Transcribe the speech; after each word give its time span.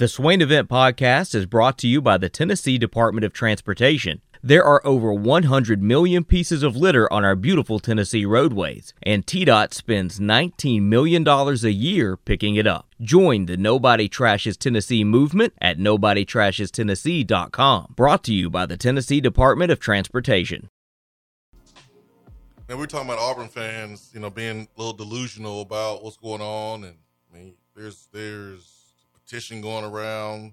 The 0.00 0.08
Swain 0.08 0.40
Event 0.40 0.68
Podcast 0.70 1.34
is 1.34 1.44
brought 1.44 1.76
to 1.76 1.86
you 1.86 2.00
by 2.00 2.16
the 2.16 2.30
Tennessee 2.30 2.78
Department 2.78 3.22
of 3.22 3.34
Transportation. 3.34 4.22
There 4.42 4.64
are 4.64 4.80
over 4.82 5.12
100 5.12 5.82
million 5.82 6.24
pieces 6.24 6.62
of 6.62 6.74
litter 6.74 7.12
on 7.12 7.22
our 7.22 7.36
beautiful 7.36 7.78
Tennessee 7.78 8.24
roadways, 8.24 8.94
and 9.02 9.26
TDOT 9.26 9.74
spends 9.74 10.18
$19 10.18 10.84
million 10.84 11.28
a 11.28 11.52
year 11.68 12.16
picking 12.16 12.56
it 12.56 12.66
up. 12.66 12.88
Join 13.02 13.44
the 13.44 13.58
Nobody 13.58 14.08
Trashes 14.08 14.56
Tennessee 14.56 15.04
movement 15.04 15.52
at 15.60 15.76
NobodyTrashesTennessee.com. 15.76 17.92
Brought 17.94 18.24
to 18.24 18.32
you 18.32 18.48
by 18.48 18.64
the 18.64 18.78
Tennessee 18.78 19.20
Department 19.20 19.70
of 19.70 19.80
Transportation. 19.80 20.70
And 22.70 22.78
we're 22.78 22.86
talking 22.86 23.06
about 23.06 23.18
Auburn 23.18 23.48
fans, 23.48 24.10
you 24.14 24.20
know, 24.20 24.30
being 24.30 24.60
a 24.60 24.68
little 24.80 24.94
delusional 24.94 25.60
about 25.60 26.02
what's 26.02 26.16
going 26.16 26.40
on, 26.40 26.84
and 26.84 26.96
I 27.30 27.36
mean, 27.36 27.52
there's 27.76 28.08
there's 28.14 28.79
petition 29.30 29.60
going 29.60 29.84
around 29.84 30.52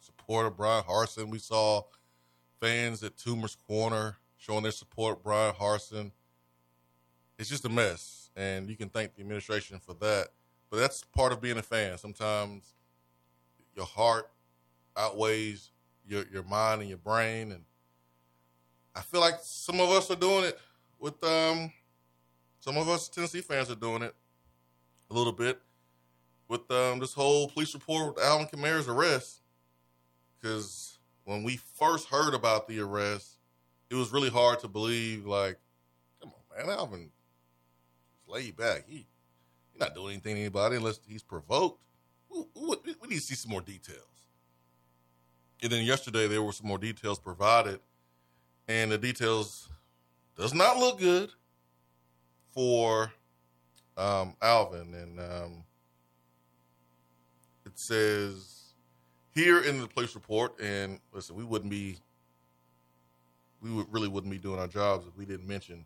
support 0.00 0.46
of 0.46 0.56
Bryan 0.56 0.84
Harsin. 0.84 1.28
We 1.28 1.38
saw 1.38 1.82
fans 2.60 3.02
at 3.02 3.16
Toomer's 3.16 3.56
Corner 3.66 4.16
showing 4.38 4.62
their 4.62 4.72
support 4.72 5.22
Bryan 5.22 5.52
Harsin. 5.54 6.10
It's 7.38 7.50
just 7.50 7.66
a 7.66 7.68
mess, 7.68 8.30
and 8.34 8.70
you 8.70 8.76
can 8.76 8.88
thank 8.88 9.14
the 9.14 9.20
administration 9.20 9.78
for 9.80 9.92
that. 10.00 10.28
But 10.70 10.78
that's 10.78 11.04
part 11.04 11.30
of 11.30 11.42
being 11.42 11.58
a 11.58 11.62
fan. 11.62 11.98
Sometimes 11.98 12.72
your 13.76 13.86
heart 13.86 14.30
outweighs 14.96 15.70
your 16.06 16.24
your 16.32 16.44
mind 16.44 16.80
and 16.80 16.88
your 16.88 16.98
brain, 16.98 17.52
and 17.52 17.64
I 18.94 19.02
feel 19.02 19.20
like 19.20 19.40
some 19.42 19.78
of 19.78 19.90
us 19.90 20.10
are 20.10 20.16
doing 20.16 20.44
it 20.44 20.58
with 20.98 21.22
um 21.22 21.70
some 22.60 22.78
of 22.78 22.88
us 22.88 23.10
Tennessee 23.10 23.42
fans 23.42 23.70
are 23.70 23.76
doing 23.76 24.02
it 24.02 24.14
a 25.10 25.14
little 25.14 25.32
bit 25.32 25.60
with 26.48 26.70
um 26.70 26.98
this 26.98 27.12
whole 27.12 27.48
police 27.48 27.74
report 27.74 28.14
with 28.16 28.24
Alvin 28.24 28.46
Kamara's 28.48 28.88
arrest 28.88 29.42
because 30.40 30.98
when 31.24 31.42
we 31.42 31.56
first 31.56 32.08
heard 32.08 32.34
about 32.34 32.68
the 32.68 32.80
arrest, 32.80 33.36
it 33.90 33.94
was 33.94 34.12
really 34.12 34.30
hard 34.30 34.60
to 34.60 34.68
believe. 34.68 35.26
Like, 35.26 35.58
come 36.20 36.32
on, 36.32 36.66
man, 36.66 36.76
Alvin, 36.76 37.10
lay 38.26 38.50
back. 38.50 38.84
He 38.86 39.06
he's 39.70 39.80
not 39.80 39.94
doing 39.94 40.12
anything 40.12 40.36
to 40.36 40.40
anybody 40.40 40.76
unless 40.76 41.00
he's 41.06 41.22
provoked. 41.22 41.80
We, 42.30 42.44
we, 42.54 42.76
we, 43.00 43.08
need 43.08 43.16
to 43.16 43.20
see 43.20 43.34
some 43.34 43.50
more 43.50 43.60
details. 43.60 44.02
And 45.62 45.72
then 45.72 45.84
yesterday 45.84 46.28
there 46.28 46.42
were 46.42 46.52
some 46.52 46.68
more 46.68 46.78
details 46.78 47.18
provided, 47.18 47.80
and 48.68 48.92
the 48.92 48.98
details 48.98 49.68
does 50.36 50.54
not 50.54 50.76
look 50.76 50.98
good 50.98 51.30
for 52.52 53.12
um, 53.96 54.36
Alvin. 54.40 54.94
And 54.94 55.18
um, 55.18 55.64
says 57.78 58.74
here 59.30 59.60
in 59.62 59.80
the 59.80 59.86
police 59.86 60.14
report, 60.14 60.60
and 60.60 60.98
listen, 61.12 61.36
we 61.36 61.44
wouldn't 61.44 61.70
be, 61.70 61.98
we 63.62 63.70
would 63.70 63.86
really 63.92 64.08
wouldn't 64.08 64.32
be 64.32 64.38
doing 64.38 64.58
our 64.58 64.66
jobs 64.66 65.06
if 65.06 65.16
we 65.16 65.24
didn't 65.24 65.46
mention 65.46 65.84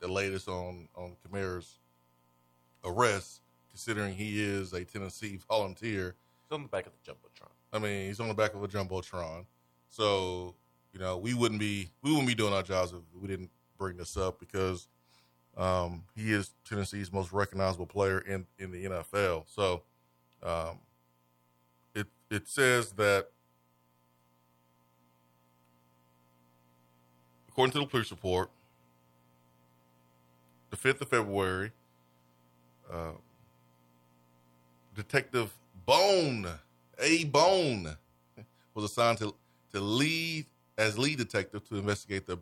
the 0.00 0.08
latest 0.08 0.48
on 0.48 0.88
on 0.94 1.16
Kamara's 1.26 1.80
arrest, 2.84 3.40
considering 3.68 4.14
he 4.14 4.42
is 4.42 4.72
a 4.72 4.84
Tennessee 4.84 5.38
volunteer. 5.48 6.14
He's 6.42 6.54
on 6.54 6.62
the 6.62 6.68
back 6.68 6.86
of 6.86 6.92
the 6.92 7.10
jumbotron. 7.10 7.50
I 7.72 7.78
mean, 7.80 8.06
he's 8.06 8.20
on 8.20 8.28
the 8.28 8.34
back 8.34 8.54
of 8.54 8.62
a 8.62 8.68
jumbotron, 8.68 9.46
so 9.88 10.54
you 10.92 11.00
know 11.00 11.18
we 11.18 11.34
wouldn't 11.34 11.60
be 11.60 11.90
we 12.02 12.10
wouldn't 12.10 12.28
be 12.28 12.34
doing 12.36 12.52
our 12.52 12.62
jobs 12.62 12.92
if 12.92 13.00
we 13.20 13.26
didn't 13.26 13.50
bring 13.76 13.96
this 13.96 14.16
up 14.16 14.38
because 14.38 14.86
um, 15.56 16.04
he 16.14 16.32
is 16.32 16.52
Tennessee's 16.64 17.12
most 17.12 17.32
recognizable 17.32 17.86
player 17.86 18.20
in 18.20 18.46
in 18.58 18.70
the 18.70 18.84
NFL. 18.84 19.44
So. 19.48 19.82
Um, 20.42 20.78
it 22.30 22.48
says 22.48 22.92
that 22.92 23.28
according 27.48 27.72
to 27.72 27.78
the 27.78 27.86
police 27.86 28.10
report, 28.10 28.50
the 30.70 30.76
5th 30.76 31.02
of 31.02 31.08
February, 31.08 31.70
uh, 32.92 33.12
Detective 34.94 35.52
Bone, 35.86 36.48
A 36.98 37.24
Bone, 37.24 37.96
was 38.74 38.84
assigned 38.84 39.18
to, 39.18 39.34
to 39.72 39.80
lead 39.80 40.46
as 40.76 40.98
lead 40.98 41.18
detective 41.18 41.66
to 41.68 41.76
investigate 41.76 42.26
the 42.26 42.38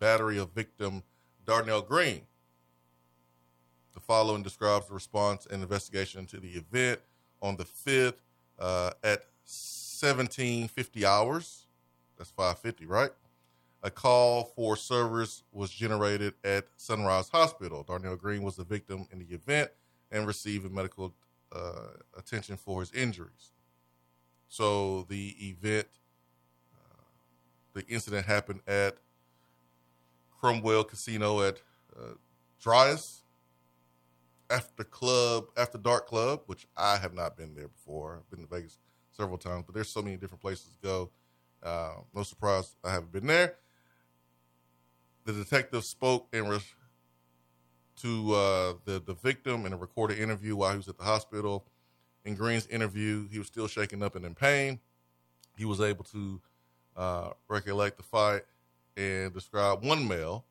battery 0.00 0.38
of 0.38 0.50
victim 0.52 1.02
Darnell 1.46 1.82
Green. 1.82 2.22
The 3.94 4.00
following 4.00 4.42
describes 4.42 4.88
the 4.88 4.94
response 4.94 5.46
and 5.46 5.62
investigation 5.62 6.26
to 6.26 6.40
the 6.40 6.50
event 6.50 7.00
on 7.42 7.56
the 7.56 7.64
5th 7.64 8.14
uh, 8.60 8.90
at 9.02 9.24
1750 9.44 11.06
hours. 11.06 11.66
That's 12.16 12.30
550, 12.30 12.86
right? 12.86 13.10
A 13.82 13.90
call 13.90 14.44
for 14.44 14.76
service 14.76 15.42
was 15.52 15.70
generated 15.70 16.34
at 16.44 16.66
Sunrise 16.76 17.30
Hospital. 17.30 17.82
Darnell 17.82 18.16
Green 18.16 18.42
was 18.42 18.56
the 18.56 18.64
victim 18.64 19.06
in 19.10 19.18
the 19.18 19.34
event 19.34 19.70
and 20.12 20.26
received 20.26 20.70
medical 20.70 21.14
uh, 21.52 21.88
attention 22.16 22.56
for 22.56 22.80
his 22.80 22.92
injuries. 22.92 23.52
So 24.48 25.06
the 25.08 25.34
event, 25.40 25.86
uh, 26.74 27.04
the 27.72 27.86
incident 27.86 28.26
happened 28.26 28.60
at 28.66 28.96
Cromwell 30.38 30.84
Casino 30.84 31.40
at 31.40 31.62
uh, 31.96 32.14
Drai's 32.62 33.19
after 34.50 34.84
club, 34.84 35.46
after 35.56 35.78
dark 35.78 36.06
club, 36.06 36.42
which 36.46 36.66
I 36.76 36.96
have 36.96 37.14
not 37.14 37.36
been 37.36 37.54
there 37.54 37.68
before. 37.68 38.18
I've 38.18 38.30
been 38.30 38.46
to 38.46 38.54
Vegas 38.54 38.78
several 39.12 39.38
times, 39.38 39.64
but 39.66 39.74
there's 39.74 39.88
so 39.88 40.02
many 40.02 40.16
different 40.16 40.40
places 40.42 40.66
to 40.74 40.86
go. 40.86 41.10
Uh, 41.62 41.92
no 42.14 42.22
surprise, 42.22 42.74
I 42.84 42.90
haven't 42.90 43.12
been 43.12 43.26
there. 43.26 43.56
The 45.24 45.32
detective 45.32 45.84
spoke 45.84 46.28
in 46.32 46.48
re- 46.48 46.58
to 47.96 48.34
uh, 48.34 48.72
the 48.84 49.02
the 49.04 49.14
victim 49.14 49.66
in 49.66 49.72
a 49.72 49.76
recorded 49.76 50.18
interview 50.18 50.56
while 50.56 50.70
he 50.70 50.78
was 50.78 50.88
at 50.88 50.98
the 50.98 51.04
hospital. 51.04 51.66
In 52.24 52.34
Green's 52.34 52.66
interview, 52.66 53.28
he 53.28 53.38
was 53.38 53.46
still 53.46 53.68
shaken 53.68 54.02
up 54.02 54.16
and 54.16 54.24
in 54.24 54.34
pain. 54.34 54.80
He 55.56 55.64
was 55.64 55.80
able 55.80 56.04
to 56.04 56.40
uh, 56.96 57.30
recollect 57.48 57.98
the 57.98 58.02
fight 58.02 58.42
and 58.96 59.32
describe 59.32 59.84
one 59.84 60.08
male, 60.08 60.46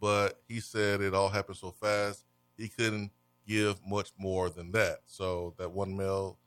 but 0.00 0.40
he 0.48 0.60
said 0.60 1.00
it 1.00 1.14
all 1.14 1.28
happened 1.28 1.58
so 1.58 1.70
fast 1.70 2.24
he 2.56 2.68
couldn't 2.68 3.10
give 3.46 3.78
much 3.86 4.10
more 4.18 4.50
than 4.50 4.72
that. 4.72 5.00
So 5.06 5.54
that 5.58 5.70
one 5.70 5.96
male 5.96 6.38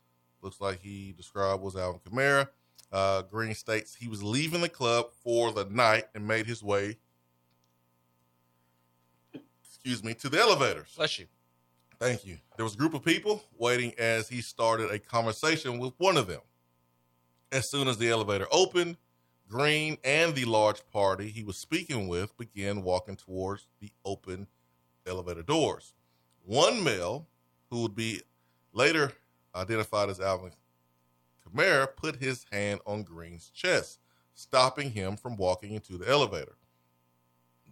looks 0.42 0.60
like 0.60 0.80
he 0.80 1.12
described 1.16 1.62
was 1.62 1.76
Alvin 1.76 2.00
Kamara. 2.00 2.48
Uh, 2.92 3.22
Green 3.22 3.54
states 3.54 3.94
he 3.94 4.08
was 4.08 4.22
leaving 4.22 4.60
the 4.60 4.68
club 4.68 5.06
for 5.22 5.52
the 5.52 5.64
night 5.66 6.06
and 6.14 6.26
made 6.26 6.46
his 6.46 6.62
way, 6.62 6.98
excuse 9.62 10.02
me, 10.02 10.14
to 10.14 10.28
the 10.28 10.40
elevators. 10.40 10.92
Bless 10.96 11.18
you. 11.18 11.26
Thank 12.00 12.26
you. 12.26 12.38
There 12.56 12.64
was 12.64 12.74
a 12.74 12.78
group 12.78 12.94
of 12.94 13.04
people 13.04 13.44
waiting 13.58 13.92
as 13.98 14.28
he 14.28 14.40
started 14.40 14.90
a 14.90 14.98
conversation 14.98 15.78
with 15.78 15.92
one 15.98 16.16
of 16.16 16.26
them. 16.26 16.40
As 17.52 17.68
soon 17.68 17.88
as 17.88 17.98
the 17.98 18.08
elevator 18.08 18.46
opened, 18.50 18.96
Green 19.48 19.98
and 20.04 20.34
the 20.34 20.44
large 20.44 20.80
party 20.92 21.28
he 21.28 21.42
was 21.42 21.58
speaking 21.58 22.08
with 22.08 22.36
began 22.38 22.82
walking 22.82 23.16
towards 23.16 23.66
the 23.80 23.90
open 24.04 24.46
elevator 25.06 25.42
doors. 25.42 25.92
One 26.44 26.82
male, 26.82 27.26
who 27.70 27.82
would 27.82 27.94
be 27.94 28.22
later 28.72 29.12
identified 29.54 30.08
as 30.10 30.20
Alvin 30.20 30.52
Kamara, 31.44 31.88
put 31.96 32.16
his 32.16 32.46
hand 32.50 32.80
on 32.86 33.02
Green's 33.02 33.50
chest, 33.50 34.00
stopping 34.34 34.90
him 34.92 35.16
from 35.16 35.36
walking 35.36 35.74
into 35.74 35.98
the 35.98 36.08
elevator. 36.08 36.56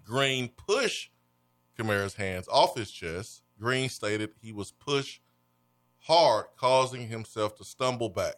Green 0.04 0.48
pushed 0.48 1.12
Kamara's 1.78 2.14
hands 2.14 2.48
off 2.48 2.76
his 2.76 2.90
chest. 2.90 3.42
Green 3.60 3.88
stated 3.88 4.30
he 4.40 4.52
was 4.52 4.72
pushed 4.72 5.20
hard, 6.00 6.46
causing 6.56 7.08
himself 7.08 7.56
to 7.56 7.64
stumble 7.64 8.08
back. 8.08 8.36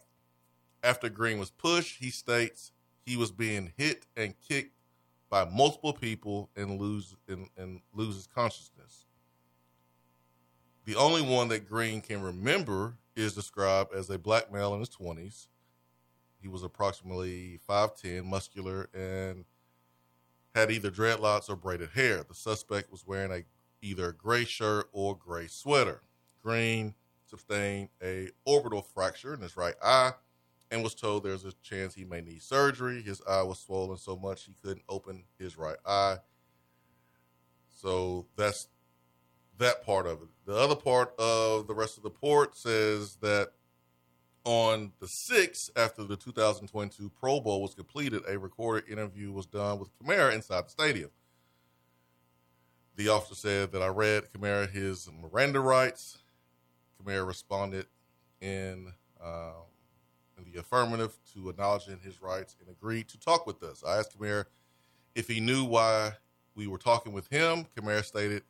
After 0.83 1.09
Green 1.09 1.39
was 1.39 1.51
pushed, 1.51 1.99
he 1.99 2.09
states 2.09 2.71
he 3.05 3.15
was 3.15 3.31
being 3.31 3.73
hit 3.77 4.05
and 4.17 4.33
kicked 4.47 4.75
by 5.29 5.45
multiple 5.45 5.93
people 5.93 6.49
and 6.55 6.79
lose 6.79 7.15
and, 7.27 7.47
and 7.57 7.81
loses 7.93 8.27
consciousness. 8.27 9.05
The 10.85 10.95
only 10.95 11.21
one 11.21 11.47
that 11.49 11.69
Green 11.69 12.01
can 12.01 12.21
remember 12.21 12.95
is 13.15 13.35
described 13.35 13.93
as 13.93 14.09
a 14.09 14.17
black 14.17 14.51
male 14.51 14.73
in 14.73 14.79
his 14.79 14.89
20s. 14.89 15.47
He 16.41 16.47
was 16.47 16.63
approximately 16.63 17.59
5'10, 17.69 18.25
muscular, 18.25 18.89
and 18.93 19.45
had 20.55 20.71
either 20.71 20.89
dreadlocks 20.89 21.49
or 21.49 21.55
braided 21.55 21.91
hair. 21.91 22.23
The 22.27 22.33
suspect 22.33 22.91
was 22.91 23.05
wearing 23.05 23.31
a 23.31 23.43
either 23.81 24.09
a 24.09 24.13
gray 24.13 24.45
shirt 24.45 24.87
or 24.91 25.15
gray 25.15 25.47
sweater. 25.47 26.01
Green 26.43 26.93
sustained 27.25 27.89
a 28.03 28.29
orbital 28.45 28.81
fracture 28.81 29.33
in 29.33 29.41
his 29.41 29.57
right 29.57 29.75
eye 29.83 30.13
and 30.69 30.83
was 30.83 30.95
told 30.95 31.23
there's 31.23 31.45
a 31.45 31.53
chance 31.63 31.93
he 31.93 32.05
may 32.05 32.21
need 32.21 32.41
surgery. 32.41 33.01
His 33.01 33.21
eye 33.27 33.43
was 33.43 33.59
swollen 33.59 33.97
so 33.97 34.15
much 34.15 34.45
he 34.45 34.55
couldn't 34.61 34.85
open 34.87 35.23
his 35.39 35.57
right 35.57 35.77
eye. 35.85 36.17
So 37.75 38.27
that's 38.35 38.67
that 39.61 39.85
part 39.85 40.05
of 40.07 40.21
it. 40.21 40.29
The 40.45 40.55
other 40.55 40.75
part 40.75 41.13
of 41.19 41.67
the 41.67 41.73
rest 41.73 41.97
of 41.97 42.03
the 42.03 42.09
report 42.09 42.57
says 42.57 43.17
that 43.21 43.51
On 44.43 44.91
the 44.99 45.05
6th, 45.05 45.69
after 45.75 46.03
the 46.03 46.17
2022 46.17 47.11
Pro 47.11 47.39
Bowl 47.39 47.61
was 47.61 47.75
completed, 47.75 48.23
a 48.27 48.39
recorded 48.39 48.89
interview 48.89 49.31
was 49.31 49.45
done 49.45 49.77
with 49.77 49.89
Kamara 49.99 50.33
inside 50.33 50.65
the 50.65 50.69
stadium. 50.71 51.11
The 52.95 53.09
officer 53.09 53.35
said 53.35 53.71
that 53.73 53.83
I 53.83 53.87
read 53.87 54.33
Kamara 54.33 54.67
his 54.67 55.07
Miranda 55.21 55.59
rights. 55.59 56.17
Kamara 56.99 57.25
responded 57.25 57.85
in, 58.41 58.91
um, 59.23 59.67
in 60.39 60.51
the 60.51 60.59
affirmative 60.59 61.15
to 61.35 61.49
acknowledging 61.49 61.99
his 62.03 62.19
rights 62.19 62.55
and 62.59 62.67
agreed 62.67 63.07
to 63.09 63.19
talk 63.19 63.45
with 63.45 63.61
us. 63.61 63.83
I 63.85 63.99
asked 63.99 64.17
Kamara 64.17 64.45
if 65.13 65.27
he 65.27 65.39
knew 65.39 65.65
why 65.65 66.13
we 66.55 66.65
were 66.65 66.79
talking 66.79 67.13
with 67.13 67.27
him. 67.27 67.67
Kamara 67.77 68.03
stated 68.03 68.41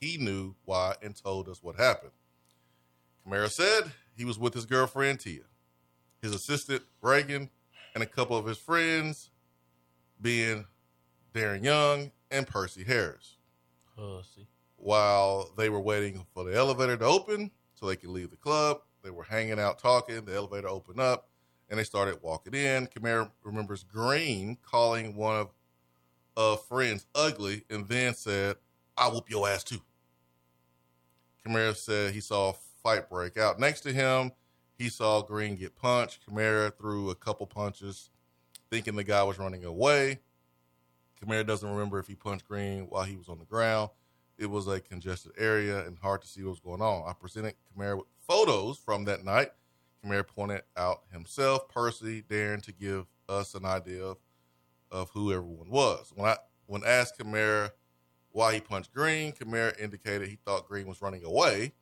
he 0.00 0.16
knew 0.18 0.54
why 0.64 0.94
and 1.02 1.14
told 1.16 1.48
us 1.48 1.62
what 1.62 1.76
happened. 1.76 2.12
Kamara 3.26 3.50
said 3.50 3.92
he 4.16 4.24
was 4.24 4.38
with 4.38 4.54
his 4.54 4.66
girlfriend 4.66 5.20
Te'a, 5.20 5.44
his 6.22 6.34
assistant 6.34 6.82
Reagan, 7.02 7.50
and 7.94 8.02
a 8.02 8.06
couple 8.06 8.36
of 8.36 8.46
his 8.46 8.58
friends, 8.58 9.30
being 10.20 10.66
Darren 11.34 11.64
Young 11.64 12.12
and 12.30 12.46
Percy 12.46 12.84
Harris. 12.84 13.36
Pussy. 13.96 14.46
While 14.76 15.50
they 15.56 15.70
were 15.70 15.80
waiting 15.80 16.26
for 16.34 16.44
the 16.44 16.54
elevator 16.54 16.96
to 16.96 17.04
open 17.04 17.50
so 17.74 17.86
they 17.86 17.96
could 17.96 18.10
leave 18.10 18.30
the 18.30 18.36
club, 18.36 18.80
they 19.02 19.10
were 19.10 19.24
hanging 19.24 19.58
out 19.58 19.78
talking. 19.78 20.24
The 20.24 20.34
elevator 20.34 20.68
opened 20.68 21.00
up 21.00 21.28
and 21.70 21.78
they 21.78 21.84
started 21.84 22.18
walking 22.22 22.54
in. 22.54 22.86
Kamara 22.86 23.30
remembers 23.42 23.82
Green 23.82 24.58
calling 24.62 25.16
one 25.16 25.36
of 25.36 25.50
of 26.36 26.62
friends 26.66 27.06
ugly 27.14 27.64
and 27.70 27.88
then 27.88 28.14
said, 28.14 28.56
I'll 28.96 29.12
whoop 29.12 29.28
your 29.30 29.48
ass 29.48 29.64
too. 29.64 29.80
Kamara 31.46 31.76
said 31.76 32.12
he 32.12 32.20
saw 32.20 32.50
a 32.50 32.54
fight 32.82 33.08
break 33.08 33.36
out. 33.36 33.60
Next 33.60 33.82
to 33.82 33.92
him, 33.92 34.32
he 34.78 34.88
saw 34.88 35.22
Green 35.22 35.56
get 35.56 35.76
punched. 35.76 36.26
Kamara 36.28 36.76
threw 36.76 37.10
a 37.10 37.14
couple 37.14 37.46
punches, 37.46 38.10
thinking 38.70 38.96
the 38.96 39.04
guy 39.04 39.22
was 39.22 39.38
running 39.38 39.64
away. 39.64 40.20
Kamara 41.22 41.46
doesn't 41.46 41.68
remember 41.68 41.98
if 41.98 42.06
he 42.06 42.14
punched 42.14 42.46
Green 42.46 42.86
while 42.88 43.04
he 43.04 43.16
was 43.16 43.28
on 43.28 43.38
the 43.38 43.44
ground. 43.44 43.90
It 44.38 44.50
was 44.50 44.68
a 44.68 44.80
congested 44.80 45.32
area 45.38 45.86
and 45.86 45.98
hard 45.98 46.20
to 46.22 46.28
see 46.28 46.42
what 46.42 46.50
was 46.50 46.60
going 46.60 46.82
on. 46.82 47.08
I 47.08 47.12
presented 47.14 47.54
Kamara 47.74 47.98
with 47.98 48.06
photos 48.26 48.76
from 48.76 49.04
that 49.04 49.24
night. 49.24 49.50
Kamara 50.04 50.26
pointed 50.26 50.62
out 50.76 51.02
himself, 51.10 51.68
Percy, 51.68 52.22
Darren 52.22 52.62
to 52.62 52.72
give 52.72 53.06
us 53.28 53.54
an 53.54 53.64
idea 53.64 54.02
of, 54.02 54.18
of 54.90 55.10
who 55.10 55.32
everyone 55.32 55.70
was. 55.70 56.12
When 56.14 56.28
I 56.28 56.36
when 56.66 56.82
asked 56.84 57.18
Kamara 57.18 57.70
why 58.36 58.52
he 58.52 58.60
punched 58.60 58.92
Green, 58.92 59.32
Kamara 59.32 59.80
indicated 59.80 60.28
he 60.28 60.38
thought 60.44 60.68
Green 60.68 60.86
was 60.86 61.00
running 61.00 61.24
away 61.24 61.72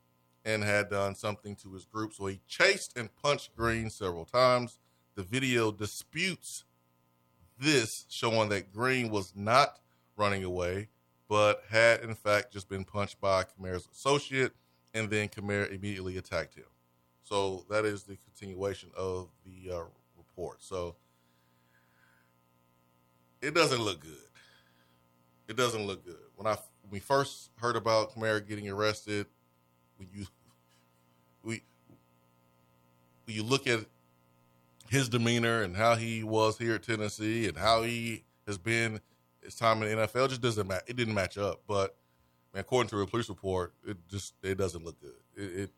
and 0.45 0.63
had 0.63 0.89
done 0.89 1.17
something 1.17 1.57
to 1.57 1.73
his 1.73 1.85
group. 1.85 2.13
So 2.13 2.27
he 2.27 2.41
chased 2.47 2.97
and 2.97 3.11
punched 3.17 3.57
Green 3.57 3.91
several 3.91 4.25
times. 4.25 4.79
The 5.17 5.25
video 5.25 5.73
disputes 5.73 6.63
this, 7.59 8.07
showing 8.09 8.51
that 8.51 8.73
Green 8.73 9.11
was 9.11 9.33
not 9.35 9.81
running 10.17 10.45
away, 10.45 10.91
but 11.29 11.65
had 11.71 12.05
in 12.05 12.15
fact 12.15 12.53
just 12.53 12.69
been 12.69 12.85
punched 12.85 13.21
by 13.21 13.43
Kamara's 13.43 13.89
associate, 13.93 14.53
and 14.95 15.11
then 15.11 15.27
Kamara 15.27 15.73
immediately 15.73 16.19
attacked 16.19 16.55
him. 16.55 16.67
So 17.25 17.65
that 17.69 17.85
is 17.85 18.05
the 18.05 18.17
continuation 18.17 18.91
of 18.97 19.29
the 19.45 19.75
uh, 19.75 19.81
report. 20.17 20.63
So 20.63 20.95
it 23.43 23.55
doesn't 23.55 23.83
look 23.83 23.99
good. 23.99 24.29
It 25.49 25.57
doesn't 25.57 25.85
look 25.85 26.05
good. 26.05 26.24
When 26.37 26.47
I 26.47 26.57
when 26.83 26.91
we 26.91 27.01
first 27.01 27.51
heard 27.57 27.77
about 27.77 28.15
Kamara 28.15 28.47
getting 28.47 28.69
arrested, 28.69 29.27
when 29.97 30.09
you 30.13 30.27
we 31.43 31.63
when 33.27 33.37
you 33.37 33.43
look 33.43 33.67
at 33.67 33.81
his 34.91 35.09
demeanor 35.09 35.63
and 35.63 35.77
how 35.77 35.95
he 35.95 36.23
was 36.23 36.59
here 36.59 36.75
at 36.75 36.83
Tennessee 36.83 37.49
and 37.49 37.57
how 37.57 37.83
he 37.83 38.25
has 38.47 38.59
been 38.59 39.01
his 39.43 39.55
time 39.55 39.83
in 39.83 39.97
the 39.97 40.07
NFL, 40.07 40.29
just 40.29 40.41
doesn't 40.41 40.67
match. 40.67 40.83
It 40.87 40.97
didn't 40.97 41.15
match 41.15 41.39
up. 41.39 41.63
But 41.67 41.97
man, 42.53 42.61
according 42.61 42.91
to 42.91 43.01
a 43.01 43.07
police 43.07 43.29
report, 43.29 43.73
it 43.87 43.97
just 44.09 44.35
it 44.43 44.57
doesn't 44.57 44.85
look 44.85 45.01
good. 45.01 45.15
It, 45.37 45.61
it 45.61 45.71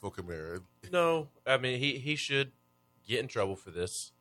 for 0.00 0.10
Kamara. 0.10 0.60
No, 0.92 1.28
I 1.46 1.58
mean 1.58 1.78
he 1.78 1.98
he 1.98 2.16
should 2.16 2.52
get 3.06 3.20
in 3.20 3.28
trouble 3.28 3.56
for 3.56 3.70
this. 3.70 4.12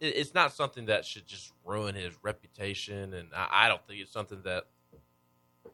It, 0.00 0.16
it's 0.16 0.34
not 0.34 0.52
something 0.52 0.86
that 0.86 1.04
should 1.04 1.26
just 1.26 1.52
ruin 1.64 1.94
his 1.94 2.12
reputation, 2.22 3.14
and 3.14 3.28
I 3.34 3.68
don't 3.68 3.84
think 3.86 4.00
it's 4.00 4.12
something 4.12 4.42
that 4.44 4.66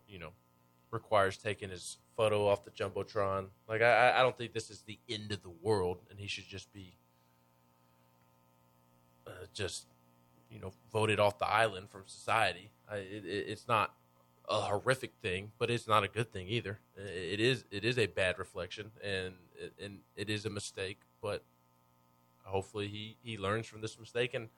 you 0.09 0.19
know 0.19 0.31
requires 0.91 1.37
taking 1.37 1.71
his 1.71 1.99
photo 2.17 2.49
off 2.49 2.65
the 2.65 2.71
jumbotron. 2.71 3.47
Like 3.69 3.83
I, 3.83 4.15
I 4.19 4.23
don't 4.23 4.37
think 4.37 4.53
this 4.53 4.71
is 4.71 4.83
the 4.83 4.99
end 5.09 5.33
of 5.33 5.43
the 5.43 5.53
world, 5.63 5.99
and 6.11 6.19
he 6.19 6.27
should 6.27 6.49
just 6.49 6.73
be 6.73 6.97
uh, 9.27 9.31
just 9.53 9.87
you 10.51 10.59
know 10.59 10.73
voted 10.93 11.21
off 11.21 11.39
the 11.39 11.49
island 11.49 11.91
from 11.91 12.03
society. 12.07 12.71
I, 12.91 12.97
it, 12.97 13.25
it, 13.25 13.47
it's 13.49 13.69
not 13.69 13.95
a 14.49 14.61
horrific 14.63 15.13
thing, 15.21 15.53
but 15.59 15.71
it's 15.71 15.87
not 15.87 16.05
a 16.05 16.09
good 16.09 16.33
thing 16.33 16.49
either. 16.49 16.79
It 16.97 17.41
is 17.41 17.65
it 17.71 17.85
is 17.85 17.99
a 17.99 18.07
bad 18.07 18.39
reflection, 18.39 18.91
and 19.03 19.35
and 19.83 19.99
it 20.17 20.31
is 20.31 20.47
a 20.47 20.51
mistake. 20.51 20.99
But 21.21 21.43
hopefully 22.45 22.89
he 22.89 23.17
he 23.23 23.37
learns 23.37 23.67
from 23.67 23.81
this 23.81 23.99
mistake. 23.99 24.35
And 24.35 24.49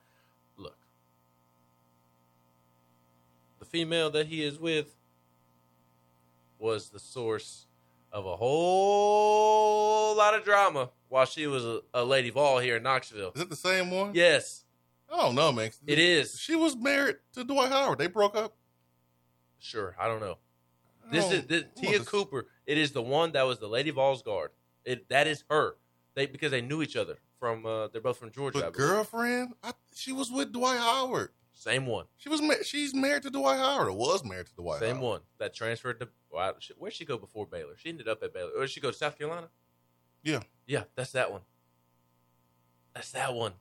look, 0.57 0.79
the 3.59 3.65
female 3.65 4.11
that 4.11 4.29
he 4.29 4.45
is 4.45 4.59
with 4.59 4.95
was 6.61 6.91
the 6.91 6.99
source 6.99 7.67
of 8.13 8.27
a 8.27 8.37
whole 8.37 10.17
lot 10.17 10.35
of 10.35 10.45
drama 10.45 10.91
while 11.09 11.25
she 11.27 11.47
was 11.47 11.65
a, 11.65 11.81
a 11.95 12.05
lady 12.05 12.31
Vol 12.31 12.59
here 12.59 12.77
in 12.77 12.83
Knoxville. 12.83 13.33
Is 13.35 13.43
it 13.43 13.51
the 13.51 13.57
same 13.57 13.91
one? 13.91 14.13
Yes, 14.15 14.65
I 15.13 15.17
don't 15.17 15.35
know, 15.35 15.53
man. 15.53 15.71
it 15.87 15.99
is. 15.99 16.39
She 16.39 16.55
was 16.57 16.77
married 16.77 17.17
to 17.35 17.45
Dwight 17.45 17.71
Howard. 17.71 17.99
They 17.99 18.07
broke 18.07 18.37
up. 18.37 18.55
Sure, 19.59 19.95
I 20.01 20.07
don't 20.09 20.21
know. 20.21 20.39
This 21.11 21.25
Oh, 21.27 21.33
is 21.33 21.47
this, 21.47 21.65
Te'a 21.77 22.01
is- 22.01 22.09
Cooper. 22.09 22.47
It 22.67 22.79
is 22.79 22.93
the 22.93 23.03
one 23.03 23.33
that 23.33 23.43
was 23.43 23.59
the 23.59 23.67
Lady 23.67 23.91
Vols 23.91 24.23
guard. 24.23 24.51
It 24.85 25.09
that 25.09 25.27
is 25.27 25.45
her. 25.51 25.77
They 26.15 26.27
because 26.27 26.51
they 26.53 26.61
knew 26.63 26.83
each 26.83 26.97
other 26.97 27.19
from. 27.39 27.67
Uh, 27.67 27.89
they're 27.89 28.01
both 28.01 28.19
from 28.19 28.31
Georgia. 28.31 28.61
But 28.61 28.73
believe. 28.73 28.89
girlfriend, 28.91 29.55
I, 29.63 29.73
she 29.95 30.13
was 30.13 30.31
with 30.31 30.53
Dwight 30.53 30.79
Howard. 30.79 31.31
Same 31.61 31.85
one, 31.85 32.07
She 32.17 32.31
was 32.31 32.41
ma- 32.41 32.55
she's 32.65 32.95
married 32.95 33.23
to 33.25 33.31
Dwight 33.31 33.59
Howard 33.59 33.89
or 33.89 33.93
was 33.93 34.25
married 34.25 34.47
to 34.47 34.55
Dwight 34.55 34.81
same 34.81 34.97
Howard. 34.97 35.03
one 35.11 35.21
that 35.37 35.53
transferred 35.53 36.01
to. 36.01 36.09
She- 36.59 36.73
where'd 36.73 36.95
she 36.95 37.05
go 37.05 37.19
before 37.19 37.45
Baylor? 37.47 37.77
She 37.77 37.91
ended 37.91 38.09
up 38.09 38.23
at 38.23 38.33
Baylor. 38.33 38.53
Or 38.57 38.63
did 38.63 38.71
she 38.71 38.81
go 38.81 38.91
to 38.91 38.97
South 38.97 39.19
Carolina? 39.19 39.51
Yeah. 40.23 40.41
Yeah, 40.67 40.85
that's 40.95 41.13
that 41.13 41.31
one. 41.31 41.43
That's 42.95 43.11
that 43.13 43.35
one. 43.35 43.53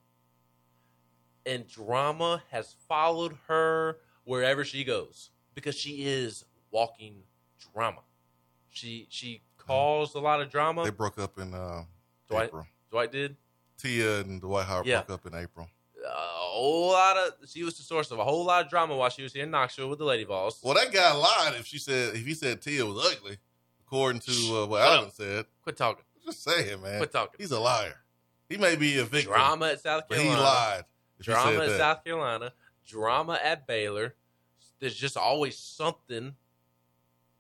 And 1.46 1.68
drama 1.68 2.42
has 2.52 2.74
followed 2.88 3.36
her 3.48 3.98
wherever 4.24 4.64
she 4.64 4.86
goes 4.86 5.32
because 5.54 5.76
she 5.76 6.06
is 6.06 6.46
walking 6.72 7.24
drama. 7.74 8.04
She 8.70 9.08
she 9.10 9.42
caused 9.58 10.16
a 10.16 10.20
lot 10.20 10.42
of 10.42 10.50
drama. 10.50 10.86
They 10.86 10.90
broke 10.90 11.20
up 11.20 11.38
in 11.38 11.54
uh, 11.54 11.84
Dwight? 12.30 12.46
April. 12.48 12.66
Dwight 12.92 13.12
did. 13.12 13.36
Te'a 13.78 14.22
and 14.22 14.40
Dwight 14.40 14.68
Howard 14.68 14.86
Yeah. 14.86 15.02
broke 15.02 15.20
up 15.20 15.34
in 15.34 15.38
April. 15.38 15.68
A 16.06 16.12
whole 16.12 16.92
lot 16.92 17.18
of 17.18 17.34
she 17.48 17.64
was 17.64 17.78
the 17.78 17.84
source 17.84 18.12
of 18.12 18.20
a 18.20 18.24
whole 18.24 18.46
lot 18.46 18.64
of 18.64 18.70
drama 18.70 18.96
while 18.96 19.10
she 19.10 19.22
was 19.22 19.34
here 19.34 19.44
in 19.44 19.52
Knoxville 19.52 19.90
with 19.90 20.00
the 20.00 20.06
Lady 20.06 20.24
Vols. 20.24 20.60
Well, 20.64 20.74
that 20.76 20.92
guy 20.92 21.14
lied 21.14 21.56
if 21.60 21.66
she 21.66 21.78
said 21.78 22.16
if 22.16 22.26
he 22.26 22.34
said 22.34 22.62
Te'a 22.62 22.86
was 22.86 23.14
ugly, 23.14 23.38
according 23.86 24.22
to 24.22 24.32
uh, 24.32 24.66
what 24.66 24.82
Shut 24.82 25.04
up. 25.04 25.12
said. 25.12 25.46
Quit 25.64 25.78
talking. 25.78 26.06
Just 26.26 26.44
saying, 26.44 26.82
man. 26.82 27.00
Quit 27.00 27.12
talking. 27.12 27.36
He's 27.38 27.52
a 27.52 27.60
liar. 27.60 27.96
He 28.48 28.58
may 28.58 28.76
be 28.76 28.98
a 28.98 29.04
victim, 29.04 29.34
Drama 29.34 29.68
at 29.68 29.82
South 29.82 30.04
but 30.10 30.18
he 30.18 30.30
lied. 30.30 30.84
Drama 31.22 31.60
at 31.60 31.70
that. 31.70 31.78
South 31.78 32.04
Carolina. 32.04 32.54
Drama 32.88 33.40
at 33.44 33.68
Baylor. 33.68 34.16
There's 34.80 34.96
just 34.96 35.18
always 35.18 35.58
something 35.58 36.34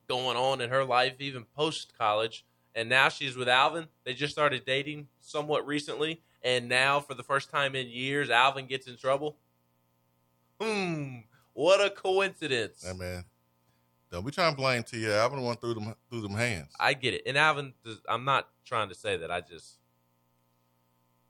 going 0.07 0.37
on 0.37 0.59
in 0.61 0.69
her 0.69 0.83
life, 0.83 1.15
even 1.19 1.45
post 1.55 1.93
college. 1.97 2.45
And 2.75 2.89
now 2.89 3.09
she's 3.09 3.35
with 3.35 3.49
Alvin. 3.49 3.87
They 4.03 4.13
just 4.13 4.33
started 4.33 4.65
dating 4.65 5.07
somewhat 5.21 5.65
recently. 5.65 6.21
And 6.43 6.69
now, 6.69 6.99
for 6.99 7.13
the 7.13 7.23
first 7.23 7.49
time 7.49 7.75
in 7.75 7.87
years, 7.89 8.29
Alvin 8.29 8.65
gets 8.65 8.87
in 8.87 8.97
trouble. 8.97 9.37
Hmm. 10.61 11.19
What 11.53 11.85
a 11.85 11.89
coincidence. 11.89 12.85
Hey, 12.85 12.97
man. 12.97 13.25
Don't 14.11 14.25
be 14.25 14.31
trying 14.31 14.53
to 14.53 14.57
blame 14.57 14.83
Te'a. 14.83 15.13
Alvin 15.17 15.41
went 15.41 15.61
through 15.61 15.75
them 15.75 15.93
through 16.09 16.21
them 16.21 16.33
hands. 16.33 16.71
I 16.79 16.93
get 16.93 17.13
it. 17.13 17.23
And 17.25 17.37
Alvin, 17.37 17.73
I'm 18.07 18.25
not 18.25 18.47
trying 18.65 18.89
to 18.89 18.95
say 18.95 19.17
that. 19.17 19.29
I 19.29 19.41
just, 19.41 19.77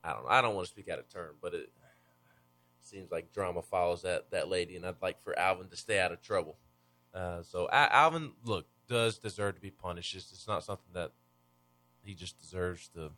I 0.03 0.13
don't 0.13 0.23
know. 0.23 0.29
I 0.29 0.41
don't 0.41 0.55
want 0.55 0.67
to 0.67 0.71
speak 0.71 0.87
out 0.87 0.99
of 0.99 1.09
turn, 1.09 1.31
but 1.41 1.53
it 1.53 1.69
seems 2.81 3.11
like 3.11 3.33
drama 3.33 3.61
follows 3.61 4.03
that 4.03 4.31
that 4.31 4.47
lady, 4.47 4.77
and 4.77 4.85
I'd 4.85 5.01
like 5.01 5.21
for 5.23 5.37
Alvin 5.37 5.67
to 5.67 5.75
stay 5.75 5.99
out 5.99 6.11
of 6.11 6.21
trouble. 6.21 6.57
Uh, 7.13 7.41
so 7.43 7.67
Al- 7.71 7.89
Alvin, 7.91 8.31
look, 8.45 8.65
does 8.87 9.17
deserve 9.17 9.55
to 9.55 9.61
be 9.61 9.71
punished. 9.71 10.15
It's, 10.15 10.31
it's 10.31 10.47
not 10.47 10.63
something 10.63 10.93
that 10.93 11.11
he 12.01 12.13
just 12.13 12.39
deserves 12.39 12.87
to 12.89 13.11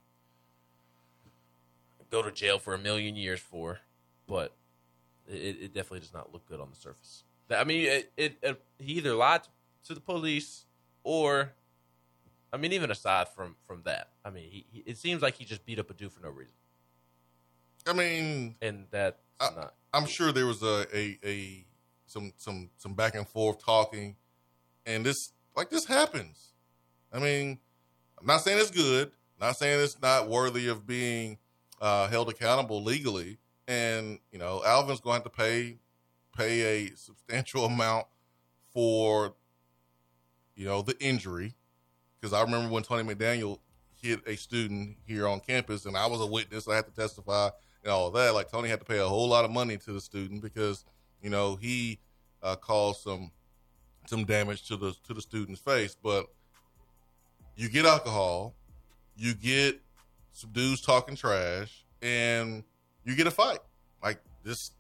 go 2.12 2.22
to 2.22 2.32
jail 2.32 2.60
for 2.60 2.74
a 2.74 2.78
million 2.78 3.16
years 3.16 3.40
for, 3.40 3.80
but 4.28 4.54
it, 5.28 5.58
it 5.62 5.74
definitely 5.74 6.02
does 6.02 6.14
not 6.14 6.32
look 6.34 6.46
good 6.48 6.60
on 6.60 6.70
the 6.70 6.76
surface. 6.76 7.24
I 7.50 7.64
mean, 7.64 7.88
it, 7.88 8.12
it, 8.16 8.38
it 8.42 8.62
he 8.78 8.94
either 8.94 9.16
lied 9.16 9.42
to 9.86 9.94
the 9.94 10.00
police 10.00 10.66
or 11.04 11.54
I 12.54 12.58
mean, 12.58 12.74
even 12.74 12.92
aside 12.92 13.30
from 13.30 13.56
from 13.66 13.82
that, 13.84 14.10
I 14.24 14.30
mean, 14.30 14.50
he, 14.50 14.66
he, 14.72 14.80
it 14.86 14.98
seems 14.98 15.22
like 15.22 15.36
he 15.36 15.46
just 15.46 15.66
beat 15.66 15.80
up 15.80 15.90
a 15.90 15.94
dude 15.94 16.12
for 16.12 16.22
no 16.22 16.30
reason, 16.30 16.56
I 17.88 17.94
mean, 17.94 18.56
and 18.62 18.86
that 18.92 19.20
not. 19.40 19.74
I'm 19.94 20.06
sure 20.06 20.32
there 20.32 20.46
was 20.46 20.62
a, 20.64 20.86
a 20.94 21.18
a 21.26 21.66
some 22.06 22.34
some 22.38 22.70
some 22.78 22.94
back 22.94 23.16
and 23.16 23.28
forth 23.28 23.64
talking, 23.64 24.16
and 24.86 25.06
this 25.06 25.34
like 25.56 25.70
this 25.70 25.86
happens. 25.86 26.54
I 27.12 27.20
mean, 27.20 27.60
I'm 28.20 28.26
not 28.26 28.42
saying 28.42 28.60
it's 28.60 28.72
good, 28.72 29.12
not 29.40 29.58
saying 29.58 29.82
it's 29.82 30.02
not 30.02 30.30
worthy 30.30 30.68
of 30.68 30.86
being 30.88 31.38
uh, 31.82 32.08
held 32.08 32.30
accountable 32.30 32.82
legally, 32.82 33.40
and 33.68 34.20
you 34.32 34.40
know, 34.40 34.62
Alvin's 34.66 35.02
going 35.02 35.22
to 35.22 35.24
have 35.24 35.32
to 35.32 35.38
pay 35.38 35.78
pay 36.38 36.86
a 36.86 36.96
substantial 36.96 37.66
amount 37.72 38.06
for 38.74 39.34
you 40.56 40.66
know 40.66 40.82
the 40.82 40.98
injury 41.04 41.56
because 42.20 42.34
I 42.34 42.42
remember 42.42 42.70
when 42.70 42.84
Tony 42.84 43.04
McDaniel 43.04 43.58
hit 44.02 44.20
a 44.28 44.36
student 44.36 44.98
here 45.06 45.28
on 45.28 45.40
campus, 45.40 45.86
and 45.86 45.98
I 45.98 46.06
was 46.06 46.22
a 46.22 46.26
witness. 46.26 46.68
I 46.68 46.76
had 46.76 46.86
to 46.86 46.92
testify 46.92 47.50
and 47.84 47.92
all 47.92 48.12
that. 48.12 48.34
Like 48.34 48.52
Tony 48.52 48.70
had 48.70 48.80
to 48.80 48.86
pay 48.86 49.00
a 49.00 49.08
whole 49.08 49.28
lot 49.28 49.44
of 49.44 49.52
money 49.52 49.78
to 49.78 49.92
the 49.92 50.02
student 50.02 50.42
because 50.42 50.86
you 51.22 51.30
know 51.30 51.56
he 51.56 52.00
uh, 52.44 52.56
caused 52.56 53.02
some 53.02 53.32
some 54.06 54.26
damage 54.26 54.68
to 54.68 54.78
the 54.78 54.96
to 55.08 55.14
the 55.14 55.22
student's 55.22 55.62
face. 55.62 55.96
But 56.02 56.28
you 57.56 57.70
get 57.70 57.86
alcohol, 57.86 58.56
you 59.16 59.34
get 59.34 59.82
some 60.32 60.52
dudes 60.52 60.82
talking 60.82 61.16
trash, 61.16 61.86
and 62.02 62.64
you 63.04 63.16
get 63.16 63.28
a 63.28 63.32
fight. 63.32 63.60
Like 64.04 64.22
this, 64.44 64.72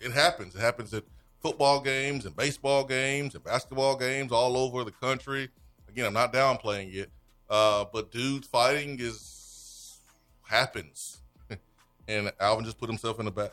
it 0.00 0.12
happens. 0.12 0.54
It 0.54 0.60
happens 0.60 0.92
at 0.94 1.04
football 1.40 1.80
games 1.80 2.26
and 2.26 2.36
baseball 2.36 2.84
games 2.84 3.34
and 3.34 3.44
basketball 3.44 3.96
games 3.96 4.32
all 4.32 4.56
over 4.56 4.84
the 4.84 4.90
country. 4.90 5.48
Again, 5.88 6.06
I'm 6.06 6.12
not 6.12 6.32
downplaying 6.32 6.94
it, 6.94 7.10
uh, 7.48 7.84
but 7.92 8.10
dudes 8.10 8.46
fighting 8.46 8.98
is 9.00 9.98
happens 10.42 11.18
and 12.08 12.32
Alvin 12.40 12.64
just 12.64 12.78
put 12.78 12.88
himself 12.88 13.20
in 13.20 13.26
a 13.26 13.30
bad, 13.30 13.52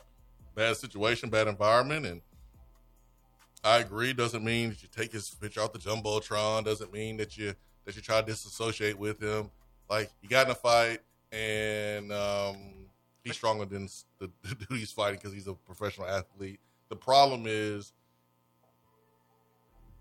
bad 0.56 0.78
situation, 0.78 1.30
bad 1.30 1.48
environment. 1.48 2.06
And 2.06 2.22
I 3.64 3.80
agree. 3.80 4.14
Doesn't 4.14 4.44
mean 4.44 4.70
that 4.70 4.82
you 4.82 4.90
take 4.96 5.12
his 5.12 5.30
picture 5.30 5.62
off 5.62 5.74
the 5.74 5.80
jumbotron. 5.80 6.64
Doesn't 6.64 6.94
mean 6.94 7.18
that 7.18 7.38
you 7.38 7.54
that 7.86 7.96
you 7.96 8.02
try 8.02 8.22
to 8.22 8.25
disassociate 8.25 8.98
with 8.98 9.22
him. 9.22 9.52
Like 9.90 10.10
you 10.22 10.30
got 10.30 10.48
in 10.48 10.52
a 10.52 10.56
fight, 10.56 11.00
and 11.36 12.12
um, 12.12 12.58
he's 13.24 13.36
stronger 13.36 13.65
than 13.65 13.88
the, 14.20 14.32
the 14.44 14.56
dude 14.56 14.80
he's 14.80 14.92
fighting 14.92 15.20
because 15.22 15.34
he's 15.34 15.48
a 15.48 15.54
professional 15.54 16.08
athlete. 16.08 16.60
The 16.89 16.96
problem 16.96 17.44
is 17.48 17.94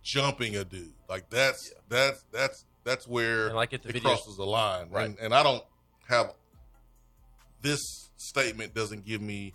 jumping 0.02 0.56
a 0.56 0.64
dude. 0.64 0.92
Like 1.08 1.28
that's 1.30 1.70
Yeah. 1.72 1.80
that's 1.88 2.24
that's 2.30 2.64
that's 2.84 3.08
where 3.08 3.46
And 3.48 3.56
like 3.56 3.70
the 3.70 3.76
it 3.76 3.82
video, 3.84 4.02
crosses 4.02 4.36
the 4.36 4.44
line. 4.44 4.90
Right. 4.90 5.06
And, 5.06 5.18
and 5.18 5.34
I 5.34 5.42
don't 5.42 5.64
have 6.08 6.34
this 7.62 8.10
statement 8.16 8.74
doesn't 8.74 9.04
give 9.04 9.22
me 9.22 9.54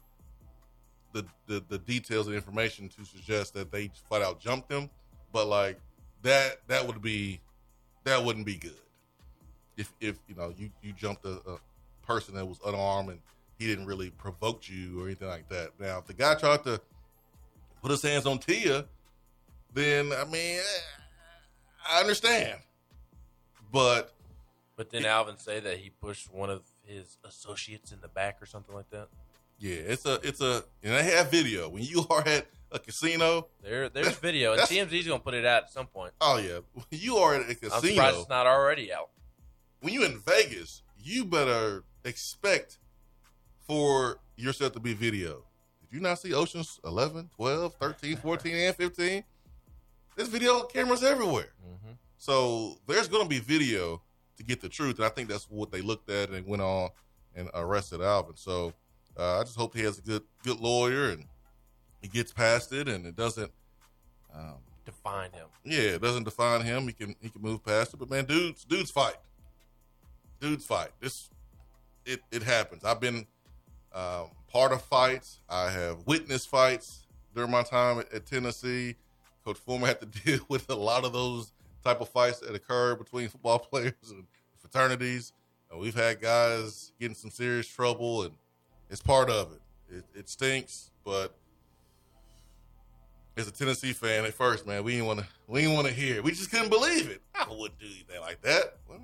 the, 1.13 1.25
the 1.47 1.63
the 1.69 1.77
details 1.77 2.27
and 2.27 2.35
information 2.35 2.89
to 2.89 3.05
suggest 3.05 3.53
that 3.53 3.71
they 3.71 3.91
flat 4.07 4.21
out 4.21 4.39
jumped 4.39 4.71
him, 4.71 4.89
but 5.31 5.47
like 5.47 5.79
that 6.23 6.57
that 6.67 6.85
would 6.85 7.01
be 7.01 7.39
that 8.03 8.23
wouldn't 8.23 8.45
be 8.45 8.55
good. 8.55 8.79
If 9.77 9.93
if 10.01 10.17
you 10.27 10.35
know 10.35 10.53
you 10.57 10.71
you 10.81 10.93
jumped 10.93 11.25
a, 11.25 11.39
a 11.47 11.57
person 12.09 12.33
that 12.35 12.45
was 12.45 12.59
unarmed 12.65 13.09
and 13.09 13.19
he 13.59 13.67
didn't 13.67 13.85
really 13.85 14.09
provoke 14.09 14.67
you 14.67 14.99
or 15.01 15.05
anything 15.05 15.27
like 15.27 15.47
that. 15.49 15.71
Now 15.79 15.99
if 15.99 16.05
the 16.07 16.13
guy 16.13 16.33
tried 16.35 16.63
to 16.63 16.81
put 17.83 17.91
his 17.91 18.01
hands 18.01 18.25
on 18.25 18.39
Te'a, 18.39 18.85
then 19.73 20.11
I 20.11 20.25
mean 20.25 20.59
I 21.87 22.01
understand, 22.01 22.59
but 23.71 24.13
But 24.75 24.89
then 24.89 25.05
Alvin 25.05 25.37
say 25.37 25.59
that 25.59 25.77
he 25.77 25.89
pushed 25.91 26.33
one 26.33 26.49
of 26.49 26.63
his 26.83 27.17
associates 27.23 27.91
in 27.91 27.99
the 28.01 28.07
back 28.07 28.41
or 28.41 28.45
something 28.47 28.73
like 28.73 28.89
that. 28.89 29.07
Yeah, 29.59 29.75
it's 29.75 30.05
a 30.05 30.19
it's 30.23 30.41
a 30.41 30.63
and 30.83 30.93
they 30.95 31.03
have 31.15 31.29
video. 31.29 31.69
When 31.69 31.83
you 31.83 32.05
are 32.09 32.25
at 32.27 32.47
a 32.71 32.79
casino, 32.79 33.47
There, 33.61 33.89
there's 33.89 34.17
video, 34.27 34.53
and 34.53 34.61
TMZ's 34.61 35.07
gonna 35.07 35.19
put 35.19 35.33
it 35.33 35.45
out 35.45 35.63
at 35.63 35.71
some 35.71 35.85
point. 35.87 36.13
oh 36.21 36.37
yeah, 36.37 36.59
when 36.73 36.85
you 36.91 37.17
are 37.17 37.35
at 37.35 37.41
a 37.41 37.45
I'm 37.45 37.55
surprised 37.55 37.81
casino. 37.81 38.19
it's 38.21 38.29
not 38.29 38.47
already 38.47 38.91
out. 38.93 39.09
When 39.81 39.93
you 39.93 40.03
in 40.05 40.19
Vegas, 40.19 40.81
you 40.97 41.25
better 41.25 41.83
expect 42.03 42.77
for 43.67 44.19
yourself 44.35 44.73
to 44.73 44.79
be 44.79 44.93
video. 44.93 45.43
Did 45.81 45.95
you 45.95 45.99
not 46.01 46.19
see 46.19 46.33
Oceans 46.33 46.79
11, 46.85 47.29
12, 47.35 47.73
13, 47.75 48.17
14, 48.23 48.55
and 48.55 48.75
15? 48.75 49.23
There's 50.15 50.29
video 50.29 50.63
cameras 50.63 51.03
everywhere. 51.03 51.49
hmm 51.63 51.91
So 52.17 52.77
there's 52.87 53.07
going 53.07 53.23
to 53.23 53.29
be 53.29 53.39
video 53.39 54.01
to 54.37 54.43
get 54.43 54.61
the 54.61 54.69
truth, 54.69 54.97
and 54.97 55.05
I 55.05 55.09
think 55.09 55.29
that's 55.29 55.45
what 55.49 55.71
they 55.71 55.81
looked 55.81 56.09
at 56.09 56.29
and 56.29 56.45
went 56.47 56.61
on 56.61 56.89
and 57.35 57.49
arrested 57.53 58.01
Alvin. 58.01 58.35
So 58.35 58.73
uh, 59.17 59.39
I 59.39 59.43
just 59.43 59.55
hope 59.57 59.75
he 59.75 59.81
has 59.83 59.97
a 59.99 60.01
good 60.01 60.23
good 60.43 60.59
lawyer 60.59 61.09
and 61.11 61.25
he 62.01 62.07
gets 62.07 62.31
past 62.31 62.71
it, 62.71 62.87
and 62.87 63.05
it 63.05 63.15
doesn't. 63.15 63.51
Um, 64.33 64.55
Define 64.85 65.31
him. 65.31 65.47
yeah, 65.63 65.81
it 65.95 66.01
doesn't 66.01 66.23
define 66.23 66.61
him. 66.61 66.87
He 66.87 66.93
can 66.93 67.15
he 67.21 67.29
can 67.29 67.41
move 67.41 67.63
past 67.63 67.93
it. 67.93 67.97
But 67.97 68.09
man, 68.09 68.25
dudes, 68.25 68.63
dudes 68.65 68.89
fight. 68.91 69.17
Dudes 70.39 70.65
fight. 70.65 70.89
This 70.99 71.29
it 72.09 72.21
it 72.31 72.43
happens. 72.43 72.83
I've 72.83 72.99
been 72.99 73.25
um, 73.93 74.27
part 74.51 74.71
of 74.71 74.81
fights. 74.81 75.39
I 75.49 75.69
have 75.69 76.05
witnessed 76.05 76.49
fights 76.49 77.07
during 77.35 77.51
my 77.51 77.63
time 77.63 77.99
at, 77.99 78.11
at 78.13 78.25
Tennessee. 78.25 78.95
Coach 79.45 79.57
Fulmer 79.57 79.87
had 79.87 79.99
to 80.01 80.05
deal 80.25 80.39
with 80.49 80.69
a 80.69 80.75
lot 80.75 81.05
of 81.05 81.13
those 81.13 81.51
type 81.83 82.01
of 82.01 82.09
fights 82.09 82.39
that 82.39 82.53
occur 82.53 82.95
between 82.95 83.27
football 83.29 83.59
players 83.59 83.93
and 84.09 84.25
fraternities. 84.57 85.33
And 85.71 85.79
we've 85.79 85.95
had 85.95 86.19
guys 86.19 86.91
getting 86.99 87.15
some 87.15 87.29
serious 87.29 87.67
trouble, 87.67 88.23
and 88.23 88.33
it's 88.89 89.01
part 89.01 89.29
of 89.29 89.53
it. 89.53 89.97
It, 89.97 90.05
it 90.15 90.29
stinks, 90.29 90.91
but 91.03 91.35
as 93.37 93.47
a 93.47 93.51
Tennessee 93.51 93.93
fan 93.93 94.25
at 94.25 94.33
first, 94.33 94.67
man, 94.67 94.83
we 94.83 94.93
didn't 94.93 95.07
want 95.07 95.19
to 95.19 95.25
we 95.47 95.61
didn't 95.61 95.75
want 95.75 95.87
to 95.87 95.93
hear. 95.93 96.17
It. 96.17 96.23
We 96.23 96.31
just 96.31 96.51
couldn't 96.51 96.69
believe 96.69 97.09
it. 97.09 97.21
I 97.33 97.45
wouldn't 97.49 97.79
do 97.79 97.85
anything 97.85 98.21
like 98.21 98.41
that. 98.41 98.77
Well, 98.87 98.99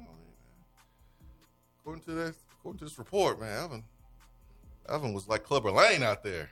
according 1.79 2.03
to 2.03 2.12
that, 2.12 2.35
according 2.65 2.79
to 2.79 2.86
this 2.86 2.98
report, 2.98 3.39
man, 3.39 3.63
Evan, 3.63 3.84
Alvin 4.89 5.13
was 5.13 5.27
like 5.27 5.43
Clubber 5.43 5.69
Lang 5.69 6.01
out 6.01 6.24
there. 6.24 6.50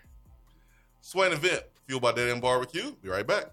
Swain 1.02 1.32
event 1.32 1.64
fueled 1.88 2.04
by 2.04 2.12
Dead 2.12 2.30
End 2.30 2.40
Barbecue. 2.40 2.92
Be 3.02 3.10
right 3.10 3.26
back. 3.26 3.46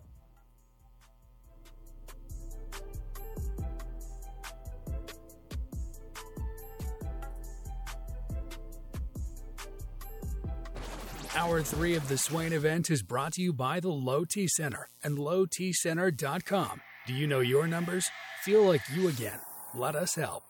Hour 11.35 11.63
three 11.63 11.95
of 11.95 12.07
the 12.09 12.19
Swain 12.19 12.53
event 12.53 12.91
is 12.91 13.03
brought 13.03 13.33
to 13.35 13.43
you 13.43 13.55
by 13.55 13.81
the 13.81 13.89
Low 13.89 14.27
T 14.27 14.47
Center 14.47 14.89
and 15.03 15.17
lowtcenter.com. 15.17 16.83
Do 17.07 17.15
you 17.15 17.27
know 17.27 17.41
your 17.41 17.67
numbers? 17.67 18.11
Feel 18.43 18.65
like 18.65 18.83
you 18.95 19.09
again. 19.09 19.41
Let 19.75 19.97
us 19.97 20.15
help. 20.15 20.43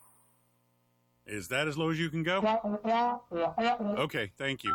Is 1.27 1.49
that 1.49 1.69
as 1.69 1.79
low 1.79 1.91
as 1.91 1.99
you 1.99 2.11
can 2.11 2.23
go? 2.23 2.39
Okay, 3.99 4.33
thank 4.37 4.65
you. 4.65 4.75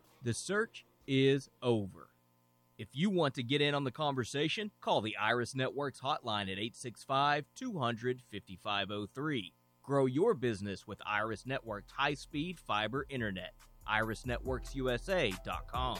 The 0.23 0.33
search 0.33 0.85
is 1.07 1.49
over. 1.63 2.09
If 2.77 2.89
you 2.93 3.09
want 3.09 3.33
to 3.35 3.43
get 3.43 3.61
in 3.61 3.75
on 3.75 3.83
the 3.83 3.91
conversation, 3.91 4.71
call 4.81 5.01
the 5.01 5.17
Iris 5.17 5.55
Networks 5.55 5.99
hotline 5.99 6.43
at 6.43 6.59
865 6.59 7.45
200 7.55 8.21
5503. 8.31 9.53
Grow 9.83 10.05
your 10.05 10.35
business 10.35 10.87
with 10.87 11.01
Iris 11.05 11.45
Networks 11.45 11.91
high 11.91 12.13
speed 12.13 12.57
fiber 12.59 13.05
internet. 13.09 13.53
IrisNetworksUSA.com. 13.89 15.97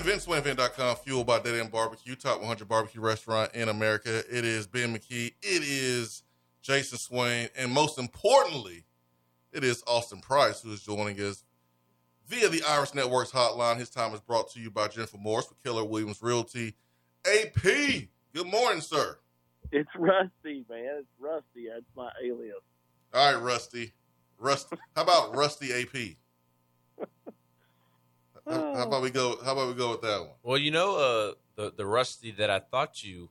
Swain 0.00 0.38
Event, 0.38 0.56
SwainEvent.com, 0.56 0.96
fueled 0.96 1.26
by 1.26 1.40
Dead 1.40 1.60
End 1.60 1.70
Barbecue, 1.70 2.14
top 2.14 2.40
100 2.40 2.66
barbecue 2.66 3.02
restaurant 3.02 3.54
in 3.54 3.68
America. 3.68 4.18
It 4.30 4.46
is 4.46 4.66
Ben 4.66 4.94
McKee. 4.94 5.34
It 5.42 5.62
is 5.62 6.22
Jason 6.62 6.96
Swain. 6.96 7.48
And 7.56 7.70
most 7.70 7.98
importantly, 7.98 8.84
it 9.52 9.62
is 9.62 9.82
Austin 9.86 10.20
Price 10.20 10.62
who 10.62 10.72
is 10.72 10.82
joining 10.82 11.20
us 11.20 11.44
via 12.26 12.48
the 12.48 12.62
Iris 12.66 12.94
Networks 12.94 13.30
hotline. 13.30 13.76
His 13.76 13.90
time 13.90 14.14
is 14.14 14.20
brought 14.20 14.50
to 14.52 14.60
you 14.60 14.70
by 14.70 14.88
Jennifer 14.88 15.18
Morris 15.18 15.50
with 15.50 15.62
Keller 15.62 15.84
Williams 15.84 16.22
Realty. 16.22 16.76
AP, 17.26 17.62
good 17.62 18.46
morning, 18.46 18.80
sir. 18.80 19.18
It's 19.70 19.90
Rusty, 19.98 20.64
man. 20.70 21.00
It's 21.00 21.08
Rusty. 21.18 21.68
That's 21.68 21.84
my 21.94 22.10
alias. 22.24 22.54
All 23.12 23.34
right, 23.34 23.42
Rusty. 23.42 23.92
Rusty. 24.38 24.76
How 24.96 25.02
about 25.02 25.36
Rusty 25.36 25.72
AP? 25.74 26.16
How, 28.46 28.74
how 28.74 28.86
about 28.86 29.02
we 29.02 29.10
go? 29.10 29.36
How 29.44 29.52
about 29.52 29.68
we 29.68 29.74
go 29.74 29.90
with 29.90 30.02
that 30.02 30.20
one? 30.20 30.30
Well, 30.42 30.58
you 30.58 30.70
know, 30.70 30.96
uh, 30.96 31.34
the 31.56 31.72
the 31.76 31.86
Rusty 31.86 32.30
that 32.32 32.50
I 32.50 32.58
thought 32.58 33.02
you 33.02 33.30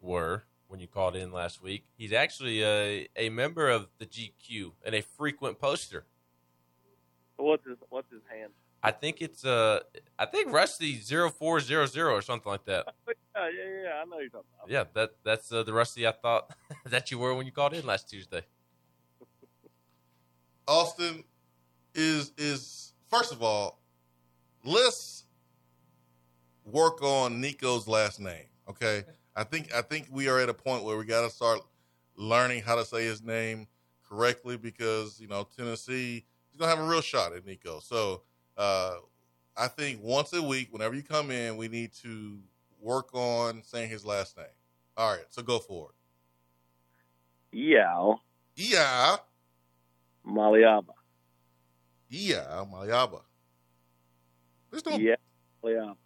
were 0.00 0.44
when 0.68 0.80
you 0.80 0.86
called 0.88 1.16
in 1.16 1.32
last 1.32 1.62
week. 1.62 1.84
He's 1.96 2.12
actually 2.12 2.64
a, 2.64 3.08
a 3.16 3.28
member 3.28 3.68
of 3.68 3.88
the 3.98 4.06
GQ 4.06 4.72
and 4.84 4.94
a 4.94 5.02
frequent 5.02 5.58
poster. 5.58 6.06
What's 7.36 7.66
his 7.66 7.76
What's 7.90 8.10
his 8.10 8.22
hand? 8.30 8.52
I 8.82 8.90
think 8.90 9.20
it's 9.20 9.44
uh, 9.44 9.80
I 10.18 10.26
think 10.26 10.52
Rusty 10.52 10.94
0400 10.96 12.10
or 12.10 12.22
something 12.22 12.50
like 12.50 12.64
that. 12.64 12.86
Yeah, 13.34 13.48
yeah, 13.48 13.82
yeah. 13.84 13.90
I 13.94 14.04
know 14.04 14.18
you're 14.18 14.28
talking 14.28 14.44
about. 14.58 14.70
Yeah, 14.70 14.84
that 14.92 15.12
that's 15.24 15.50
uh, 15.50 15.62
the 15.62 15.72
Rusty 15.72 16.06
I 16.06 16.12
thought 16.12 16.54
that 16.84 17.10
you 17.10 17.18
were 17.18 17.34
when 17.34 17.46
you 17.46 17.52
called 17.52 17.72
in 17.72 17.86
last 17.86 18.10
Tuesday. 18.10 18.42
Austin 20.68 21.24
is 21.94 22.32
is 22.36 22.92
first 23.08 23.32
of 23.32 23.42
all, 23.42 23.81
let's 24.64 25.24
work 26.64 27.02
on 27.02 27.40
Nico's 27.40 27.88
last 27.88 28.20
name. 28.20 28.46
Okay, 28.68 29.04
I 29.36 29.44
think 29.44 29.74
I 29.74 29.82
think 29.82 30.08
we 30.10 30.28
are 30.28 30.38
at 30.38 30.48
a 30.48 30.54
point 30.54 30.84
where 30.84 30.96
we 30.96 31.04
got 31.04 31.22
to 31.22 31.30
start 31.30 31.60
learning 32.16 32.62
how 32.62 32.76
to 32.76 32.84
say 32.84 33.04
his 33.04 33.22
name 33.22 33.66
correctly 34.08 34.56
because 34.56 35.18
you 35.20 35.26
know 35.28 35.46
Tennessee 35.56 36.24
is 36.52 36.56
gonna 36.58 36.70
have 36.70 36.78
a 36.84 36.88
real 36.88 37.00
shot 37.00 37.34
at 37.34 37.44
Nico. 37.44 37.80
So 37.80 38.22
uh, 38.56 38.96
I 39.56 39.68
think 39.68 40.00
once 40.02 40.32
a 40.32 40.42
week, 40.42 40.68
whenever 40.70 40.94
you 40.94 41.02
come 41.02 41.30
in, 41.30 41.56
we 41.56 41.68
need 41.68 41.92
to 42.02 42.38
work 42.80 43.08
on 43.14 43.62
saying 43.64 43.90
his 43.90 44.04
last 44.04 44.36
name. 44.36 44.46
All 44.96 45.10
right, 45.10 45.24
so 45.30 45.42
go 45.42 45.58
for 45.58 45.90
it. 45.90 45.94
Yeah, 47.52 48.14
Yeah, 48.54 49.16
Maliaba. 50.26 50.94
yeah, 52.08 52.64
Mayaba. 54.72 54.82
There's 54.84 54.86
no. 54.86 54.96
Yeah, 54.98 55.14
Maliaba. 55.64 55.96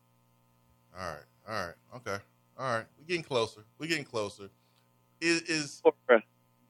All 0.99 1.07
right, 1.13 1.19
all 1.49 1.67
right, 1.67 1.75
okay, 1.97 2.23
all 2.59 2.75
right. 2.75 2.85
We're 2.99 3.07
getting 3.07 3.23
closer. 3.23 3.65
We're 3.79 3.89
getting 3.89 4.05
closer. 4.05 4.49
Is 5.21 5.43
is 5.43 5.83
Or, 5.85 5.93
uh, 6.13 6.19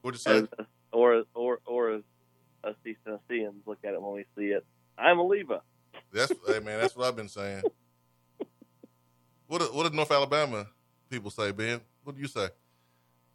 what 0.03 0.15
you 0.15 0.19
say? 0.19 0.39
as, 0.39 0.49
or 0.93 1.25
or 1.35 1.61
or 1.67 1.91
as 1.95 2.03
us 2.65 2.75
East 2.87 2.99
Tennesseans 3.05 3.63
look 3.67 3.79
at 3.85 3.95
it 3.95 4.03
when 4.03 4.15
we 4.15 4.25
see 4.37 4.47
it. 4.53 4.65
I'm 4.99 5.19
a 5.19 5.23
Leva. 5.27 5.63
That's 6.13 6.33
hey 6.47 6.61
man. 6.61 6.81
That's 6.81 6.97
what 6.97 7.07
I've 7.09 7.17
been 7.17 7.29
saying. 7.29 7.63
What 9.49 9.61
do- 9.61 9.73
what 9.73 9.85
did 9.85 9.95
North 9.95 10.11
Alabama 10.11 10.67
people 11.09 11.31
say, 11.31 11.53
Ben? 11.53 11.81
What 12.03 12.17
do 12.17 12.21
you 12.21 12.27
say? 12.27 12.49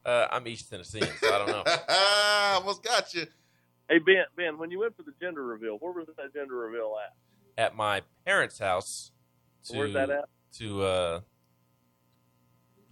Uh, 0.06 0.28
I'm 0.30 0.45
East 0.45 0.69
Tennessean, 0.69 1.08
so 1.21 1.34
I 1.34 1.38
don't 1.38 1.47
know. 1.47 1.63
Almost 2.60 2.84
got 2.84 3.13
you. 3.13 3.26
Hey 3.89 4.00
Ben, 4.00 4.26
Ben, 4.36 4.58
when 4.58 4.71
you 4.71 4.80
went 4.80 4.97
for 4.97 5.04
the 5.04 5.13
gender 5.21 5.41
reveal, 5.41 5.78
where 5.80 5.93
was 5.93 6.08
that 6.17 6.34
gender 6.34 6.56
reveal 6.56 6.95
at? 7.02 7.13
At 7.57 7.75
my 7.75 8.01
parents' 8.25 8.59
house, 8.59 9.11
to, 9.65 9.77
Where's 9.77 9.93
that 9.93 10.09
at? 10.09 10.25
To 10.59 10.81
uh, 10.81 11.19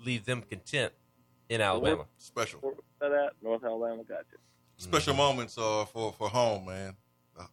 leave 0.05 0.25
them 0.25 0.41
content 0.41 0.93
in 1.49 1.61
Alabama. 1.61 2.05
Special. 2.17 2.59
Where 2.59 2.73
that 3.01 3.11
at? 3.11 3.33
North 3.41 3.63
Alabama. 3.63 4.03
Gotcha. 4.03 4.37
special 4.77 5.15
moments 5.15 5.57
are 5.57 5.85
for 5.85 6.13
for 6.13 6.29
home, 6.29 6.65
man. 6.65 6.95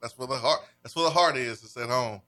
That's 0.01 0.19
where 0.19 0.29
the 0.29 0.37
heart. 0.37 0.61
That's 0.83 0.95
where 0.97 1.05
the 1.05 1.11
heart 1.11 1.37
is. 1.37 1.63
It's 1.63 1.77
at 1.77 1.89
home. 1.89 2.21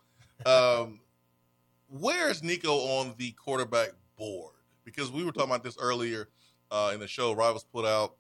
Um, 0.46 1.00
where 1.88 2.30
is 2.30 2.42
Nico 2.42 2.72
on 2.72 3.14
the 3.18 3.32
quarterback 3.32 3.90
board? 4.16 4.54
Because 4.84 5.10
we 5.10 5.24
were 5.24 5.32
talking 5.32 5.50
about 5.50 5.64
this 5.64 5.76
earlier 5.78 6.28
uh, 6.70 6.92
in 6.94 7.00
the 7.00 7.08
show. 7.08 7.32
Rivals 7.32 7.64
put 7.64 7.84
out, 7.84 8.14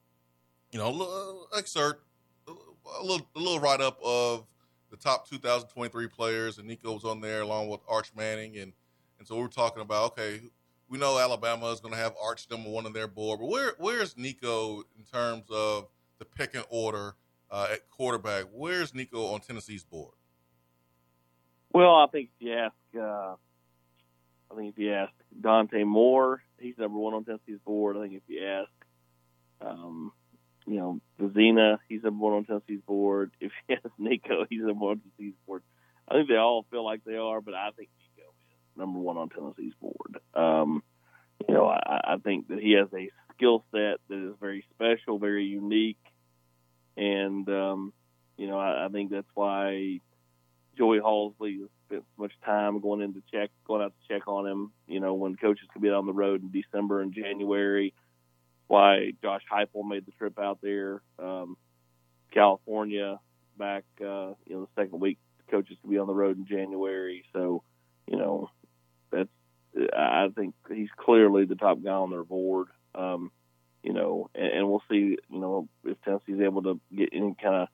you 0.72 0.78
know, 0.78 0.88
a 0.88 0.90
little 0.90 1.48
excerpt, 1.56 2.04
a 2.48 3.02
little, 3.02 3.26
a 3.34 3.38
little 3.38 3.60
write 3.60 3.80
up 3.80 3.98
of 4.04 4.46
the 4.90 4.96
top 4.96 5.28
2023 5.28 6.06
players, 6.08 6.58
and 6.58 6.66
Nico 6.66 6.92
was 6.92 7.04
on 7.04 7.20
there 7.20 7.42
along 7.42 7.68
with 7.68 7.80
Arch 7.88 8.12
Manning, 8.16 8.56
and 8.58 8.72
and 9.18 9.26
so 9.26 9.36
we 9.36 9.42
were 9.42 9.48
talking 9.48 9.82
about 9.82 10.12
okay, 10.12 10.40
we 10.88 10.98
know 10.98 11.18
Alabama 11.18 11.70
is 11.70 11.80
going 11.80 11.94
to 11.94 12.00
have 12.00 12.14
Arch 12.22 12.46
number 12.50 12.70
one 12.70 12.86
on 12.86 12.92
their 12.92 13.08
board, 13.08 13.40
but 13.40 13.46
where 13.46 13.74
where's 13.78 14.16
Nico 14.16 14.82
in 14.96 15.04
terms 15.12 15.44
of 15.50 15.88
the 16.18 16.24
pecking 16.24 16.64
order 16.70 17.14
uh, 17.50 17.68
at 17.72 17.88
quarterback? 17.90 18.46
Where's 18.52 18.94
Nico 18.94 19.26
on 19.26 19.40
Tennessee's 19.40 19.84
board? 19.84 20.14
Well, 21.72 21.94
I 21.94 22.06
think 22.10 22.30
if 22.40 22.46
you 22.46 22.54
ask, 22.54 22.74
uh, 22.96 23.34
I 24.50 24.56
think 24.56 24.72
if 24.72 24.78
you 24.78 24.92
ask 24.92 25.12
Dante 25.38 25.84
Moore, 25.84 26.42
he's 26.58 26.78
number 26.78 26.98
one 26.98 27.14
on 27.14 27.24
Tennessee's 27.24 27.60
board. 27.64 27.96
I 27.96 28.02
think 28.02 28.14
if 28.14 28.22
you 28.26 28.44
ask, 28.44 28.70
um, 29.60 30.12
you 30.68 30.78
know, 30.78 31.00
Vizzina, 31.20 31.78
he's 31.88 32.02
number 32.02 32.24
one 32.24 32.34
on 32.34 32.44
Tennessee's 32.44 32.82
board. 32.86 33.32
If 33.40 33.52
you 33.68 33.76
ask 33.76 33.94
Nico, 33.98 34.44
he's 34.50 34.60
number 34.60 34.84
one 34.84 34.92
on 34.92 35.00
Tennessee's 35.00 35.36
board. 35.46 35.62
I 36.06 36.14
think 36.14 36.28
they 36.28 36.36
all 36.36 36.66
feel 36.70 36.84
like 36.84 37.04
they 37.04 37.16
are, 37.16 37.40
but 37.40 37.54
I 37.54 37.70
think 37.76 37.88
Nico 37.98 38.28
is 38.28 38.78
number 38.78 38.98
one 38.98 39.16
on 39.16 39.28
Tennessee's 39.30 39.74
board. 39.80 40.18
Um, 40.34 40.82
you 41.46 41.54
know, 41.54 41.66
I, 41.66 42.14
I 42.14 42.16
think 42.22 42.48
that 42.48 42.58
he 42.58 42.72
has 42.72 42.88
a 42.94 43.10
skill 43.34 43.64
set 43.70 44.00
that 44.08 44.28
is 44.28 44.34
very 44.40 44.64
special, 44.74 45.18
very 45.18 45.44
unique, 45.44 45.98
and 46.96 47.48
um, 47.48 47.92
you 48.36 48.46
know, 48.46 48.58
I, 48.58 48.86
I 48.86 48.88
think 48.88 49.10
that's 49.10 49.28
why 49.34 50.00
Joey 50.76 51.00
Halzle 51.00 51.60
has 51.60 51.68
spent 51.86 52.04
so 52.16 52.22
much 52.22 52.32
time 52.44 52.80
going 52.80 53.00
in 53.00 53.14
to 53.14 53.22
check, 53.32 53.50
going 53.66 53.82
out 53.82 53.92
to 53.92 54.14
check 54.14 54.28
on 54.28 54.46
him. 54.46 54.72
You 54.86 55.00
know, 55.00 55.14
when 55.14 55.36
coaches 55.36 55.68
could 55.72 55.82
be 55.82 55.88
on 55.88 56.06
the 56.06 56.12
road 56.12 56.42
in 56.42 56.50
December 56.50 57.00
and 57.00 57.14
January. 57.14 57.94
Why 58.68 59.12
Josh 59.22 59.42
Heupel 59.50 59.88
made 59.88 60.06
the 60.06 60.12
trip 60.12 60.38
out 60.38 60.60
there, 60.62 61.02
um, 61.18 61.56
California, 62.32 63.18
back 63.58 63.84
uh, 64.00 64.34
you 64.46 64.54
know 64.54 64.68
the 64.76 64.82
second 64.82 65.00
week. 65.00 65.18
Coaches 65.50 65.76
could 65.80 65.90
be 65.90 65.98
on 65.98 66.06
the 66.06 66.14
road 66.14 66.36
in 66.36 66.46
January, 66.46 67.24
so 67.32 67.62
you 68.06 68.16
know 68.16 68.50
that's. 69.10 69.28
I 69.96 70.28
think 70.34 70.54
he's 70.68 70.88
clearly 70.96 71.44
the 71.44 71.54
top 71.54 71.82
guy 71.82 71.90
on 71.90 72.10
their 72.10 72.24
board. 72.24 72.68
Um, 72.94 73.30
you 73.82 73.92
know, 73.92 74.28
and, 74.34 74.46
and 74.46 74.68
we'll 74.68 74.82
see. 74.90 75.16
You 75.30 75.38
know, 75.38 75.68
if 75.84 76.00
Tennessee's 76.02 76.40
able 76.40 76.62
to 76.62 76.80
get 76.94 77.10
any 77.12 77.34
kind 77.40 77.54
of 77.54 77.68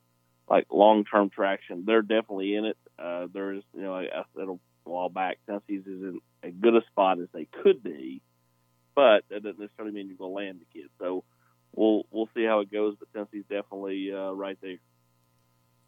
like 0.48 0.66
long 0.70 1.04
term 1.04 1.30
traction. 1.30 1.84
They're 1.86 2.02
definitely 2.02 2.54
in 2.54 2.66
it. 2.66 2.76
Uh, 2.98 3.26
there's, 3.32 3.62
you 3.74 3.82
know, 3.82 3.94
I, 3.94 4.02
I 4.02 4.22
said 4.36 4.48
a 4.48 4.56
while 4.84 5.08
back, 5.08 5.38
Tennessee's 5.46 5.86
is 5.86 6.02
in 6.02 6.20
as 6.42 6.52
good 6.60 6.74
a 6.74 6.82
spot 6.90 7.18
as 7.20 7.28
they 7.32 7.48
could 7.62 7.82
be, 7.82 8.20
but 8.94 9.24
that 9.30 9.42
doesn't 9.42 9.60
necessarily 9.60 9.94
mean 9.94 10.08
you're 10.08 10.16
going 10.16 10.30
to 10.30 10.36
land 10.36 10.60
the 10.60 10.80
kid. 10.80 10.90
So 10.98 11.24
we'll 11.74 12.04
we'll 12.10 12.28
see 12.34 12.44
how 12.44 12.60
it 12.60 12.70
goes. 12.70 12.96
But 12.98 13.12
Tennessee's 13.12 13.44
definitely 13.48 14.12
uh, 14.12 14.32
right 14.32 14.58
there. 14.60 14.78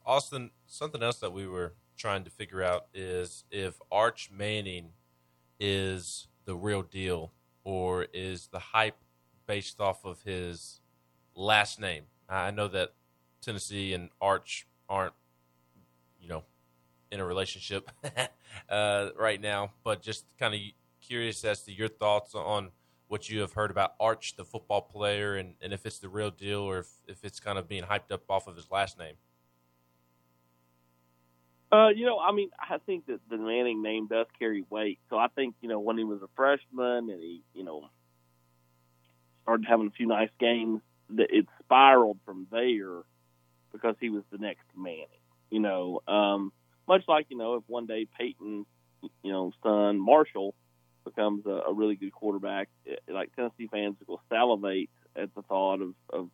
Austin, 0.04 0.50
something 0.66 1.02
else 1.02 1.18
that 1.18 1.32
we 1.32 1.46
were 1.46 1.74
trying 1.96 2.24
to 2.24 2.30
figure 2.30 2.62
out 2.62 2.86
is 2.94 3.44
if 3.50 3.80
Arch 3.90 4.30
Manning 4.32 4.90
is 5.58 6.28
the 6.44 6.54
real 6.54 6.82
deal 6.82 7.32
or 7.64 8.06
is 8.12 8.48
the 8.48 8.58
hype 8.58 8.96
based 9.46 9.80
off 9.80 10.04
of 10.04 10.22
his 10.22 10.80
last 11.34 11.80
name. 11.80 12.04
I 12.28 12.50
know 12.50 12.68
that 12.68 12.92
Tennessee 13.40 13.92
and 13.92 14.10
Arch 14.20 14.66
aren't, 14.88 15.14
you 16.20 16.28
know, 16.28 16.44
in 17.10 17.20
a 17.20 17.24
relationship 17.24 17.90
uh, 18.68 19.08
right 19.16 19.40
now, 19.40 19.72
but 19.84 20.02
just 20.02 20.24
kind 20.38 20.54
of 20.54 20.60
curious 21.00 21.44
as 21.44 21.62
to 21.62 21.72
your 21.72 21.88
thoughts 21.88 22.34
on 22.34 22.70
what 23.08 23.28
you 23.28 23.40
have 23.40 23.52
heard 23.52 23.70
about 23.70 23.94
Arch, 24.00 24.36
the 24.36 24.44
football 24.44 24.82
player, 24.82 25.36
and, 25.36 25.54
and 25.60 25.72
if 25.72 25.86
it's 25.86 25.98
the 25.98 26.08
real 26.08 26.30
deal 26.30 26.60
or 26.60 26.78
if, 26.78 26.88
if 27.06 27.24
it's 27.24 27.40
kind 27.40 27.58
of 27.58 27.68
being 27.68 27.84
hyped 27.84 28.10
up 28.10 28.22
off 28.28 28.46
of 28.46 28.56
his 28.56 28.70
last 28.70 28.98
name. 28.98 29.14
Uh, 31.70 31.88
you 31.88 32.06
know, 32.06 32.18
I 32.18 32.32
mean, 32.32 32.50
I 32.58 32.78
think 32.78 33.06
that 33.06 33.20
the 33.28 33.36
Manning 33.36 33.82
name 33.82 34.06
does 34.06 34.26
carry 34.38 34.64
weight. 34.70 35.00
So 35.10 35.16
I 35.16 35.26
think, 35.34 35.56
you 35.60 35.68
know, 35.68 35.80
when 35.80 35.98
he 35.98 36.04
was 36.04 36.22
a 36.22 36.28
freshman 36.36 37.10
and 37.10 37.20
he, 37.20 37.42
you 37.54 37.64
know, 37.64 37.88
started 39.42 39.66
having 39.68 39.88
a 39.88 39.90
few 39.90 40.06
nice 40.06 40.30
games, 40.38 40.80
that 41.10 41.28
it 41.30 41.46
spiraled 41.62 42.18
from 42.24 42.46
there 42.50 43.02
because 43.72 43.94
he 44.00 44.10
was 44.10 44.22
the 44.30 44.38
next 44.38 44.64
Manning. 44.76 45.06
You 45.50 45.60
know, 45.60 46.00
um, 46.08 46.52
much 46.88 47.02
like 47.06 47.26
you 47.28 47.36
know, 47.36 47.54
if 47.54 47.62
one 47.66 47.86
day 47.86 48.06
Peyton, 48.18 48.66
you 49.22 49.32
know, 49.32 49.52
son 49.62 49.98
Marshall 50.00 50.54
becomes 51.06 51.46
a, 51.46 51.62
a 51.68 51.72
really 51.72 51.96
good 51.96 52.12
quarterback, 52.12 52.68
it, 52.84 53.00
like 53.08 53.34
Tennessee 53.34 53.68
fans 53.70 53.96
will 54.06 54.20
salivate 54.28 54.90
at 55.16 55.34
the 55.34 55.42
thought 55.42 55.80
of, 55.80 55.94
of 56.10 56.28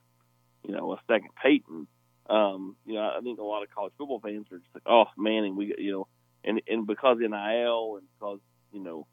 you 0.64 0.74
know, 0.74 0.92
a 0.92 1.00
second 1.06 1.30
Peyton. 1.40 1.86
Um, 2.28 2.76
you 2.84 2.94
know, 2.94 3.12
I 3.16 3.20
think 3.20 3.38
a 3.38 3.44
lot 3.44 3.62
of 3.62 3.70
college 3.70 3.92
football 3.98 4.20
fans 4.20 4.46
are 4.50 4.58
just 4.58 4.74
like, 4.74 4.84
oh, 4.86 5.04
Manning, 5.16 5.54
we, 5.56 5.74
you 5.78 5.92
know, 5.92 6.08
and 6.44 6.60
and 6.66 6.86
because 6.86 7.18
NIL 7.20 7.96
and 7.96 8.06
because 8.18 8.40
you 8.72 8.80
know 8.80 9.06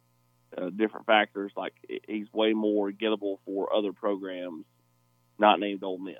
uh, 0.57 0.69
different 0.69 1.05
factors, 1.05 1.51
like 1.55 1.73
he's 2.07 2.31
way 2.33 2.53
more 2.53 2.91
gettable 2.91 3.37
for 3.45 3.75
other 3.75 3.93
programs 3.93 4.65
not 5.39 5.59
named 5.59 5.83
Ole 5.83 5.97
Miss. 5.97 6.15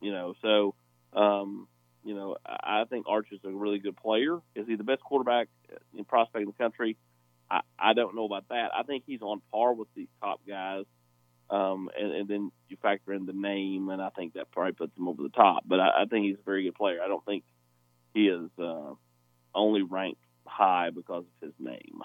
You 0.00 0.12
know, 0.12 0.34
so 0.42 0.74
um, 1.12 1.68
you 2.04 2.14
know, 2.14 2.36
I 2.46 2.84
think 2.88 3.06
Arch 3.08 3.28
is 3.32 3.40
a 3.44 3.50
really 3.50 3.78
good 3.78 3.96
player. 3.96 4.38
Is 4.54 4.66
he 4.66 4.76
the 4.76 4.84
best 4.84 5.02
quarterback 5.02 5.48
in 5.96 6.04
prospect 6.04 6.42
in 6.42 6.46
the 6.46 6.52
country? 6.64 6.96
I, 7.50 7.60
I 7.78 7.92
don't 7.94 8.14
know 8.14 8.24
about 8.24 8.48
that. 8.48 8.70
I 8.76 8.82
think 8.84 9.04
he's 9.06 9.22
on 9.22 9.40
par 9.50 9.74
with 9.74 9.88
these 9.94 10.08
top 10.22 10.40
guys. 10.46 10.84
Um, 11.50 11.90
and, 11.98 12.12
and 12.12 12.28
then 12.28 12.52
you 12.68 12.76
factor 12.80 13.12
in 13.12 13.26
the 13.26 13.32
name, 13.32 13.88
and 13.88 14.00
I 14.00 14.10
think 14.10 14.34
that 14.34 14.52
probably 14.52 14.72
puts 14.72 14.96
him 14.96 15.08
over 15.08 15.22
the 15.22 15.30
top. 15.30 15.64
But 15.66 15.80
I, 15.80 16.02
I 16.02 16.04
think 16.04 16.26
he's 16.26 16.36
a 16.38 16.44
very 16.44 16.62
good 16.62 16.76
player. 16.76 17.00
I 17.04 17.08
don't 17.08 17.24
think 17.24 17.42
he 18.14 18.28
is 18.28 18.50
uh, 18.56 18.94
only 19.52 19.82
ranked 19.82 20.22
high 20.46 20.90
because 20.90 21.24
of 21.24 21.48
his 21.48 21.54
name. 21.58 22.02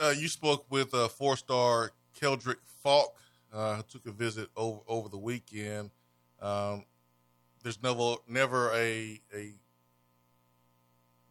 Uh, 0.00 0.12
you 0.16 0.26
spoke 0.26 0.66
with 0.68 0.92
uh, 0.92 1.06
four-star 1.06 1.92
Keldric 2.20 2.56
Faulk, 2.82 3.16
uh, 3.52 3.76
who 3.76 3.82
took 3.84 4.06
a 4.06 4.10
visit 4.10 4.48
over 4.56 4.80
over 4.88 5.08
the 5.08 5.18
weekend. 5.18 5.90
Um, 6.40 6.84
there's 7.62 7.80
never 7.82 8.16
never 8.26 8.72
a 8.72 9.20
a 9.32 9.54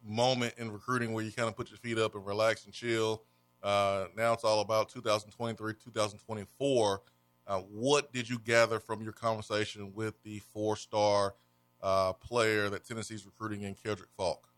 moment 0.04 0.54
in 0.58 0.70
recruiting 0.70 1.12
where 1.12 1.24
you 1.24 1.32
kind 1.32 1.48
of 1.48 1.56
put 1.56 1.70
your 1.70 1.78
feet 1.78 1.98
up 1.98 2.14
and 2.14 2.26
relax 2.26 2.64
and 2.64 2.74
chill. 2.74 3.22
Uh, 3.62 4.06
now 4.16 4.32
it's 4.34 4.44
all 4.44 4.60
about 4.60 4.88
2023, 4.90 5.74
2024. 5.74 7.02
Uh, 7.46 7.58
what 7.60 8.12
did 8.12 8.28
you 8.28 8.38
gather 8.38 8.78
from 8.78 9.02
your 9.02 9.12
conversation 9.12 9.92
with 9.94 10.22
the 10.22 10.38
four-star 10.38 11.34
uh, 11.82 12.12
player 12.14 12.68
that 12.70 12.86
Tennessee's 12.86 13.26
recruiting 13.26 13.62
in 13.62 13.74
Keldric 13.74 14.08
Faulk? 14.16 14.48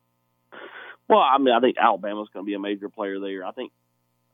Well, 1.09 1.21
I 1.21 1.39
mean, 1.39 1.55
I 1.55 1.61
think 1.61 1.77
Alabama's 1.79 2.29
going 2.33 2.45
to 2.45 2.47
be 2.47 2.55
a 2.55 2.59
major 2.59 2.89
player 2.89 3.21
there. 3.21 3.45
I 3.45 3.53
think, 3.53 3.73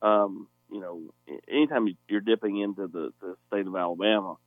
um, 0.01 0.47
you 0.71 0.79
know, 0.79 1.13
anytime 1.47 1.87
you're 2.07 2.21
dipping 2.21 2.59
into 2.59 2.87
the, 2.87 3.13
the 3.21 3.35
state 3.47 3.67
of 3.67 3.75
Alabama, 3.75 4.37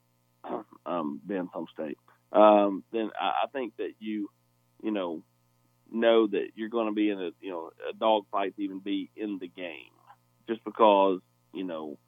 um, 0.86 1.20
Ben's 1.24 1.50
home 1.52 1.66
state, 1.72 1.98
um, 2.32 2.82
then 2.92 3.10
I, 3.20 3.44
I 3.44 3.46
think 3.52 3.76
that 3.76 3.92
you, 4.00 4.28
you 4.82 4.90
know, 4.90 5.22
know 5.92 6.26
that 6.26 6.48
you're 6.54 6.68
going 6.68 6.86
to 6.86 6.92
be 6.92 7.10
in 7.10 7.20
a 7.20 7.30
you 7.40 7.50
know 7.50 7.70
a 7.88 7.92
dogfight 7.94 8.56
to 8.56 8.62
even 8.62 8.80
be 8.80 9.10
in 9.16 9.38
the 9.38 9.48
game, 9.48 9.92
just 10.48 10.64
because 10.64 11.20
you 11.52 11.64
know 11.64 11.98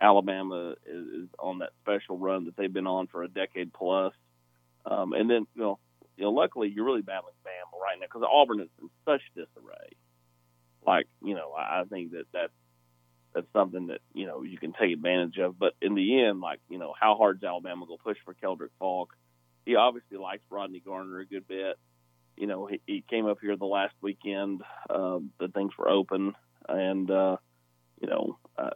Alabama 0.00 0.74
is, 0.86 1.06
is 1.06 1.28
on 1.38 1.58
that 1.58 1.70
special 1.82 2.18
run 2.18 2.46
that 2.46 2.56
they've 2.56 2.72
been 2.72 2.86
on 2.86 3.06
for 3.06 3.22
a 3.22 3.28
decade 3.28 3.72
plus, 3.72 4.12
um, 4.84 5.12
and 5.12 5.28
then 5.30 5.46
you 5.54 5.62
know 5.62 5.78
you 6.16 6.24
know 6.24 6.30
luckily 6.30 6.72
you're 6.74 6.84
really 6.84 7.02
battling 7.02 7.34
Bama 7.44 7.80
right 7.80 7.98
now 8.00 8.06
because 8.06 8.28
Auburn 8.30 8.60
is 8.60 8.68
in 8.80 8.90
such 9.04 9.22
disarray. 9.34 9.96
Like 10.86 11.06
you 11.22 11.34
know 11.34 11.52
I, 11.52 11.80
I 11.80 11.84
think 11.84 12.12
that 12.12 12.24
that 12.32 12.50
that's 13.34 13.46
something 13.52 13.88
that 13.88 14.00
you 14.14 14.26
know 14.26 14.42
you 14.42 14.58
can 14.58 14.72
take 14.72 14.92
advantage 14.92 15.38
of. 15.38 15.58
But 15.58 15.74
in 15.82 15.94
the 15.94 16.24
end, 16.24 16.40
like 16.40 16.60
you 16.68 16.78
know, 16.78 16.94
how 16.98 17.16
hard 17.16 17.38
is 17.38 17.44
Alabama 17.44 17.86
going 17.86 17.98
to 17.98 18.04
push 18.04 18.18
for 18.24 18.34
Keldric 18.34 18.70
Faulk? 18.78 19.14
he 19.66 19.74
obviously 19.74 20.16
likes 20.16 20.44
Rodney 20.48 20.80
Garner 20.80 21.18
a 21.18 21.26
good 21.26 21.46
bit. 21.46 21.76
You 22.36 22.46
know, 22.46 22.66
he, 22.66 22.80
he 22.86 23.04
came 23.08 23.26
up 23.26 23.38
here 23.40 23.56
the 23.56 23.64
last 23.64 23.94
weekend 24.02 24.62
uh, 24.90 25.18
that 25.40 25.54
things 25.54 25.72
were 25.78 25.88
open, 25.88 26.34
and 26.68 27.10
uh, 27.10 27.36
you 28.00 28.08
know, 28.08 28.38
uh, 28.58 28.70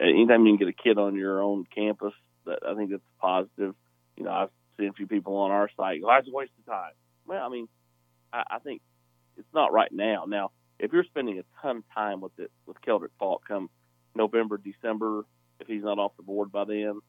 anytime 0.00 0.44
you 0.46 0.56
can 0.56 0.66
get 0.66 0.68
a 0.68 0.82
kid 0.82 0.98
on 0.98 1.14
your 1.14 1.42
own 1.42 1.64
campus, 1.74 2.14
that 2.46 2.60
I 2.66 2.74
think 2.74 2.90
that's 2.90 3.02
positive. 3.20 3.74
You 4.16 4.24
know, 4.24 4.30
I've 4.30 4.48
seen 4.78 4.88
a 4.88 4.92
few 4.92 5.06
people 5.06 5.36
on 5.36 5.50
our 5.50 5.70
site. 5.76 6.00
Oh, 6.04 6.08
that's 6.08 6.28
a 6.28 6.32
waste 6.32 6.52
of 6.58 6.66
time. 6.66 6.92
Well, 7.26 7.44
I 7.44 7.48
mean, 7.48 7.68
I, 8.32 8.42
I 8.50 8.58
think 8.58 8.82
it's 9.36 9.54
not 9.54 9.72
right 9.72 9.92
now. 9.92 10.24
Now, 10.26 10.50
if 10.78 10.92
you're 10.92 11.04
spending 11.04 11.38
a 11.38 11.62
ton 11.62 11.78
of 11.78 11.84
time 11.94 12.20
with 12.20 12.32
it 12.38 12.50
with 12.66 12.80
Keldric 12.80 13.10
Faulk 13.18 13.46
come 13.46 13.70
November, 14.14 14.58
December, 14.58 15.24
if 15.60 15.66
he's 15.66 15.84
not 15.84 15.98
off 15.98 16.16
the 16.16 16.22
board 16.22 16.50
by 16.50 16.64
then, 16.64 17.00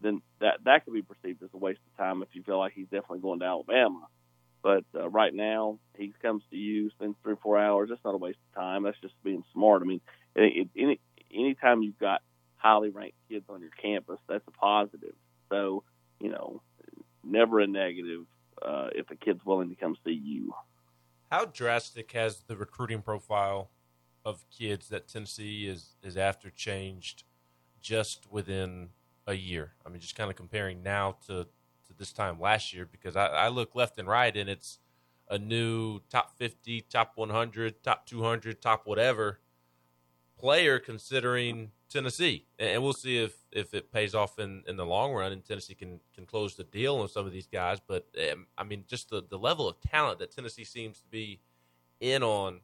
then 0.00 0.22
that 0.40 0.58
that 0.64 0.84
could 0.84 0.94
be 0.94 1.02
perceived 1.02 1.42
as 1.42 1.50
a 1.54 1.56
waste 1.56 1.80
of 1.90 1.96
time 1.96 2.22
if 2.22 2.28
you 2.32 2.42
feel 2.42 2.58
like 2.58 2.72
he's 2.74 2.86
definitely 2.86 3.20
going 3.20 3.40
to 3.40 3.46
Alabama. 3.46 4.06
But 4.66 4.82
uh, 4.96 5.08
right 5.08 5.32
now, 5.32 5.78
he 5.96 6.12
comes 6.20 6.42
to 6.50 6.56
you, 6.56 6.90
spends 6.90 7.14
three 7.22 7.34
or 7.34 7.38
four 7.40 7.56
hours. 7.56 7.88
That's 7.88 8.04
not 8.04 8.16
a 8.16 8.18
waste 8.18 8.40
of 8.50 8.60
time. 8.60 8.82
That's 8.82 8.98
just 9.00 9.14
being 9.22 9.44
smart. 9.52 9.80
I 9.80 9.84
mean, 9.84 10.00
it, 10.34 10.66
it, 10.66 10.68
any 10.76 11.00
anytime 11.32 11.84
you've 11.84 12.00
got 12.00 12.20
highly 12.56 12.90
ranked 12.90 13.14
kids 13.28 13.44
on 13.48 13.60
your 13.60 13.70
campus, 13.80 14.18
that's 14.28 14.42
a 14.48 14.50
positive. 14.50 15.14
So, 15.50 15.84
you 16.18 16.30
know, 16.30 16.62
never 17.22 17.60
a 17.60 17.68
negative 17.68 18.22
uh, 18.60 18.88
if 18.92 19.08
a 19.12 19.14
kid's 19.14 19.38
willing 19.44 19.68
to 19.68 19.76
come 19.76 19.94
see 20.04 20.20
you. 20.20 20.52
How 21.30 21.44
drastic 21.44 22.10
has 22.10 22.40
the 22.48 22.56
recruiting 22.56 23.02
profile 23.02 23.70
of 24.24 24.44
kids 24.50 24.88
that 24.88 25.06
Tennessee 25.06 25.68
is 25.68 25.94
is 26.02 26.16
after 26.16 26.50
changed 26.50 27.22
just 27.80 28.26
within 28.32 28.88
a 29.28 29.34
year? 29.34 29.74
I 29.86 29.90
mean, 29.90 30.00
just 30.00 30.16
kind 30.16 30.28
of 30.28 30.34
comparing 30.34 30.82
now 30.82 31.18
to 31.28 31.46
to 31.88 31.94
this 31.96 32.12
time 32.12 32.40
last 32.40 32.72
year 32.72 32.88
because 32.90 33.16
I, 33.16 33.26
I 33.26 33.48
look 33.48 33.74
left 33.74 33.98
and 33.98 34.08
right 34.08 34.36
and 34.36 34.48
it's 34.48 34.78
a 35.28 35.38
new 35.38 36.00
top 36.10 36.36
50, 36.38 36.82
top 36.82 37.12
100, 37.16 37.82
top 37.82 38.06
200, 38.06 38.60
top 38.62 38.86
whatever 38.86 39.40
player 40.38 40.78
considering 40.78 41.70
Tennessee, 41.88 42.46
and 42.58 42.82
we'll 42.82 42.92
see 42.92 43.18
if 43.18 43.36
if 43.52 43.72
it 43.72 43.92
pays 43.92 44.14
off 44.14 44.38
in, 44.38 44.64
in 44.66 44.76
the 44.76 44.84
long 44.84 45.12
run, 45.12 45.32
and 45.32 45.44
Tennessee 45.44 45.74
can 45.74 46.00
can 46.14 46.26
close 46.26 46.56
the 46.56 46.64
deal 46.64 46.96
on 46.96 47.08
some 47.08 47.26
of 47.26 47.32
these 47.32 47.46
guys. 47.46 47.78
But 47.86 48.06
um, 48.32 48.46
I 48.58 48.64
mean, 48.64 48.84
just 48.88 49.10
the 49.10 49.22
the 49.28 49.38
level 49.38 49.68
of 49.68 49.80
talent 49.80 50.18
that 50.18 50.34
Tennessee 50.34 50.64
seems 50.64 50.98
to 51.00 51.08
be 51.08 51.40
in 52.00 52.22
on 52.22 52.60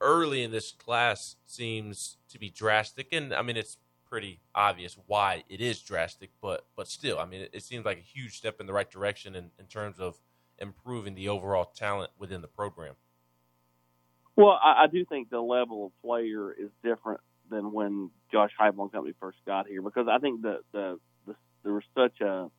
early 0.00 0.42
in 0.42 0.50
this 0.50 0.72
class 0.72 1.36
seems 1.46 2.16
to 2.28 2.38
be 2.38 2.48
drastic, 2.48 3.08
and 3.12 3.34
I 3.34 3.42
mean, 3.42 3.56
it's 3.56 3.76
pretty 4.10 4.40
obvious 4.54 4.98
why 5.06 5.44
it 5.48 5.60
is 5.60 5.80
drastic, 5.80 6.30
but 6.42 6.66
but 6.76 6.88
still, 6.88 7.18
I 7.18 7.24
mean, 7.24 7.42
it, 7.42 7.50
it 7.54 7.62
seems 7.62 7.84
like 7.84 7.98
a 7.98 8.02
huge 8.02 8.36
step 8.36 8.60
in 8.60 8.66
the 8.66 8.72
right 8.72 8.90
direction 8.90 9.36
in, 9.36 9.50
in 9.58 9.66
terms 9.66 10.00
of 10.00 10.18
improving 10.58 11.14
the 11.14 11.28
overall 11.28 11.64
talent 11.64 12.10
within 12.18 12.42
the 12.42 12.48
program. 12.48 12.94
Well, 14.36 14.58
I, 14.62 14.84
I 14.84 14.86
do 14.92 15.04
think 15.04 15.30
the 15.30 15.40
level 15.40 15.86
of 15.86 16.02
player 16.02 16.52
is 16.52 16.70
different 16.82 17.20
than 17.50 17.72
when 17.72 18.10
Josh 18.32 18.50
Heupel 18.60 18.82
and 18.82 18.92
company 18.92 19.14
first 19.20 19.38
got 19.46 19.66
here 19.66 19.82
because 19.82 20.06
I 20.10 20.18
think 20.18 20.42
the 20.42 20.58
the, 20.72 20.98
the 21.26 21.34
there 21.62 21.72
was 21.72 21.84
such 21.94 22.20
a 22.20 22.50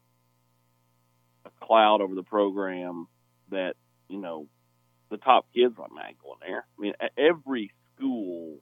a 1.44 1.50
cloud 1.66 2.02
over 2.02 2.16
the 2.16 2.24
program 2.24 3.08
that 3.50 3.74
you 4.08 4.20
know 4.20 4.48
the 5.10 5.18
top 5.18 5.48
kids 5.54 5.76
were 5.78 5.88
not 5.94 6.14
going 6.24 6.40
there. 6.42 6.66
I 6.78 6.82
mean, 6.82 6.94
every 7.18 7.72
school 7.96 8.60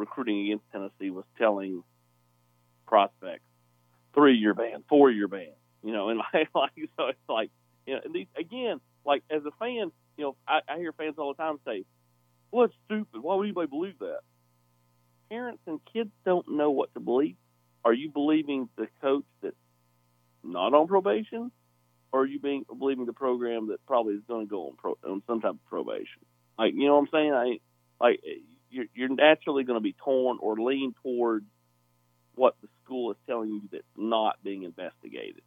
recruiting 0.00 0.46
against 0.46 0.64
Tennessee 0.72 1.10
was 1.10 1.24
telling 1.38 1.82
prospects 2.86 3.44
three 4.14 4.36
year 4.36 4.54
ban, 4.54 4.82
four 4.88 5.10
year 5.10 5.28
ban. 5.28 5.52
You 5.82 5.92
know, 5.92 6.08
and 6.08 6.18
like, 6.34 6.48
like 6.54 6.72
so 6.96 7.06
it's 7.08 7.18
like 7.28 7.50
you 7.86 7.94
know, 7.94 8.00
and 8.04 8.14
these, 8.14 8.26
again, 8.38 8.80
like 9.04 9.22
as 9.30 9.42
a 9.44 9.50
fan, 9.58 9.92
you 10.16 10.24
know, 10.24 10.36
I, 10.46 10.60
I 10.68 10.78
hear 10.78 10.92
fans 10.92 11.14
all 11.18 11.32
the 11.32 11.42
time 11.42 11.58
say, 11.64 11.84
"Well, 12.50 12.64
it's 12.64 12.74
stupid. 12.86 13.22
Why 13.22 13.34
would 13.36 13.44
anybody 13.44 13.68
believe 13.68 13.98
that?" 14.00 14.20
parents 15.30 15.62
and 15.66 15.80
kids 15.92 16.10
don't 16.26 16.46
know 16.48 16.70
what 16.70 16.92
to 16.94 17.00
believe. 17.00 17.36
Are 17.84 17.94
you 17.94 18.10
believing 18.10 18.68
the 18.76 18.88
coach 19.00 19.24
that's 19.42 19.56
not 20.42 20.74
on 20.74 20.88
probation, 20.88 21.50
or 22.12 22.22
are 22.22 22.26
you 22.26 22.40
being 22.40 22.64
believing 22.78 23.06
the 23.06 23.12
program 23.12 23.68
that 23.68 23.84
probably 23.86 24.14
is 24.14 24.22
going 24.28 24.46
to 24.46 24.50
go 24.50 24.66
on, 24.66 24.72
pro, 24.76 24.98
on 25.08 25.22
some 25.26 25.40
type 25.40 25.52
of 25.52 25.64
probation? 25.66 26.20
Like 26.58 26.74
you 26.74 26.86
know 26.86 26.96
what 26.96 27.02
I'm 27.02 27.08
saying? 27.12 27.32
I 27.32 28.04
like 28.04 28.20
you're, 28.70 28.86
you're 28.94 29.08
naturally 29.08 29.64
going 29.64 29.78
to 29.78 29.82
be 29.82 29.94
torn 30.04 30.38
or 30.40 30.56
lean 30.56 30.94
towards 31.02 31.46
what 32.34 32.54
the 32.62 32.68
school 32.84 33.10
is 33.10 33.16
telling 33.26 33.50
you 33.50 33.62
that's 33.70 33.84
not 33.96 34.36
being 34.42 34.62
investigated. 34.62 35.42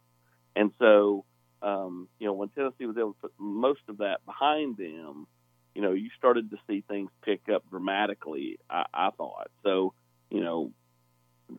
And 0.54 0.70
so, 0.78 1.24
um, 1.62 2.08
you 2.18 2.26
know, 2.26 2.34
when 2.34 2.50
Tennessee 2.50 2.86
was 2.86 2.96
able 2.96 3.14
to 3.14 3.20
put 3.20 3.32
most 3.38 3.80
of 3.88 3.98
that 3.98 4.24
behind 4.26 4.76
them, 4.76 5.26
you 5.74 5.82
know, 5.82 5.92
you 5.92 6.10
started 6.16 6.50
to 6.50 6.56
see 6.68 6.84
things 6.86 7.10
pick 7.24 7.48
up 7.52 7.68
dramatically. 7.68 8.58
I, 8.70 8.84
I 8.94 9.10
thought 9.16 9.50
so. 9.64 9.94
You 10.30 10.40
know, 10.40 10.72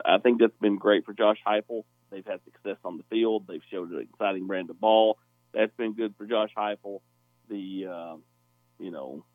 I 0.06 0.20
think 0.20 0.40
that's 0.40 0.58
been 0.62 0.78
great 0.78 1.06
for 1.06 1.14
Josh 1.14 1.38
Heupel. 1.46 1.84
They've 2.12 2.26
had 2.26 2.40
success 2.46 2.78
on 2.86 2.98
the 2.98 3.04
field. 3.10 3.46
They've 3.48 3.62
showed 3.72 3.92
an 3.92 4.08
exciting 4.10 4.48
brand 4.48 4.70
of 4.70 4.80
ball. 4.80 5.18
That's 5.54 5.74
been 5.76 5.94
good 5.94 6.16
for 6.18 6.26
Josh 6.26 6.52
Heupel. 6.58 7.00
The, 7.50 7.88
uh, 7.92 8.16
you 8.80 8.92
know, 8.92 9.26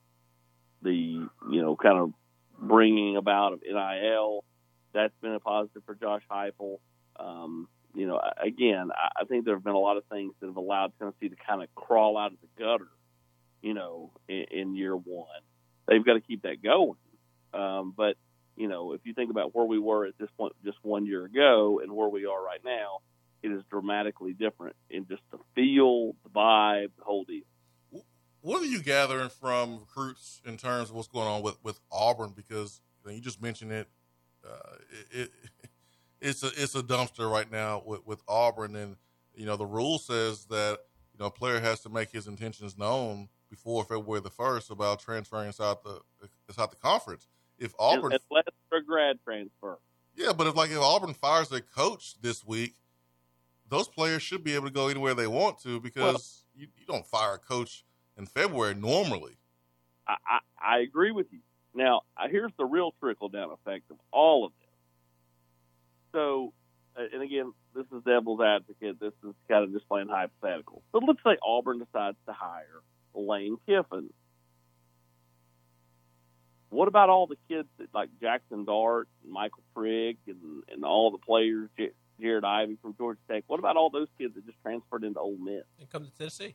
the 0.83 0.93
you 0.93 1.63
know 1.63 1.77
kind 1.77 1.99
of 1.99 2.13
bringing 2.59 3.17
about 3.17 3.53
of 3.55 3.61
NIL. 3.63 4.45
That's 4.93 5.15
been 5.23 5.35
a 5.35 5.41
positive 5.41 5.83
for 5.87 5.95
Josh 5.95 6.23
Heupel. 6.31 6.79
Um, 7.19 7.69
you 7.95 8.07
know, 8.07 8.21
again, 8.43 8.91
I 8.93 9.25
think 9.25 9.45
there 9.45 9.55
have 9.55 9.65
been 9.65 9.75
a 9.75 9.79
lot 9.79 9.97
of 9.97 10.05
things 10.07 10.33
that 10.41 10.47
have 10.47 10.57
allowed 10.57 10.93
Tennessee 10.99 11.29
to 11.29 11.37
kind 11.47 11.63
of 11.63 11.73
crawl 11.75 12.17
out 12.17 12.33
of 12.33 12.39
the 12.41 12.63
gutter 12.63 12.89
you 13.63 13.75
know, 13.75 14.11
in, 14.29 14.45
in 14.51 14.77
year 14.77 14.97
one. 14.97 15.27
They've 15.87 16.05
got 16.05 16.15
to 16.15 16.21
keep 16.21 16.43
that 16.43 16.63
going. 16.63 16.99
Um, 17.53 17.93
but 17.97 18.17
you 18.57 18.69
know, 18.69 18.93
if 18.93 19.01
you 19.05 19.15
think 19.15 19.31
about 19.31 19.55
where 19.55 19.65
we 19.65 19.79
were 19.79 20.07
at 20.07 20.19
this 20.19 20.29
point 20.37 20.55
just 20.65 20.79
one 20.83 21.07
year 21.07 21.25
ago 21.25 21.81
and 21.83 21.93
where 21.93 22.09
we 22.09 22.27
are 22.27 22.43
right 22.43 22.61
now, 22.65 22.99
it 23.43 23.49
is 23.49 23.63
dramatically 23.71 24.33
different 24.33 24.77
in 24.91 25.07
just 25.07 25.23
the 25.31 25.39
feel, 25.55 26.13
the 26.25 26.31
vibe, 26.31 26.91
the 26.99 27.05
whole 27.05 27.25
deal. 27.25 27.43
What 28.43 28.63
are 28.63 28.67
you 28.67 28.83
gathering 28.83 29.29
from 29.29 29.81
recruits 29.81 30.41
in 30.47 30.57
terms 30.57 30.91
of 30.91 30.97
what's 30.97 31.09
going 31.09 31.29
on 31.29 31.43
with, 31.43 31.59
with 31.63 31.79
Auburn? 31.93 32.33
Because 32.35 32.81
you 33.07 33.21
just 33.21 33.43
mentioned 33.43 33.73
it, 33.73 33.89
uh, 34.45 34.77
it, 35.11 35.21
it, 35.21 35.31
it's 36.21 36.43
a 36.43 36.49
it's 36.57 36.75
a 36.75 36.83
dumpster 36.83 37.31
right 37.31 37.51
now 37.51 37.83
with, 37.85 38.07
with 38.07 38.23
Auburn, 38.29 38.77
and 38.77 38.97
you 39.35 39.47
know 39.47 39.57
the 39.57 39.67
rule 39.67 39.99
says 39.99 40.47
that 40.47 40.79
you 41.13 41.19
know 41.19 41.27
a 41.27 41.31
player 41.31 41.61
has 41.61 41.81
to 41.81 41.89
make 41.89 42.11
his 42.11 42.27
intentions 42.27 42.79
known 42.79 43.29
before 43.51 43.85
February 43.85 44.21
the 44.21 44.31
first 44.31 44.71
about 44.71 45.01
transferring 45.01 45.49
inside 45.49 45.77
the 45.85 46.01
inside 46.49 46.71
the 46.71 46.77
conference. 46.77 47.27
If 47.59 47.75
Auburn 47.79 48.13
unless 48.31 48.45
for 48.69 48.81
grad 48.81 49.19
transfer. 49.23 49.79
Yeah, 50.15 50.33
but 50.33 50.47
if 50.47 50.57
like 50.57 50.71
if 50.71 50.79
Auburn 50.79 51.15
fires 51.15 51.49
their 51.49 51.61
coach 51.61 52.15
this 52.21 52.45
week, 52.45 52.75
those 53.69 53.89
players 53.89 54.23
should 54.23 54.45
be 54.45 54.55
able 54.55 54.67
to 54.67 54.73
go 54.73 54.89
anywhere 54.89 55.15
they 55.15 55.27
want 55.27 55.61
to 55.63 55.81
because 55.81 56.03
well, 56.03 56.23
you, 56.55 56.67
you, 56.79 56.87
don't 56.87 57.07
fire 57.07 57.35
a 57.35 57.39
coach 57.39 57.85
in 58.21 58.27
February 58.27 58.75
normally. 58.75 59.37
I, 60.07 60.17
I, 60.27 60.39
I 60.77 60.79
agree 60.81 61.11
with 61.11 61.27
you. 61.33 61.41
Now, 61.75 62.03
uh, 62.17 62.29
here's 62.31 62.53
the 62.59 62.65
real 62.65 62.93
trickle 63.01 63.29
down 63.29 63.51
effect 63.51 63.91
of 63.91 63.97
all 64.13 64.45
of 64.45 64.53
this. 64.61 64.69
So, 66.13 66.53
uh, 66.97 67.03
and 67.13 67.23
again, 67.23 67.53
this 67.75 67.87
is 67.93 68.03
devil's 68.05 68.41
advocate. 68.41 69.01
This 69.01 69.13
is 69.25 69.35
kind 69.49 69.65
of 69.65 69.73
just 69.73 69.89
playing 69.89 70.09
hypothetical. 70.09 70.83
But 70.93 71.03
let's 71.07 71.21
say 71.25 71.37
Auburn 71.43 71.79
decides 71.79 72.17
to 72.27 72.33
hire 72.33 72.83
Lane 73.15 73.57
Kiffin. 73.67 74.11
What 76.71 76.89
about 76.89 77.09
all 77.09 77.27
the 77.27 77.37
kids 77.49 77.69
that 77.79 77.89
like 77.95 78.11
Jaxson 78.23 78.65
Dart, 78.65 79.09
and 79.25 79.33
Michael 79.33 79.63
Trigg, 79.75 80.19
and 80.27 80.63
and 80.73 80.85
all 80.85 81.11
the 81.11 81.19
players, 81.19 81.69
J- 81.77 81.91
Jared 82.21 82.45
Ivey 82.45 82.79
from 82.81 82.95
Georgia 82.97 83.21
Tech? 83.29 83.45
What 83.49 83.59
about 83.59 83.77
all 83.77 83.91
those 83.91 84.07
kids 84.19 84.35
that 84.35 84.47
just 84.47 84.59
transferred 84.63 85.03
into 85.03 85.19
Ole 85.19 85.37
Miss 85.37 85.65
and 85.81 85.91
come 85.91 86.05
to 86.05 86.13
Tennessee? 86.13 86.55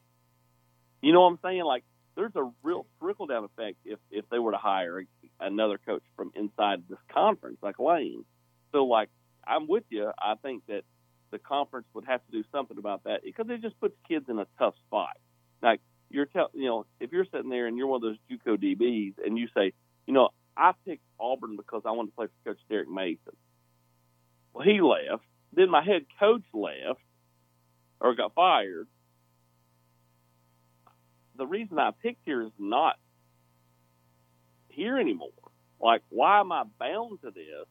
You 1.05 1.13
know 1.13 1.21
what 1.21 1.27
I'm 1.27 1.39
saying? 1.43 1.63
Like, 1.63 1.83
there's 2.15 2.35
a 2.35 2.51
real 2.63 2.87
trickle 2.99 3.27
down 3.27 3.43
effect 3.43 3.77
if 3.85 3.99
if 4.09 4.25
they 4.31 4.39
were 4.39 4.53
to 4.53 4.57
hire 4.57 5.03
another 5.39 5.77
coach 5.77 6.01
from 6.15 6.31
inside 6.33 6.81
this 6.89 6.97
conference, 7.13 7.57
like 7.61 7.77
Lane. 7.77 8.25
So, 8.71 8.85
like, 8.85 9.09
I'm 9.45 9.67
with 9.67 9.83
you. 9.89 10.11
I 10.17 10.33
think 10.41 10.63
that 10.67 10.81
the 11.29 11.37
conference 11.37 11.85
would 11.93 12.05
have 12.05 12.25
to 12.25 12.31
do 12.31 12.43
something 12.51 12.79
about 12.79 13.03
that 13.03 13.21
because 13.23 13.45
it 13.49 13.61
just 13.61 13.79
puts 13.79 13.93
kids 14.07 14.25
in 14.29 14.39
a 14.39 14.47
tough 14.57 14.73
spot. 14.87 15.15
Like, 15.61 15.79
you're 16.09 16.25
tell 16.25 16.49
you 16.55 16.65
know 16.65 16.87
if 16.99 17.11
you're 17.11 17.27
sitting 17.31 17.51
there 17.51 17.67
and 17.67 17.77
you're 17.77 17.85
one 17.85 17.97
of 17.97 18.01
those 18.01 18.17
JUCO 18.31 18.57
DBs 18.57 19.23
and 19.23 19.37
you 19.37 19.47
say, 19.55 19.73
you 20.07 20.13
know, 20.15 20.29
I 20.57 20.71
picked 20.87 21.03
Auburn 21.19 21.55
because 21.55 21.83
I 21.85 21.91
wanted 21.91 22.09
to 22.09 22.15
play 22.15 22.25
for 22.25 22.53
Coach 22.53 22.61
Derek 22.67 22.89
Mason. 22.89 23.37
Well, 24.55 24.65
he 24.65 24.81
left. 24.81 25.23
Then 25.53 25.69
my 25.69 25.83
head 25.83 26.07
coach 26.19 26.45
left 26.51 26.99
or 28.01 28.15
got 28.15 28.33
fired. 28.33 28.87
The 31.37 31.45
reason 31.45 31.79
I 31.79 31.91
picked 31.91 32.21
here 32.25 32.41
is 32.41 32.51
not 32.57 32.95
here 34.69 34.97
anymore. 34.97 35.29
Like, 35.79 36.01
why 36.09 36.39
am 36.39 36.51
I 36.51 36.63
bound 36.79 37.19
to 37.21 37.31
this 37.31 37.67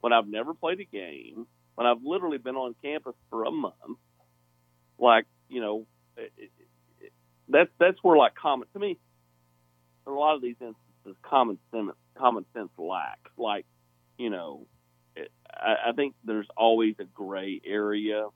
when 0.00 0.12
I've 0.12 0.26
never 0.26 0.54
played 0.54 0.80
a 0.80 0.84
game, 0.84 1.46
when 1.74 1.86
I've 1.86 2.02
literally 2.02 2.38
been 2.38 2.56
on 2.56 2.74
campus 2.82 3.14
for 3.30 3.44
a 3.44 3.50
month? 3.50 3.98
Like, 4.98 5.26
you 5.48 5.60
know, 5.60 5.86
that's 7.48 7.70
that's 7.78 7.98
where 8.02 8.16
like 8.16 8.34
common 8.34 8.68
to 8.72 8.78
me. 8.78 8.98
In 10.06 10.12
a 10.12 10.16
lot 10.16 10.36
of 10.36 10.42
these 10.42 10.56
instances, 10.60 11.16
common 11.22 11.58
sense 11.70 11.92
common 12.16 12.44
sense 12.54 12.70
lacks. 12.78 13.30
Like, 13.36 13.66
you 14.18 14.30
know, 14.30 14.66
I, 15.52 15.90
I 15.90 15.92
think 15.92 16.14
there's 16.24 16.48
always 16.56 16.94
a 16.98 17.04
gray 17.04 17.60
area 17.64 18.26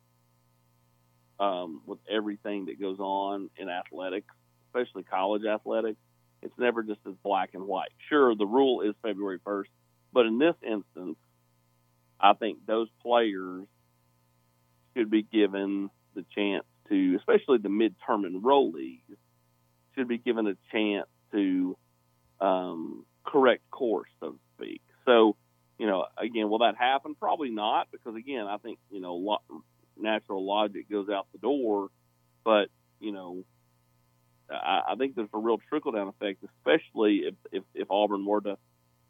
um, 1.38 1.82
with 1.86 1.98
everything 2.10 2.66
that 2.66 2.80
goes 2.80 2.98
on 2.98 3.50
in 3.56 3.68
athletics, 3.68 4.34
especially 4.76 5.02
college 5.04 5.44
athletics. 5.44 5.98
It's 6.42 6.56
never 6.58 6.82
just 6.82 7.00
as 7.06 7.14
black 7.22 7.50
and 7.54 7.66
white. 7.66 7.90
Sure, 8.08 8.34
the 8.34 8.46
rule 8.46 8.82
is 8.82 8.94
February 9.02 9.38
1st, 9.44 9.66
but 10.12 10.26
in 10.26 10.38
this 10.38 10.54
instance, 10.62 11.16
I 12.20 12.34
think 12.34 12.66
those 12.66 12.88
players 13.02 13.66
should 14.96 15.10
be 15.10 15.22
given 15.22 15.90
the 16.14 16.24
chance 16.34 16.64
to, 16.88 17.16
especially 17.18 17.58
the 17.58 17.68
midterm 17.68 18.24
enrollees, 18.24 19.00
should 19.94 20.08
be 20.08 20.18
given 20.18 20.46
a 20.46 20.56
chance 20.72 21.08
to 21.32 21.76
um, 22.40 23.04
correct 23.24 23.68
course, 23.70 24.08
so 24.20 24.32
to 24.32 24.38
speak. 24.56 24.82
So, 25.04 25.36
you 25.78 25.86
know, 25.86 26.06
again, 26.16 26.48
will 26.48 26.58
that 26.58 26.76
happen? 26.76 27.14
Probably 27.18 27.50
not, 27.50 27.88
because 27.90 28.14
again, 28.14 28.46
I 28.46 28.58
think 28.58 28.78
you 28.90 29.00
know, 29.00 29.16
lo- 29.16 29.62
natural 29.98 30.46
logic 30.46 30.90
goes 30.90 31.08
out 31.08 31.26
the 31.32 31.38
door. 31.38 31.88
But 32.44 32.68
you 33.00 33.12
know, 33.12 33.44
I, 34.50 34.82
I 34.90 34.94
think 34.96 35.14
there's 35.14 35.28
a 35.32 35.38
real 35.38 35.58
trickle 35.68 35.92
down 35.92 36.08
effect, 36.08 36.44
especially 36.44 37.24
if, 37.26 37.34
if 37.52 37.62
if 37.74 37.90
Auburn 37.90 38.24
were 38.24 38.40
to 38.42 38.56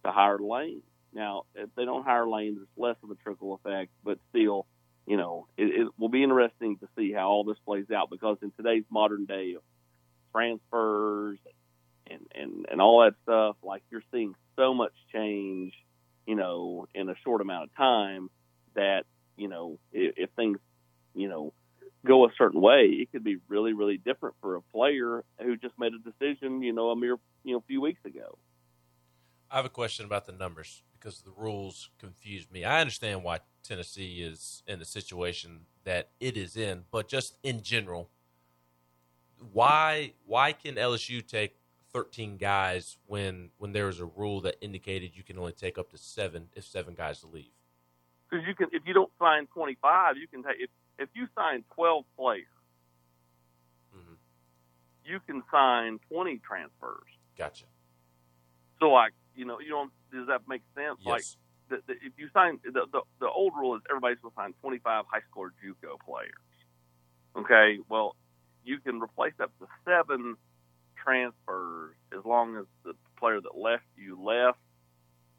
to 0.05 0.12
hire 0.12 0.38
Lane. 0.38 0.83
Now, 1.12 1.44
if 1.55 1.70
they 1.77 1.85
don't 1.85 2.05
hire 2.05 2.29
Lane, 2.29 2.57
there's 2.57 2.68
less 2.77 2.96
of 3.03 3.11
a 3.11 3.14
trickle 3.14 3.55
effect, 3.55 3.90
but 4.05 4.18
still, 4.31 4.66
you 5.07 5.16
know, 5.16 5.46
it, 5.57 5.64
it 5.64 5.88
will 5.99 6.09
be 6.09 6.22
interesting 6.22 6.77
to 6.79 6.88
see 6.96 7.12
how 7.12 7.29
all 7.29 7.44
this 7.44 7.59
plays 7.64 7.90
out 7.90 8.11
because 8.11 8.37
in 8.42 8.53
today's 8.53 8.85
modern 8.90 9.25
day 9.25 9.55
of 9.57 9.62
transfers 10.33 11.38
and, 12.07 12.20
and, 12.35 12.66
and 12.70 12.81
all 12.81 13.01
that 13.03 13.14
stuff, 13.22 13.57
like 13.62 13.83
you're 13.90 14.03
seeing 14.12 14.35
so 14.57 14.75
much 14.75 14.92
change, 15.12 15.72
you 16.27 16.35
know, 16.35 16.87
in 16.94 17.09
a 17.09 17.14
short 17.25 17.40
amount 17.40 17.64
of 17.64 17.77
time 17.77 18.29
that, 18.75 19.05
you 19.37 19.49
know, 19.49 19.79
if, 19.92 20.14
if 20.16 20.31
things, 20.37 20.59
you 21.14 21.29
know, 21.29 21.53
go 22.07 22.25
a 22.25 22.29
certain 22.38 22.61
way, 22.61 22.87
it 23.01 23.12
could 23.12 23.25
be 23.25 23.37
really, 23.49 23.73
really 23.73 23.99
different 23.99 24.35
for 24.40 24.57
a 24.57 24.62
player 24.62 25.25
who 25.40 25.57
just 25.57 25.75
made 25.79 25.92
a 25.92 25.99
decision, 25.99 26.62
you 26.62 26.73
know, 26.73 26.90
a 26.90 26.97
mere, 26.97 27.16
you 27.45 27.55
know, 27.55 27.64
few 27.66 27.81
weeks 27.81 28.01
ago. 28.05 28.38
I 29.51 29.57
have 29.57 29.64
a 29.64 29.71
question 29.71 30.05
about 30.05 30.27
the 30.27 30.33
numbers 30.33 30.83
because 30.99 31.23
the 31.23 31.33
rules 31.37 31.90
confuse 31.99 32.51
me. 32.51 32.64
I 32.64 32.81
understand 32.81 33.23
why 33.23 33.40
Tennessee 33.62 34.23
is 34.23 34.62
in 34.66 34.79
the 34.79 34.85
situation 34.85 35.61
that 35.85 36.11
it 36.21 36.37
is 36.37 36.57
in, 36.57 36.85
but 36.90 37.09
just 37.09 37.37
in 37.42 37.62
general, 37.62 38.11
why 39.53 40.12
why 40.25 40.53
can 40.53 40.75
LSU 40.75 41.25
take 41.27 41.57
13 41.92 42.37
guys 42.37 42.97
when 43.07 43.51
when 43.59 43.73
there 43.73 43.87
was 43.87 44.01
a 44.01 44.07
rule 44.07 44.40
that 44.40 44.57
indicated 44.61 45.12
you 45.14 45.23
can 45.23 45.38
only 45.38 45.53
take 45.53 45.79
up 45.79 45.90
to 45.90 45.99
seven 45.99 46.49
if 46.55 46.64
seven 46.64 46.95
guys 46.95 47.25
leave? 47.25 47.53
Because 48.29 48.45
you 48.47 48.55
can, 48.55 48.66
if 48.73 48.83
you 48.85 48.92
don't 48.92 49.12
sign 49.21 49.47
25, 49.55 50.16
you 50.16 50.27
can 50.27 50.42
take 50.42 50.57
if 50.59 50.71
if 50.99 51.09
you 51.15 51.27
sign 51.37 51.65
12 51.75 52.05
players, 52.19 52.45
mm-hmm. 53.97 54.15
you 55.05 55.21
can 55.27 55.43
sign 55.51 55.99
20 56.11 56.41
transfers. 56.47 57.09
Gotcha. 57.37 57.65
So 58.81 58.89
like 58.89 59.13
you 59.37 59.45
know, 59.45 59.61
you 59.61 59.69
don't. 59.69 59.93
Does 60.13 60.27
that 60.29 60.43
make 60.49 60.63
sense? 60.75 60.99
Yes. 61.01 61.07
Like, 61.07 61.25
the, 61.69 61.77
the, 61.87 61.93
if 61.95 62.13
you 62.17 62.29
sign 62.33 62.59
the, 62.65 62.87
the 62.91 63.01
the 63.21 63.29
old 63.29 63.53
rule 63.57 63.77
is 63.77 63.83
everybody's 63.91 64.19
supposed 64.19 64.37
to 64.37 64.43
sign 64.43 64.55
25 64.63 65.05
high 65.11 65.21
school 65.31 65.45
or 65.45 65.53
JUCO 65.63 65.99
players. 66.05 66.33
Okay, 67.37 67.79
well, 67.89 68.17
you 68.65 68.79
can 68.79 69.01
replace 69.01 69.35
up 69.41 69.53
to 69.59 69.67
seven 69.85 70.37
transfers 70.97 71.95
as 72.17 72.25
long 72.25 72.57
as 72.57 72.65
the 72.85 72.95
player 73.19 73.41
that 73.41 73.59
left 73.59 73.85
you 73.97 74.19
left, 74.23 74.59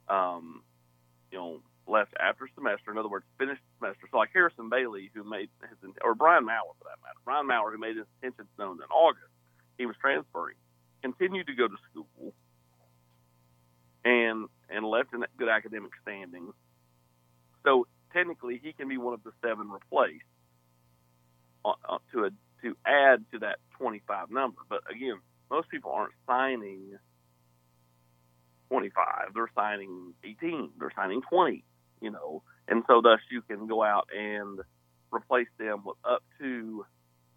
um, 0.10 0.62
you 1.32 1.38
know, 1.38 1.62
left 1.88 2.14
after 2.20 2.48
semester. 2.56 2.92
In 2.92 2.98
other 2.98 3.10
words, 3.10 3.26
finished 3.38 3.62
semester. 3.80 4.08
So 4.12 4.18
like 4.18 4.30
Harrison 4.34 4.70
Bailey, 4.70 5.12
who 5.14 5.24
made 5.24 5.50
his 5.62 5.92
or 6.04 6.16
Brian 6.16 6.46
Maurer 6.46 6.76
for 6.80 6.86
that 6.86 7.00
matter, 7.02 7.20
Brian 7.26 7.48
Maurer, 7.48 7.72
who 7.72 7.78
made 7.78 7.98
his 7.98 8.06
intentions 8.22 8.50
known 8.60 8.78
in 8.78 8.90
August, 8.92 9.32
he 9.78 9.86
was 9.86 9.96
transferring, 10.02 10.56
continued 11.02 11.48
to 11.48 11.56
go 11.56 11.68
to 11.68 11.78
school 11.92 12.34
and 14.04 14.48
and 14.70 14.86
left 14.86 15.14
in 15.14 15.24
good 15.38 15.50
academic 15.50 15.92
standing. 16.02 16.52
So 17.64 17.88
technically, 18.14 18.60
he 18.62 18.74
can 18.74 18.88
be 18.88 18.98
one 18.98 19.14
of 19.14 19.24
the 19.24 19.32
seven 19.42 19.70
replaced 19.70 20.24
uh, 21.66 21.74
uh, 21.88 21.98
to 22.14 22.26
a 22.26 22.30
to 22.64 22.76
add 22.86 23.24
to 23.32 23.40
that 23.40 23.60
25 23.78 24.32
number. 24.32 24.60
But 24.68 24.82
again, 24.90 25.20
most 25.52 25.70
people 25.70 25.92
aren't 25.92 26.14
signing 26.26 26.98
25; 28.70 29.34
they're 29.34 29.52
signing 29.56 30.14
18, 30.24 30.72
they're 30.80 30.92
signing 30.96 31.22
20. 31.30 31.64
You 32.02 32.12
know, 32.12 32.44
and 32.68 32.84
so 32.88 33.02
thus 33.02 33.20
you 33.32 33.42
can 33.42 33.68
go 33.68 33.84
out 33.84 34.10
and 34.16 34.60
replace 35.12 35.48
them 35.58 35.84
with 35.86 35.98
up 36.04 36.24
to 36.40 36.86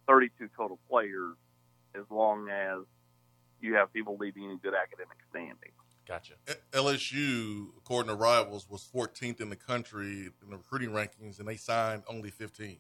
32 0.09 0.49
total 0.57 0.79
players, 0.89 1.37
as 1.95 2.05
long 2.11 2.49
as 2.49 2.85
you 3.61 3.75
have 3.75 3.93
people 3.93 4.17
leaving 4.19 4.45
in 4.45 4.59
good 4.59 4.75
academic 4.75 5.17
standing. 5.31 5.73
Gotcha. 6.07 6.35
LSU, 6.73 7.69
according 7.79 8.09
to 8.09 8.17
Rivals, 8.17 8.69
was 8.69 8.89
14th 8.93 9.41
in 9.41 9.49
the 9.49 9.57
country 9.57 10.31
in 10.43 10.51
the 10.51 10.57
recruiting 10.57 10.91
rankings, 10.91 11.39
and 11.39 11.47
they 11.47 11.57
signed 11.57 12.03
only 12.09 12.31
15. 12.31 12.79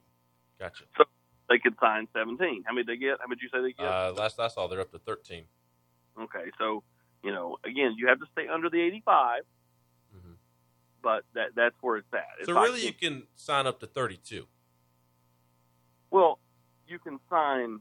Gotcha. 0.58 0.84
So 0.98 1.04
they 1.48 1.58
could 1.58 1.74
sign 1.80 2.08
17. 2.12 2.64
How 2.66 2.72
many 2.72 2.84
did 2.84 2.96
they 2.96 3.00
get? 3.00 3.18
How 3.20 3.26
many 3.28 3.40
did 3.40 3.42
you 3.42 3.48
say 3.52 3.62
they 3.62 3.72
get? 3.72 3.86
Uh, 3.86 4.12
last 4.16 4.40
I 4.40 4.48
saw, 4.48 4.66
they're 4.66 4.80
up 4.80 4.90
to 4.90 4.98
13. 4.98 5.44
Okay, 6.20 6.50
so 6.58 6.82
you 7.22 7.30
know, 7.30 7.58
again, 7.64 7.94
you 7.96 8.08
have 8.08 8.18
to 8.18 8.26
stay 8.32 8.48
under 8.48 8.70
the 8.70 8.80
85, 8.80 9.04
mm-hmm. 9.04 9.59
But 11.02 11.24
that 11.34 11.48
that's 11.54 11.74
where 11.80 11.96
it's 11.98 12.12
at. 12.12 12.24
It's 12.38 12.48
so 12.48 12.54
like, 12.54 12.64
really, 12.64 12.84
you 12.86 12.92
can 12.92 13.24
sign 13.34 13.66
up 13.66 13.80
to 13.80 13.86
32. 13.86 14.46
Well, 16.10 16.38
you 16.86 16.98
can 16.98 17.18
sign 17.30 17.80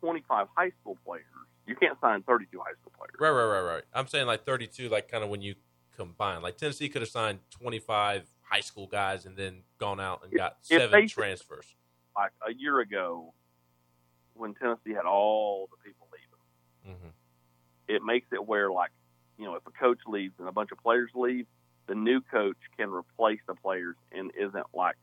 25 0.00 0.46
high 0.56 0.70
school 0.80 0.98
players. 1.04 1.24
You 1.66 1.76
can't 1.76 1.98
sign 2.00 2.22
32 2.22 2.58
high 2.58 2.72
school 2.80 2.92
players. 2.96 3.14
Right, 3.20 3.30
right, 3.30 3.60
right, 3.60 3.74
right. 3.74 3.84
I'm 3.92 4.06
saying 4.08 4.26
like 4.26 4.44
32, 4.44 4.88
like 4.88 5.08
kind 5.10 5.22
of 5.22 5.30
when 5.30 5.42
you 5.42 5.54
combine. 5.96 6.42
Like 6.42 6.56
Tennessee 6.56 6.88
could 6.88 7.02
have 7.02 7.10
signed 7.10 7.40
25 7.50 8.26
high 8.42 8.60
school 8.60 8.86
guys 8.86 9.26
and 9.26 9.36
then 9.36 9.62
gone 9.78 10.00
out 10.00 10.22
and 10.24 10.32
got 10.32 10.56
If 10.70 10.80
seven 10.80 11.06
transfers. 11.08 11.74
Like 12.16 12.32
a 12.46 12.52
year 12.52 12.80
ago, 12.80 13.34
when 14.34 14.54
Tennessee 14.54 14.92
had 14.94 15.04
all 15.04 15.68
the 15.70 15.76
people 15.88 16.06
leaving, 16.12 16.24
Mm-hmm. 16.96 17.08
it 17.88 18.02
makes 18.02 18.28
it 18.32 18.46
where 18.46 18.70
like 18.70 18.90
you 19.36 19.44
know 19.44 19.56
if 19.56 19.62
a 19.66 19.70
coach 19.72 19.98
leaves 20.06 20.32
and 20.38 20.48
a 20.48 20.52
bunch 20.52 20.70
of 20.72 20.78
players 20.78 21.10
leave, 21.14 21.46
the 21.88 21.94
new 21.94 22.20
coach 22.20 22.56
can 22.78 22.90
replace 22.90 23.40
the 23.48 23.54
players 23.54 23.96
and 24.12 24.30
isn't 24.38 24.66
like 24.74 24.96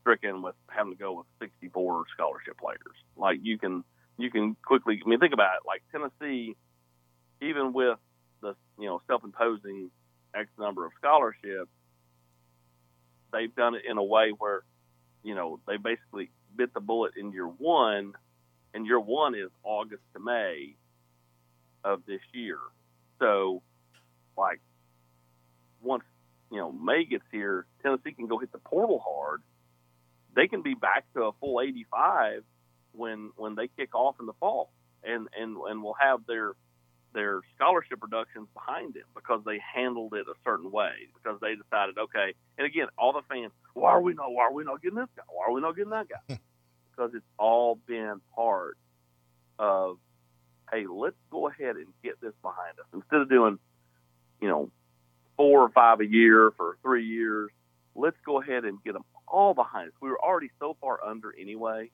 stricken 0.00 0.42
with 0.42 0.54
having 0.68 0.92
to 0.92 0.98
go 0.98 1.12
with 1.12 1.26
64 1.40 2.04
scholarship 2.14 2.58
players. 2.58 2.96
Like 3.16 3.38
you 3.42 3.58
can 3.58 3.84
you 4.18 4.30
can 4.30 4.56
quickly. 4.64 5.00
I 5.04 5.08
mean, 5.08 5.20
think 5.20 5.34
about 5.34 5.56
it. 5.56 5.62
Like 5.66 5.82
Tennessee, 5.92 6.56
even 7.42 7.72
with 7.72 7.98
the 8.40 8.54
you 8.78 8.86
know 8.86 9.02
self-imposing 9.06 9.90
X 10.34 10.48
number 10.58 10.86
of 10.86 10.92
scholarships, 10.98 11.70
they've 13.32 13.54
done 13.54 13.74
it 13.74 13.82
in 13.88 13.98
a 13.98 14.04
way 14.04 14.32
where 14.36 14.62
you 15.22 15.34
know 15.34 15.60
they 15.66 15.76
basically 15.76 16.30
bit 16.56 16.72
the 16.72 16.80
bullet 16.80 17.12
in 17.16 17.32
year 17.32 17.46
one, 17.46 18.12
and 18.74 18.86
year 18.86 19.00
one 19.00 19.34
is 19.34 19.50
August 19.62 20.02
to 20.14 20.20
May 20.20 20.76
of 21.84 22.04
this 22.06 22.20
year. 22.32 22.58
So, 23.18 23.62
like, 24.36 24.60
once 25.86 26.04
you 26.50 26.58
know 26.58 26.72
May 26.72 27.04
gets 27.04 27.24
here, 27.32 27.66
Tennessee 27.82 28.12
can 28.12 28.26
go 28.26 28.38
hit 28.38 28.52
the 28.52 28.58
portal 28.58 29.02
hard. 29.04 29.42
They 30.34 30.48
can 30.48 30.62
be 30.62 30.74
back 30.74 31.04
to 31.14 31.24
a 31.24 31.32
full 31.40 31.60
85 31.60 32.42
when 32.92 33.30
when 33.36 33.54
they 33.54 33.68
kick 33.68 33.94
off 33.94 34.16
in 34.20 34.26
the 34.26 34.34
fall, 34.34 34.70
and 35.02 35.28
and 35.38 35.56
and 35.68 35.82
will 35.82 35.96
have 36.00 36.26
their 36.26 36.52
their 37.14 37.40
scholarship 37.54 38.02
reductions 38.02 38.46
behind 38.52 38.94
them 38.94 39.04
because 39.14 39.40
they 39.46 39.58
handled 39.74 40.12
it 40.12 40.26
a 40.28 40.34
certain 40.44 40.70
way 40.70 40.92
because 41.14 41.40
they 41.40 41.54
decided 41.54 41.96
okay. 41.98 42.34
And 42.58 42.66
again, 42.66 42.88
all 42.98 43.12
the 43.14 43.22
fans, 43.28 43.52
why 43.72 43.90
are 43.92 44.02
we 44.02 44.12
not? 44.12 44.32
Why 44.32 44.44
are 44.44 44.52
we 44.52 44.64
not 44.64 44.82
getting 44.82 44.98
this 44.98 45.08
guy? 45.16 45.22
Why 45.28 45.46
are 45.46 45.52
we 45.52 45.60
not 45.60 45.76
getting 45.76 45.90
that 45.90 46.08
guy? 46.08 46.34
Hmm. 46.34 46.40
because 46.90 47.14
it's 47.14 47.26
all 47.38 47.76
been 47.86 48.20
part 48.34 48.76
of 49.58 49.98
hey, 50.70 50.84
let's 50.88 51.16
go 51.30 51.48
ahead 51.48 51.76
and 51.76 51.86
get 52.02 52.20
this 52.20 52.32
behind 52.42 52.78
us 52.78 52.86
instead 52.92 53.20
of 53.20 53.28
doing, 53.28 53.58
you 54.40 54.48
know, 54.48 54.70
four 55.36 55.62
or 55.62 55.68
five 55.70 56.00
a 56.00 56.06
year 56.06 56.52
for 56.56 56.78
three 56.82 57.04
years. 57.06 57.50
Let's 57.94 58.16
go 58.24 58.40
ahead 58.40 58.64
and 58.64 58.82
get 58.84 58.92
them 58.92 59.04
all 59.26 59.54
behind 59.54 59.88
us. 59.88 59.94
We 60.00 60.10
were 60.10 60.22
already 60.22 60.50
so 60.58 60.76
far 60.80 61.02
under 61.04 61.34
anyway. 61.38 61.90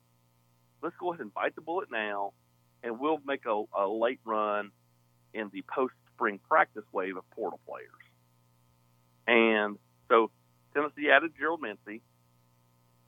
Let's 0.81 0.95
go 0.99 1.13
ahead 1.13 1.21
and 1.21 1.33
bite 1.33 1.55
the 1.55 1.61
bullet 1.61 1.89
now, 1.91 2.33
and 2.83 2.99
we'll 2.99 3.19
make 3.25 3.45
a, 3.45 3.63
a 3.77 3.87
late 3.87 4.19
run 4.25 4.71
in 5.33 5.49
the 5.53 5.63
post 5.73 5.93
spring 6.13 6.39
practice 6.47 6.83
wave 6.91 7.17
of 7.17 7.29
portal 7.31 7.59
players. 7.67 7.89
And 9.27 9.77
so 10.09 10.29
Tennessee 10.73 11.09
added 11.09 11.31
Gerald 11.37 11.61
Mincey, 11.61 12.01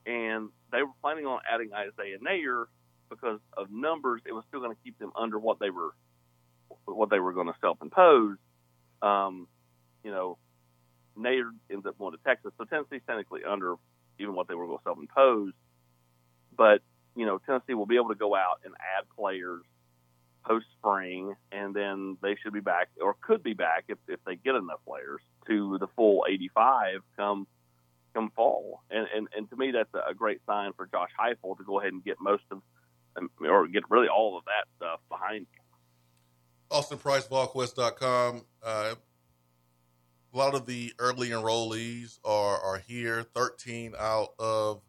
and 0.05 0.49
they 0.71 0.81
were 0.81 0.93
planning 1.01 1.25
on 1.25 1.39
adding 1.51 1.71
Isaiah 1.73 2.17
Neyor 2.19 2.65
because 3.09 3.39
of 3.57 3.71
numbers. 3.71 4.21
It 4.25 4.33
was 4.33 4.43
still 4.47 4.61
going 4.61 4.75
to 4.75 4.81
keep 4.83 4.97
them 4.99 5.11
under 5.15 5.37
what 5.37 5.59
they 5.59 5.69
were 5.69 5.91
what 6.85 7.09
they 7.09 7.19
were 7.19 7.33
going 7.33 7.47
to 7.47 7.55
self 7.61 7.81
impose. 7.81 8.37
Um, 9.01 9.47
you 10.05 10.11
know, 10.11 10.37
Neyor 11.17 11.49
ends 11.71 11.85
up 11.85 11.97
going 11.97 12.11
to 12.13 12.19
Texas, 12.23 12.51
so 12.57 12.63
Tennessee's 12.65 13.01
technically 13.07 13.41
under 13.43 13.75
even 14.19 14.35
what 14.35 14.47
they 14.47 14.53
were 14.53 14.67
going 14.67 14.77
to 14.77 14.83
self 14.83 14.99
impose. 14.99 15.51
But 16.55 16.81
you 17.15 17.25
know, 17.25 17.39
Tennessee 17.39 17.73
will 17.73 17.87
be 17.87 17.95
able 17.95 18.09
to 18.09 18.15
go 18.15 18.35
out 18.35 18.61
and 18.63 18.73
add 18.75 19.05
players 19.17 19.63
post 20.45 20.67
spring, 20.77 21.33
and 21.51 21.73
then 21.73 22.17
they 22.21 22.35
should 22.41 22.53
be 22.53 22.59
back 22.59 22.89
or 23.01 23.15
could 23.19 23.41
be 23.41 23.53
back 23.53 23.85
if, 23.87 23.97
if 24.07 24.19
they 24.25 24.35
get 24.35 24.53
enough 24.53 24.79
players 24.87 25.21
to 25.47 25.77
the 25.79 25.87
full 25.95 26.25
85 26.29 27.01
come 27.17 27.47
come 28.13 28.31
fall. 28.35 28.83
And 28.91 29.07
and, 29.15 29.27
and 29.35 29.49
to 29.49 29.55
me, 29.55 29.71
that's 29.71 29.89
a, 30.07 30.13
great 30.13 30.41
sign 30.45 30.73
for 30.73 30.85
Josh 30.85 31.09
Heupel 31.19 31.57
to 31.57 31.63
go 31.63 31.79
ahead 31.79 31.93
and 31.93 32.03
get 32.03 32.17
most 32.21 32.43
of, 32.51 32.61
um, 33.17 33.31
or 33.41 33.67
get 33.67 33.89
really 33.89 34.07
all 34.07 34.37
of 34.37 34.45
that 34.45 34.65
stuff 34.77 34.99
behind 35.09 35.47
him. 35.47 35.63
Austin 36.69 36.99
Price, 36.99 37.27
VolQuest.com. 37.27 38.43
Uh, 38.63 38.95
a 40.35 40.37
lot 40.37 40.53
of 40.53 40.65
the 40.65 40.93
early 40.99 41.29
enrollees 41.29 42.19
are, 42.25 42.59
are 42.59 42.77
here, 42.85 43.23
13 43.23 43.93
out 43.97 44.33
of 44.37 44.81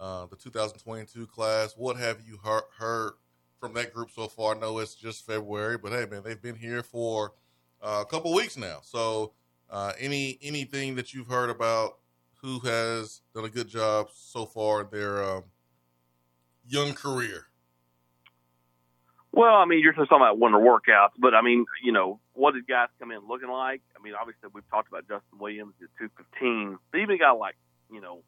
uh, 0.00 0.24
the 0.26 0.36
2022 0.36 1.26
class. 1.26 1.74
What 1.76 1.98
have 1.98 2.22
you 2.26 2.38
heard, 2.42 2.62
heard 2.78 3.12
from 3.60 3.74
that 3.74 3.92
group 3.92 4.10
so 4.10 4.28
far? 4.28 4.56
I 4.56 4.58
know 4.58 4.78
it's 4.78 4.94
just 4.94 5.26
February, 5.26 5.76
but 5.76 5.92
hey, 5.92 6.06
man, 6.10 6.22
they've 6.24 6.40
been 6.40 6.56
here 6.56 6.82
for 6.82 7.34
uh, 7.82 8.02
a 8.06 8.10
couple 8.10 8.32
weeks 8.32 8.56
now. 8.56 8.78
So, 8.82 9.34
uh, 9.68 9.92
any 9.98 10.38
anything 10.40 10.94
that 10.94 11.12
you've 11.12 11.26
heard 11.26 11.50
about 11.50 11.98
who 12.40 12.60
has 12.60 13.20
done 13.34 13.44
a 13.44 13.50
good 13.50 13.68
job 13.68 14.08
so 14.14 14.46
far 14.46 14.82
in 14.82 14.86
their 14.90 15.22
um, 15.22 15.44
young 16.66 16.94
career? 16.94 17.46
Well, 19.36 19.56
I 19.56 19.64
mean, 19.64 19.80
you're 19.80 19.92
just 19.92 20.08
talking 20.08 20.24
about 20.24 20.38
winter 20.38 20.58
workouts, 20.58 21.18
but 21.18 21.34
I 21.34 21.42
mean, 21.42 21.66
you 21.82 21.90
know, 21.90 22.20
what 22.34 22.54
did 22.54 22.68
guys 22.68 22.86
come 23.00 23.10
in 23.10 23.18
looking 23.26 23.50
like? 23.50 23.82
I 23.98 24.02
mean, 24.02 24.14
obviously 24.14 24.48
we've 24.54 24.68
talked 24.70 24.86
about 24.86 25.08
Justin 25.08 25.40
Williams 25.40 25.74
at 25.82 25.88
215. 25.98 26.78
But 26.92 26.98
even 26.98 27.16
a 27.16 27.18
guy 27.18 27.32
like, 27.32 27.56
you 27.90 28.00
know, 28.00 28.22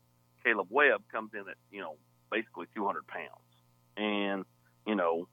Kaleb 0.44 0.66
Webb 0.68 1.02
comes 1.12 1.30
in 1.32 1.40
at, 1.48 1.54
you 1.70 1.80
know, 1.80 1.94
basically 2.32 2.66
200 2.74 3.06
pounds, 3.06 3.46
and 3.96 4.44
you 4.84 4.96
know, 4.96 5.28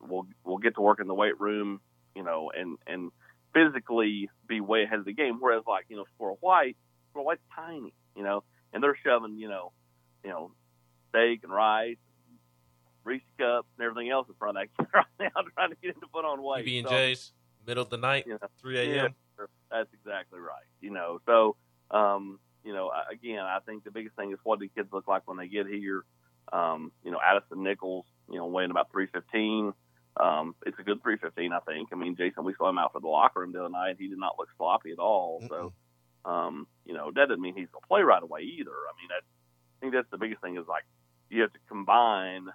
we'll 0.00 0.28
we'll 0.44 0.58
get 0.58 0.76
to 0.76 0.80
work 0.80 1.00
in 1.00 1.08
the 1.08 1.14
weight 1.14 1.40
room, 1.40 1.80
you 2.14 2.22
know, 2.22 2.52
and 2.56 2.78
and 2.86 3.10
physically 3.52 4.30
be 4.46 4.60
way 4.60 4.84
ahead 4.84 5.00
of 5.00 5.06
the 5.06 5.12
game. 5.12 5.38
Whereas 5.40 5.64
like, 5.66 5.86
you 5.88 5.96
know, 5.96 6.04
Squirrel 6.14 6.38
White, 6.40 6.76
Squirrel 7.10 7.26
White's 7.26 7.42
tiny, 7.52 7.94
you 8.14 8.22
know, 8.22 8.44
and 8.72 8.80
they're 8.80 8.98
shoving, 9.04 9.38
you 9.38 9.48
know, 9.48 9.72
you 10.22 10.30
know, 10.30 10.52
steak 11.10 11.40
and 11.42 11.52
rice 11.52 11.96
Reese 13.06 13.22
cups 13.38 13.68
and 13.78 13.86
everything 13.86 14.10
else 14.10 14.26
in 14.28 14.34
front 14.34 14.58
of 14.58 14.64
that 14.64 14.84
kid 14.84 14.90
right 14.92 15.06
now, 15.34 15.42
trying 15.54 15.70
to 15.70 15.76
get 15.80 15.94
him 15.94 16.00
to 16.00 16.08
put 16.08 16.24
on 16.24 16.42
weight. 16.42 16.66
PB 16.66 16.80
and 16.80 16.88
J's, 16.88 17.32
middle 17.66 17.82
of 17.82 17.90
the 17.90 17.96
night, 17.96 18.26
you 18.26 18.32
know, 18.32 18.48
three 18.60 18.78
a.m. 18.78 19.14
Yeah, 19.38 19.46
that's 19.70 19.88
exactly 19.94 20.40
right. 20.40 20.66
You 20.80 20.90
know, 20.90 21.20
so 21.24 21.56
um, 21.90 22.40
you 22.64 22.72
know, 22.72 22.90
again, 23.10 23.40
I 23.40 23.60
think 23.64 23.84
the 23.84 23.90
biggest 23.90 24.16
thing 24.16 24.32
is 24.32 24.38
what 24.42 24.58
do 24.58 24.68
kids 24.68 24.88
look 24.92 25.06
like 25.06 25.22
when 25.26 25.38
they 25.38 25.46
get 25.46 25.66
here. 25.66 26.04
Um, 26.52 26.92
you 27.04 27.10
know, 27.10 27.18
Addison 27.24 27.62
Nichols, 27.62 28.06
you 28.28 28.38
know, 28.38 28.46
weighing 28.46 28.70
about 28.70 28.90
three 28.90 29.06
fifteen. 29.06 29.72
Um, 30.18 30.54
it's 30.64 30.78
a 30.78 30.82
good 30.82 31.02
three 31.02 31.16
fifteen, 31.16 31.52
I 31.52 31.60
think. 31.60 31.90
I 31.92 31.96
mean, 31.96 32.16
Jason, 32.16 32.44
we 32.44 32.54
saw 32.58 32.68
him 32.68 32.78
out 32.78 32.92
for 32.92 33.00
the 33.00 33.08
locker 33.08 33.40
room 33.40 33.52
the 33.52 33.60
other 33.60 33.68
night. 33.68 33.96
He 33.98 34.08
did 34.08 34.18
not 34.18 34.34
look 34.38 34.48
sloppy 34.56 34.90
at 34.90 34.98
all. 34.98 35.40
Mm-hmm. 35.40 35.48
So, 35.48 35.72
um, 36.24 36.66
you 36.84 36.94
know, 36.94 37.10
that 37.14 37.28
doesn't 37.28 37.40
mean 37.40 37.54
he's 37.54 37.68
gonna 37.72 37.86
play 37.86 38.02
right 38.02 38.22
away 38.22 38.40
either. 38.42 38.70
I 38.70 38.92
mean, 39.00 39.08
that, 39.08 39.22
I 39.22 39.76
think 39.80 39.92
that's 39.92 40.10
the 40.10 40.18
biggest 40.18 40.40
thing 40.40 40.56
is 40.56 40.66
like 40.68 40.84
you 41.30 41.42
have 41.42 41.52
to 41.52 41.58
combine 41.68 42.46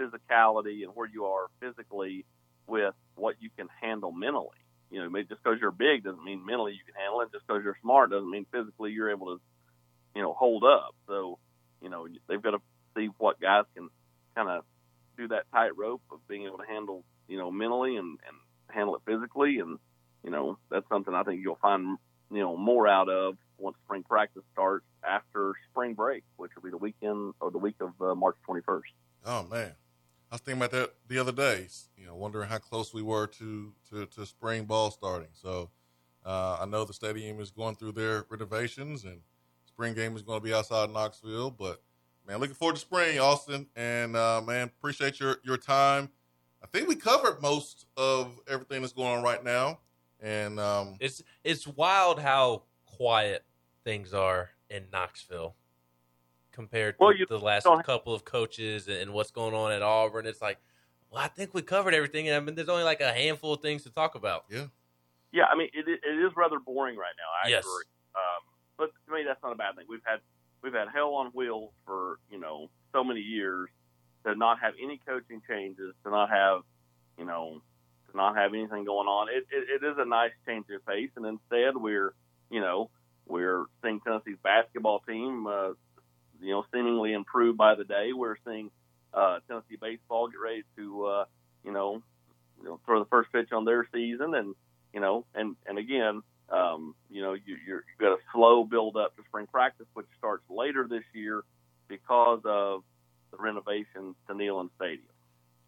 physicality 0.00 0.82
and 0.82 0.92
where 0.94 1.08
you 1.08 1.26
are 1.26 1.48
physically 1.60 2.24
with 2.66 2.94
what 3.16 3.36
you 3.40 3.50
can 3.56 3.68
handle 3.80 4.12
mentally. 4.12 4.56
You 4.90 4.98
know, 4.98 5.22
just 5.22 5.42
because 5.42 5.58
you're 5.60 5.70
big 5.70 6.02
doesn't 6.02 6.24
mean 6.24 6.44
mentally 6.44 6.72
you 6.72 6.84
can 6.84 7.00
handle 7.00 7.20
it. 7.20 7.30
Just 7.32 7.46
because 7.46 7.62
you're 7.62 7.76
smart 7.82 8.10
doesn't 8.10 8.30
mean 8.30 8.46
physically 8.50 8.90
you're 8.90 9.10
able 9.10 9.36
to, 9.36 9.40
you 10.16 10.22
know, 10.22 10.32
hold 10.32 10.64
up. 10.64 10.94
So, 11.06 11.38
you 11.80 11.88
know, 11.88 12.08
they've 12.28 12.42
got 12.42 12.52
to 12.52 12.60
see 12.96 13.08
what 13.18 13.40
guys 13.40 13.64
can 13.76 13.88
kind 14.34 14.48
of 14.48 14.64
do 15.16 15.28
that 15.28 15.44
tightrope 15.52 16.02
of 16.10 16.26
being 16.26 16.46
able 16.46 16.58
to 16.58 16.66
handle, 16.66 17.04
you 17.28 17.38
know, 17.38 17.50
mentally 17.50 17.96
and, 17.96 18.18
and 18.26 18.36
handle 18.68 18.96
it 18.96 19.02
physically. 19.06 19.58
And, 19.58 19.78
you 20.24 20.30
know, 20.30 20.58
that's 20.70 20.88
something 20.88 21.14
I 21.14 21.22
think 21.22 21.40
you'll 21.42 21.58
find, 21.62 21.98
you 22.30 22.40
know, 22.40 22.56
more 22.56 22.88
out 22.88 23.08
of 23.08 23.36
once 23.58 23.76
spring 23.84 24.02
practice 24.02 24.42
starts 24.52 24.86
after 25.08 25.52
spring 25.70 25.94
break, 25.94 26.24
which 26.36 26.50
will 26.56 26.62
be 26.62 26.70
the 26.70 26.78
weekend 26.78 27.34
or 27.40 27.50
the 27.52 27.58
week 27.58 27.76
of 27.80 27.92
uh, 28.00 28.14
March 28.14 28.36
21st. 28.48 28.80
Oh, 29.26 29.44
man. 29.44 29.72
I 30.30 30.36
was 30.36 30.42
thinking 30.42 30.62
about 30.62 30.70
that 30.70 30.94
the 31.08 31.18
other 31.18 31.32
day. 31.32 31.66
You 31.96 32.06
know, 32.06 32.14
wondering 32.14 32.48
how 32.48 32.58
close 32.58 32.94
we 32.94 33.02
were 33.02 33.26
to 33.26 33.72
to, 33.90 34.06
to 34.06 34.26
spring 34.26 34.64
ball 34.64 34.90
starting. 34.90 35.30
So 35.32 35.70
uh, 36.24 36.58
I 36.60 36.66
know 36.66 36.84
the 36.84 36.92
stadium 36.92 37.40
is 37.40 37.50
going 37.50 37.74
through 37.74 37.92
their 37.92 38.24
renovations, 38.28 39.04
and 39.04 39.20
spring 39.66 39.94
game 39.94 40.14
is 40.14 40.22
going 40.22 40.40
to 40.40 40.44
be 40.44 40.54
outside 40.54 40.90
Knoxville. 40.90 41.50
But 41.50 41.82
man, 42.26 42.38
looking 42.38 42.54
forward 42.54 42.76
to 42.76 42.80
spring, 42.80 43.18
Austin. 43.18 43.66
And 43.74 44.16
uh, 44.16 44.40
man, 44.40 44.68
appreciate 44.68 45.18
your 45.18 45.38
your 45.42 45.56
time. 45.56 46.10
I 46.62 46.66
think 46.66 46.88
we 46.88 46.94
covered 46.94 47.42
most 47.42 47.86
of 47.96 48.38
everything 48.48 48.82
that's 48.82 48.92
going 48.92 49.18
on 49.18 49.22
right 49.24 49.42
now. 49.42 49.80
And 50.20 50.60
um, 50.60 50.96
it's 51.00 51.22
it's 51.42 51.66
wild 51.66 52.20
how 52.20 52.62
quiet 52.86 53.44
things 53.82 54.14
are 54.14 54.50
in 54.68 54.84
Knoxville 54.92 55.56
compared 56.60 56.98
to 56.98 57.04
well, 57.04 57.14
the 57.26 57.38
last 57.38 57.66
couple 57.84 58.12
of 58.12 58.24
coaches 58.26 58.86
and 58.86 59.12
what's 59.14 59.30
going 59.30 59.54
on 59.54 59.72
at 59.72 59.80
Auburn. 59.80 60.26
It's 60.26 60.42
like, 60.42 60.58
well, 61.10 61.22
I 61.22 61.28
think 61.28 61.54
we 61.54 61.62
covered 61.62 61.94
everything. 61.94 62.28
And 62.28 62.36
I 62.36 62.40
mean, 62.40 62.54
there's 62.54 62.68
only 62.68 62.84
like 62.84 63.00
a 63.00 63.12
handful 63.12 63.54
of 63.54 63.62
things 63.62 63.82
to 63.84 63.90
talk 63.90 64.14
about. 64.14 64.44
Yeah. 64.50 64.66
Yeah, 65.32 65.44
I 65.44 65.56
mean, 65.56 65.68
it, 65.72 65.86
it 65.88 66.26
is 66.26 66.32
rather 66.36 66.58
boring 66.58 66.96
right 66.96 67.14
now. 67.16 67.30
I 67.44 67.48
yes. 67.48 67.64
agree. 67.64 67.84
Um, 68.14 68.42
but 68.76 68.90
to 69.06 69.14
me, 69.14 69.22
that's 69.26 69.42
not 69.42 69.52
a 69.52 69.54
bad 69.54 69.76
thing. 69.76 69.86
We've 69.88 70.02
had 70.04 70.18
we've 70.62 70.74
had 70.74 70.88
hell 70.92 71.14
on 71.14 71.28
wheels 71.28 71.70
for 71.86 72.18
you 72.30 72.40
know 72.40 72.68
so 72.92 73.04
many 73.04 73.20
years 73.20 73.70
to 74.26 74.34
not 74.34 74.58
have 74.60 74.74
any 74.82 75.00
coaching 75.06 75.40
changes, 75.48 75.94
to 76.04 76.10
not 76.10 76.30
have 76.30 76.62
you 77.16 77.24
know 77.24 77.62
to 78.10 78.16
not 78.16 78.34
have 78.36 78.54
anything 78.54 78.84
going 78.84 79.06
on. 79.06 79.28
It, 79.28 79.46
it, 79.52 79.80
it 79.80 79.86
is 79.86 79.96
a 79.98 80.04
nice 80.04 80.32
change 80.46 80.66
of 80.74 80.84
pace, 80.84 81.10
and 81.14 81.24
instead 81.24 81.76
we're 81.76 82.12
you 82.50 82.60
know 82.60 82.90
we're 83.28 83.66
seeing 83.84 84.00
Tennessee's 84.00 84.38
basketball 84.42 84.98
team 85.06 85.46
uh, 85.46 85.70
you 86.40 86.50
know, 86.50 86.64
seemingly 86.72 87.12
improved 87.12 87.58
by 87.58 87.74
the 87.74 87.84
day. 87.84 88.12
We're 88.12 88.36
seeing 88.46 88.70
uh, 89.12 89.40
Tennessee 89.48 89.76
baseball 89.80 90.28
get 90.28 90.40
ready 90.40 90.64
to, 90.76 91.04
uh, 91.04 91.24
you 91.64 91.72
know, 91.72 92.02
you 92.58 92.64
know, 92.64 92.80
throw 92.84 92.98
the 92.98 93.08
first 93.08 93.32
pitch 93.32 93.52
on 93.52 93.64
their 93.64 93.86
season, 93.92 94.34
and 94.34 94.54
you 94.92 95.00
know, 95.00 95.24
and 95.34 95.56
and 95.66 95.78
again, 95.78 96.22
um, 96.50 96.94
you 97.10 97.22
know, 97.22 97.34
you, 97.34 97.56
you're, 97.66 97.84
you've 97.88 97.98
got 97.98 98.12
a 98.12 98.18
slow 98.32 98.64
build 98.64 98.96
up 98.96 99.16
to 99.16 99.22
spring 99.28 99.46
practice, 99.46 99.86
which 99.94 100.06
starts 100.18 100.42
later 100.50 100.86
this 100.88 101.04
year 101.14 101.42
because 101.88 102.40
of 102.44 102.82
the 103.30 103.36
renovations 103.38 104.16
to 104.26 104.34
Neyland 104.34 104.70
Stadium. 104.76 105.06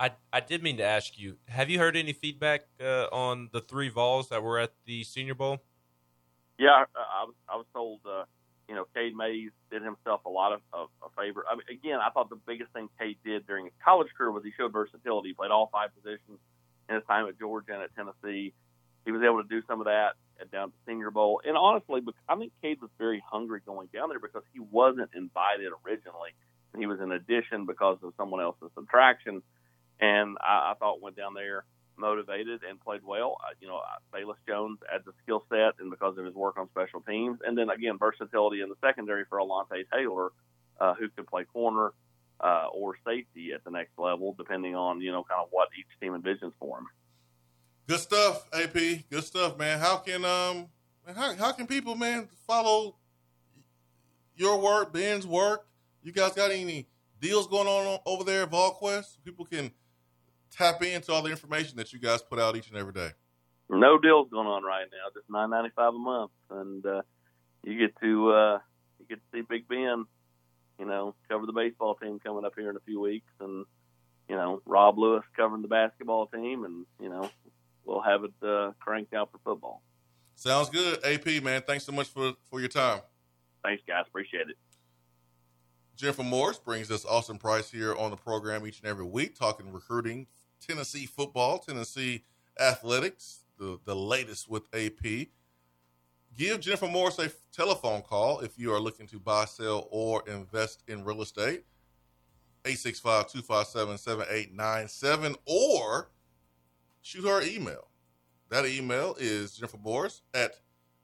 I, 0.00 0.10
I 0.32 0.40
did 0.40 0.62
mean 0.62 0.78
to 0.78 0.84
ask 0.84 1.18
you, 1.18 1.36
have 1.48 1.70
you 1.70 1.78
heard 1.78 1.96
any 1.96 2.12
feedback 2.12 2.62
uh, 2.82 3.04
on 3.12 3.50
the 3.52 3.60
three 3.60 3.88
Vols 3.88 4.30
that 4.30 4.42
were 4.42 4.58
at 4.58 4.72
the 4.84 5.04
Senior 5.04 5.34
Bowl? 5.34 5.62
Yeah, 6.58 6.70
I, 6.70 6.84
I 6.96 7.24
was 7.24 7.34
I 7.48 7.56
was 7.56 7.66
told 7.72 8.00
uh, 8.04 8.24
you 8.68 8.74
know, 8.74 8.84
Cade 8.94 9.16
Mays 9.16 9.50
did 9.70 9.82
himself 9.82 10.24
a 10.24 10.28
lot 10.28 10.52
of, 10.52 10.60
of 10.72 10.88
a 11.02 11.20
favor. 11.20 11.44
I 11.50 11.56
mean, 11.56 11.66
again, 11.70 11.98
I 12.00 12.10
thought 12.10 12.30
the 12.30 12.40
biggest 12.46 12.72
thing 12.72 12.88
Cade 12.98 13.18
did 13.24 13.46
during 13.46 13.66
his 13.66 13.74
college 13.84 14.08
career 14.16 14.30
was 14.30 14.44
he 14.44 14.52
showed 14.56 14.72
versatility. 14.72 15.30
He 15.30 15.34
played 15.34 15.50
all 15.50 15.68
five 15.72 15.90
positions 15.94 16.38
in 16.88 16.94
his 16.94 17.04
time 17.04 17.26
at 17.26 17.38
Georgia 17.38 17.74
and 17.74 17.82
at 17.82 17.94
Tennessee. 17.94 18.52
He 19.04 19.10
was 19.10 19.22
able 19.22 19.42
to 19.42 19.48
do 19.48 19.62
some 19.66 19.80
of 19.80 19.86
that 19.86 20.14
at 20.40 20.50
down 20.50 20.70
to 20.70 20.76
Senior 20.86 21.10
Bowl. 21.10 21.40
And 21.44 21.56
honestly, 21.56 22.00
I 22.28 22.36
think 22.36 22.52
Cade 22.62 22.80
was 22.80 22.90
very 22.98 23.22
hungry 23.28 23.60
going 23.66 23.88
down 23.92 24.08
there 24.08 24.20
because 24.20 24.42
he 24.52 24.60
wasn't 24.60 25.10
invited 25.14 25.72
originally. 25.84 26.30
He 26.76 26.86
was 26.86 27.00
an 27.00 27.12
addition 27.12 27.66
because 27.66 27.98
of 28.02 28.14
someone 28.16 28.40
else's 28.40 28.70
subtraction. 28.74 29.42
And 30.00 30.36
I, 30.40 30.72
I 30.72 30.74
thought 30.78 31.02
went 31.02 31.16
down 31.16 31.34
there 31.34 31.64
motivated 31.96 32.60
and 32.68 32.80
played 32.80 33.02
well. 33.04 33.36
You 33.60 33.68
know, 33.68 33.80
Velus 34.12 34.36
Jones 34.46 34.78
adds 34.92 35.06
a 35.06 35.12
skill 35.22 35.44
set, 35.48 35.74
and 35.78 35.90
because 35.90 36.18
of 36.18 36.24
his 36.24 36.34
work 36.34 36.58
on 36.58 36.68
special 36.70 37.00
teams, 37.00 37.38
and 37.46 37.56
then 37.56 37.70
again 37.70 37.98
versatility 37.98 38.60
in 38.60 38.68
the 38.68 38.76
secondary 38.80 39.24
for 39.28 39.38
Alontae 39.38 39.84
Taylor, 39.92 40.30
uh, 40.80 40.94
who 40.94 41.08
could 41.08 41.26
play 41.26 41.44
corner 41.44 41.92
uh, 42.40 42.66
or 42.72 42.96
safety 43.06 43.52
at 43.54 43.64
the 43.64 43.70
next 43.70 43.98
level, 43.98 44.34
depending 44.36 44.74
on 44.74 45.00
you 45.00 45.12
know 45.12 45.24
kind 45.24 45.40
of 45.42 45.48
what 45.50 45.68
each 45.78 45.86
team 46.00 46.12
envisions 46.12 46.52
for 46.58 46.78
him. 46.78 46.86
Good 47.86 48.00
stuff, 48.00 48.46
AP. 48.52 49.08
Good 49.10 49.24
stuff, 49.24 49.58
man. 49.58 49.78
How 49.78 49.98
can 49.98 50.24
um 50.24 50.68
how 51.14 51.34
how 51.36 51.52
can 51.52 51.66
people 51.66 51.94
man 51.94 52.28
follow 52.46 52.96
your 54.34 54.60
work, 54.60 54.92
Ben's 54.92 55.26
work? 55.26 55.66
You 56.02 56.12
guys 56.12 56.32
got 56.32 56.50
any 56.50 56.86
deals 57.20 57.46
going 57.46 57.68
on 57.68 58.00
over 58.06 58.24
there 58.24 58.42
at 58.42 58.50
VolQuest? 58.50 59.18
People 59.24 59.44
can 59.44 59.70
tap 60.52 60.82
into 60.82 61.12
all 61.12 61.22
the 61.22 61.30
information 61.30 61.76
that 61.76 61.92
you 61.92 61.98
guys 61.98 62.22
put 62.22 62.38
out 62.38 62.56
each 62.56 62.68
and 62.68 62.76
every 62.76 62.92
day? 62.92 63.10
No 63.68 63.98
deals 63.98 64.28
going 64.30 64.46
on 64.46 64.62
right 64.62 64.86
now. 64.90 65.10
Just 65.14 65.30
nine 65.30 65.50
ninety 65.50 65.70
five 65.74 65.94
a 65.94 65.98
month, 65.98 66.30
and 66.50 66.84
uh, 66.84 67.02
you 67.64 67.78
get 67.78 67.98
to 68.00 68.30
uh, 68.30 68.58
you 68.98 69.06
get 69.08 69.16
to 69.16 69.22
see 69.32 69.42
Big 69.48 69.66
Ben. 69.66 70.04
You 70.78 70.86
know, 70.86 71.14
cover 71.28 71.46
the 71.46 71.52
baseball 71.52 71.94
team 71.94 72.18
coming 72.18 72.44
up 72.44 72.52
here 72.56 72.68
in 72.70 72.76
a 72.76 72.80
few 72.80 73.00
weeks, 73.00 73.30
and 73.40 73.64
you 74.28 74.36
know 74.36 74.60
Rob 74.66 74.98
Lewis 74.98 75.24
covering 75.36 75.62
the 75.62 75.68
basketball 75.68 76.26
team, 76.26 76.64
and 76.64 76.86
you 77.00 77.08
know 77.08 77.30
we'll 77.84 78.02
have 78.02 78.24
it 78.24 78.32
uh, 78.46 78.72
cranked 78.78 79.14
out 79.14 79.30
for 79.32 79.38
football. 79.44 79.82
Sounds 80.34 80.68
good, 80.68 81.04
AP 81.04 81.42
man. 81.42 81.62
Thanks 81.66 81.84
so 81.84 81.92
much 81.92 82.08
for 82.08 82.32
for 82.50 82.60
your 82.60 82.68
time. 82.68 83.00
Thanks, 83.62 83.82
guys. 83.86 84.04
Appreciate 84.08 84.48
it. 84.48 84.56
Jennifer 86.02 86.24
Morris 86.24 86.58
brings 86.58 86.90
us 86.90 87.04
Austin 87.04 87.38
Price 87.38 87.70
here 87.70 87.94
on 87.94 88.10
the 88.10 88.16
program 88.16 88.66
each 88.66 88.80
and 88.80 88.88
every 88.88 89.04
week, 89.04 89.38
talking 89.38 89.72
recruiting 89.72 90.26
Tennessee 90.60 91.06
football, 91.06 91.60
Tennessee 91.60 92.24
athletics, 92.58 93.44
the, 93.56 93.78
the 93.84 93.94
latest 93.94 94.50
with 94.50 94.64
AP. 94.74 95.28
Give 96.36 96.58
Jennifer 96.58 96.88
Morris 96.88 97.20
a 97.20 97.30
telephone 97.52 98.02
call 98.02 98.40
if 98.40 98.58
you 98.58 98.72
are 98.72 98.80
looking 98.80 99.06
to 99.06 99.20
buy, 99.20 99.44
sell, 99.44 99.86
or 99.92 100.28
invest 100.28 100.82
in 100.88 101.04
real 101.04 101.22
estate. 101.22 101.62
865-257-7897 102.64 105.36
or 105.46 106.10
shoot 107.00 107.28
her 107.28 107.42
email. 107.42 107.86
That 108.48 108.66
email 108.66 109.14
is 109.20 109.52
Jennifer 109.52 109.78
Morris 109.78 110.22
at 110.34 110.56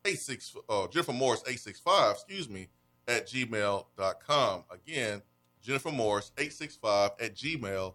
86 0.04 0.56
uh, 0.68 0.88
Jennifer 0.88 1.12
Morris 1.12 1.42
865, 1.42 2.14
excuse 2.14 2.48
me, 2.48 2.66
at 3.08 3.26
gmail.com. 3.26 4.64
Again, 4.70 5.22
Jennifer 5.62 5.90
Morris 5.90 6.30
865 6.38 7.10
at 7.20 7.34
gmail.com. 7.34 7.94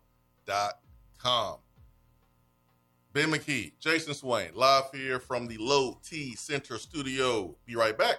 Ben 3.13 3.29
McKee, 3.31 3.73
Jason 3.79 4.13
Swain, 4.15 4.49
live 4.55 4.85
here 4.91 5.19
from 5.19 5.47
the 5.47 5.57
Low 5.59 5.99
T 6.03 6.35
Center 6.35 6.79
studio. 6.79 7.55
Be 7.65 7.75
right 7.75 7.95
back. 7.95 8.17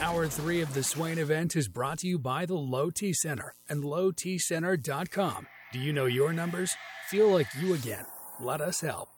Hour 0.00 0.28
three 0.28 0.60
of 0.60 0.74
the 0.74 0.82
Swain 0.82 1.16
event 1.16 1.56
is 1.56 1.66
brought 1.66 2.00
to 2.00 2.06
you 2.06 2.18
by 2.18 2.44
the 2.44 2.54
Low 2.54 2.90
T 2.90 3.14
Center 3.14 3.54
and 3.70 3.82
lowtcenter.com. 3.82 5.46
Do 5.74 5.80
you 5.80 5.92
know 5.92 6.04
your 6.06 6.32
numbers? 6.32 6.76
Feel 7.08 7.30
like 7.30 7.48
you 7.60 7.74
again. 7.74 8.06
Let 8.38 8.60
us 8.60 8.80
help. 8.80 9.08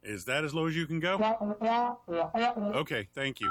Is 0.00 0.26
that 0.26 0.44
as 0.44 0.54
low 0.54 0.68
as 0.68 0.76
you 0.76 0.86
can 0.86 1.00
go? 1.00 1.14
Okay, 2.76 3.08
thank 3.16 3.40
you. 3.40 3.50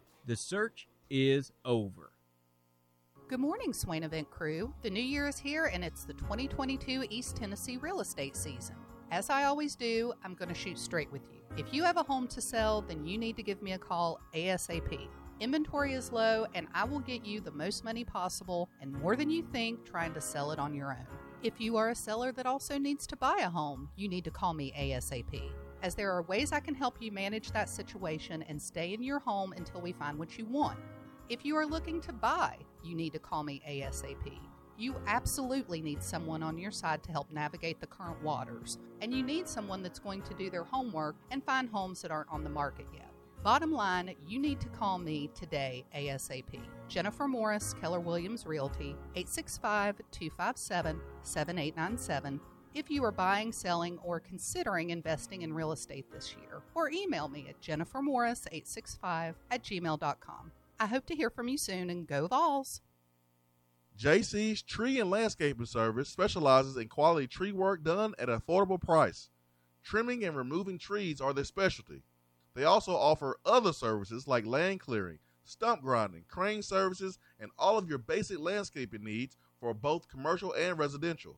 The 0.27 0.35
search 0.35 0.87
is 1.09 1.51
over. 1.65 2.11
Good 3.27 3.39
morning, 3.39 3.73
Swain 3.73 4.03
Event 4.03 4.29
crew. 4.29 4.71
The 4.83 4.89
new 4.91 5.01
year 5.01 5.27
is 5.27 5.39
here 5.39 5.65
and 5.65 5.83
it's 5.83 6.03
the 6.03 6.13
2022 6.13 7.05
East 7.09 7.35
Tennessee 7.35 7.77
real 7.77 8.01
estate 8.01 8.35
season. 8.35 8.75
As 9.09 9.31
I 9.31 9.45
always 9.45 9.75
do, 9.75 10.13
I'm 10.23 10.35
going 10.35 10.49
to 10.49 10.55
shoot 10.55 10.77
straight 10.77 11.11
with 11.11 11.23
you. 11.31 11.39
If 11.57 11.73
you 11.73 11.83
have 11.83 11.97
a 11.97 12.03
home 12.03 12.27
to 12.27 12.39
sell, 12.39 12.83
then 12.83 13.03
you 13.03 13.17
need 13.17 13.35
to 13.37 13.43
give 13.43 13.63
me 13.63 13.71
a 13.71 13.79
call 13.79 14.19
ASAP. 14.35 15.07
Inventory 15.39 15.93
is 15.93 16.11
low, 16.11 16.45
and 16.53 16.67
I 16.75 16.83
will 16.83 16.99
get 16.99 17.25
you 17.25 17.41
the 17.41 17.51
most 17.51 17.83
money 17.83 18.03
possible 18.03 18.69
and 18.79 18.93
more 18.93 19.15
than 19.15 19.31
you 19.31 19.41
think 19.41 19.85
trying 19.85 20.13
to 20.13 20.21
sell 20.21 20.51
it 20.51 20.59
on 20.59 20.75
your 20.75 20.91
own. 20.91 21.07
If 21.41 21.59
you 21.59 21.77
are 21.77 21.89
a 21.89 21.95
seller 21.95 22.31
that 22.33 22.45
also 22.45 22.77
needs 22.77 23.07
to 23.07 23.17
buy 23.17 23.39
a 23.41 23.49
home, 23.49 23.89
you 23.95 24.07
need 24.07 24.23
to 24.25 24.31
call 24.31 24.53
me 24.53 24.71
ASAP, 24.77 25.51
as 25.81 25.95
there 25.95 26.11
are 26.11 26.21
ways 26.23 26.51
I 26.51 26.59
can 26.59 26.75
help 26.75 26.97
you 26.99 27.11
manage 27.11 27.51
that 27.51 27.69
situation 27.69 28.43
and 28.43 28.61
stay 28.61 28.93
in 28.93 29.03
your 29.03 29.19
home 29.19 29.53
until 29.55 29.81
we 29.81 29.91
find 29.91 30.17
what 30.17 30.37
you 30.37 30.45
want. 30.45 30.77
If 31.29 31.45
you 31.45 31.55
are 31.55 31.65
looking 31.65 32.01
to 32.01 32.13
buy, 32.13 32.57
you 32.83 32.95
need 32.95 33.13
to 33.13 33.19
call 33.19 33.43
me 33.43 33.61
ASAP. 33.67 34.37
You 34.77 34.95
absolutely 35.07 35.81
need 35.81 36.01
someone 36.01 36.41
on 36.43 36.57
your 36.57 36.71
side 36.71 37.03
to 37.03 37.11
help 37.11 37.31
navigate 37.31 37.79
the 37.79 37.87
current 37.87 38.21
waters, 38.23 38.79
and 39.01 39.13
you 39.13 39.23
need 39.23 39.47
someone 39.47 39.83
that's 39.83 39.99
going 39.99 40.23
to 40.23 40.33
do 40.33 40.49
their 40.49 40.63
homework 40.63 41.15
and 41.29 41.43
find 41.43 41.69
homes 41.69 42.01
that 42.01 42.11
aren't 42.11 42.31
on 42.31 42.43
the 42.43 42.49
market 42.49 42.87
yet. 42.93 43.11
Bottom 43.43 43.71
line, 43.71 44.15
you 44.27 44.37
need 44.37 44.59
to 44.59 44.67
call 44.69 44.99
me 44.99 45.29
today 45.33 45.83
ASAP. 45.95 46.59
Jennifer 46.87 47.27
Morris, 47.27 47.73
Keller 47.79 47.99
Williams 47.99 48.45
Realty, 48.45 48.95
865 49.15 50.01
257 50.11 51.01
7897. 51.23 52.39
If 52.73 52.89
you 52.89 53.03
are 53.03 53.11
buying, 53.11 53.51
selling, 53.51 53.99
or 54.01 54.21
considering 54.21 54.91
investing 54.91 55.41
in 55.41 55.53
real 55.53 55.73
estate 55.73 56.05
this 56.09 56.33
year, 56.39 56.61
or 56.73 56.89
email 56.89 57.27
me 57.27 57.47
at 57.49 57.61
jennifermorris865 57.61 59.33
at 59.51 59.63
gmail.com. 59.63 60.51
I 60.79 60.85
hope 60.85 61.05
to 61.07 61.15
hear 61.15 61.29
from 61.29 61.49
you 61.49 61.57
soon 61.57 61.89
and 61.89 62.07
go 62.07 62.27
Vols! 62.27 62.81
JC's 63.99 64.61
Tree 64.61 65.01
and 65.01 65.09
Landscaping 65.09 65.65
Service 65.65 66.07
specializes 66.07 66.77
in 66.77 66.87
quality 66.87 67.27
tree 67.27 67.51
work 67.51 67.83
done 67.83 68.13
at 68.17 68.29
an 68.29 68.39
affordable 68.39 68.81
price. 68.81 69.29
Trimming 69.83 70.23
and 70.23 70.37
removing 70.37 70.79
trees 70.79 71.19
are 71.19 71.33
their 71.33 71.43
specialty. 71.43 72.03
They 72.53 72.63
also 72.63 72.95
offer 72.95 73.37
other 73.45 73.73
services 73.73 74.29
like 74.29 74.45
land 74.45 74.79
clearing, 74.79 75.19
stump 75.43 75.81
grinding, 75.81 76.23
crane 76.29 76.61
services, 76.61 77.19
and 77.37 77.51
all 77.59 77.77
of 77.77 77.89
your 77.89 77.97
basic 77.97 78.39
landscaping 78.39 79.03
needs 79.03 79.35
for 79.59 79.73
both 79.73 80.07
commercial 80.07 80.53
and 80.53 80.79
residential. 80.79 81.37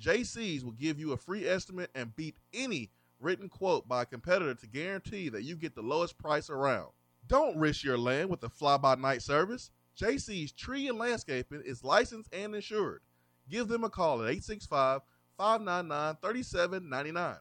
JC's 0.00 0.64
will 0.64 0.72
give 0.72 0.98
you 0.98 1.12
a 1.12 1.16
free 1.16 1.46
estimate 1.46 1.90
and 1.94 2.14
beat 2.16 2.36
any 2.52 2.90
written 3.20 3.48
quote 3.48 3.88
by 3.88 4.02
a 4.02 4.06
competitor 4.06 4.54
to 4.54 4.66
guarantee 4.66 5.28
that 5.28 5.44
you 5.44 5.56
get 5.56 5.74
the 5.74 5.82
lowest 5.82 6.18
price 6.18 6.50
around. 6.50 6.88
Don't 7.26 7.56
risk 7.56 7.84
your 7.84 7.96
land 7.96 8.28
with 8.28 8.42
a 8.42 8.48
fly 8.48 8.76
by 8.76 8.96
night 8.96 9.22
service. 9.22 9.70
JC's 9.98 10.52
Tree 10.52 10.88
and 10.88 10.98
Landscaping 10.98 11.62
is 11.64 11.84
licensed 11.84 12.28
and 12.34 12.54
insured. 12.54 13.00
Give 13.48 13.68
them 13.68 13.84
a 13.84 13.90
call 13.90 14.16
at 14.22 14.30
865 14.30 15.00
599 15.38 16.16
3799. 16.20 17.36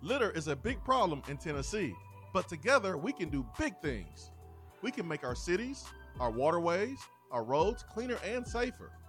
Litter 0.00 0.30
is 0.32 0.48
a 0.48 0.56
big 0.56 0.82
problem 0.84 1.22
in 1.28 1.36
Tennessee, 1.36 1.94
but 2.32 2.48
together 2.48 2.96
we 2.96 3.12
can 3.12 3.28
do 3.28 3.46
big 3.58 3.74
things. 3.80 4.30
We 4.82 4.90
can 4.90 5.06
make 5.06 5.24
our 5.24 5.34
cities, 5.34 5.84
our 6.20 6.30
waterways, 6.30 6.98
our 7.30 7.42
roads 7.42 7.84
cleaner 7.90 8.18
and 8.24 8.46
safer. 8.46 8.90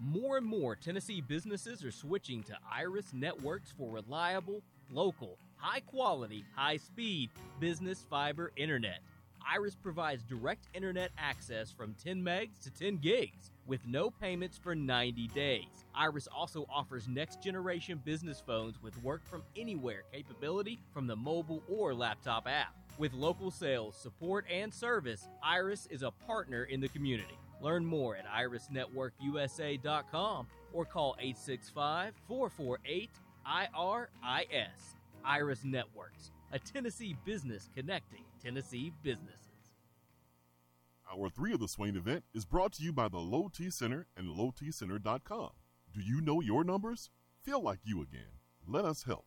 More 0.00 0.36
and 0.36 0.46
more 0.46 0.74
Tennessee 0.74 1.20
businesses 1.20 1.84
are 1.84 1.92
switching 1.92 2.42
to 2.44 2.56
Iris 2.70 3.12
networks 3.12 3.72
for 3.72 3.90
reliable, 3.90 4.62
local, 4.90 5.38
high 5.56 5.80
quality, 5.80 6.44
high 6.54 6.76
speed 6.76 7.30
business 7.60 8.04
fiber 8.08 8.52
internet. 8.56 9.00
Iris 9.48 9.74
provides 9.74 10.22
direct 10.22 10.68
internet 10.74 11.10
access 11.18 11.70
from 11.70 11.94
10 12.02 12.22
megs 12.22 12.60
to 12.62 12.70
10 12.70 12.98
gigs 12.98 13.50
with 13.66 13.80
no 13.86 14.10
payments 14.10 14.58
for 14.58 14.74
90 14.74 15.28
days. 15.28 15.84
Iris 15.94 16.28
also 16.34 16.66
offers 16.72 17.08
next 17.08 17.42
generation 17.42 18.00
business 18.04 18.42
phones 18.44 18.82
with 18.82 19.00
work 19.02 19.24
from 19.24 19.42
anywhere 19.56 20.02
capability 20.12 20.78
from 20.92 21.06
the 21.06 21.16
mobile 21.16 21.62
or 21.68 21.94
laptop 21.94 22.46
app. 22.46 22.74
With 22.98 23.12
local 23.14 23.50
sales, 23.50 23.96
support, 23.96 24.44
and 24.50 24.72
service, 24.72 25.28
Iris 25.42 25.86
is 25.90 26.02
a 26.02 26.10
partner 26.10 26.64
in 26.64 26.80
the 26.80 26.88
community. 26.88 27.38
Learn 27.62 27.86
more 27.86 28.16
at 28.16 28.26
irisnetworkusa.com 28.26 30.46
or 30.72 30.84
call 30.84 31.16
865 31.18 32.14
448 32.28 33.10
IRIS. 33.46 34.96
Iris 35.24 35.64
Networks, 35.64 36.32
a 36.52 36.58
Tennessee 36.58 37.16
business 37.24 37.70
connecting 37.74 38.24
Tennessee 38.42 38.92
businesses. 39.02 39.46
Hour 41.10 41.28
three 41.28 41.52
of 41.52 41.60
the 41.60 41.68
Swain 41.68 41.96
event 41.96 42.24
is 42.34 42.44
brought 42.44 42.72
to 42.74 42.82
you 42.82 42.92
by 42.92 43.08
the 43.08 43.18
Low 43.18 43.48
T 43.52 43.70
Center 43.70 44.06
and 44.16 44.28
lowtcenter.com. 44.28 45.50
Do 45.94 46.00
you 46.00 46.20
know 46.20 46.40
your 46.40 46.64
numbers? 46.64 47.10
Feel 47.44 47.62
like 47.62 47.80
you 47.84 48.02
again. 48.02 48.38
Let 48.66 48.84
us 48.84 49.04
help. 49.04 49.26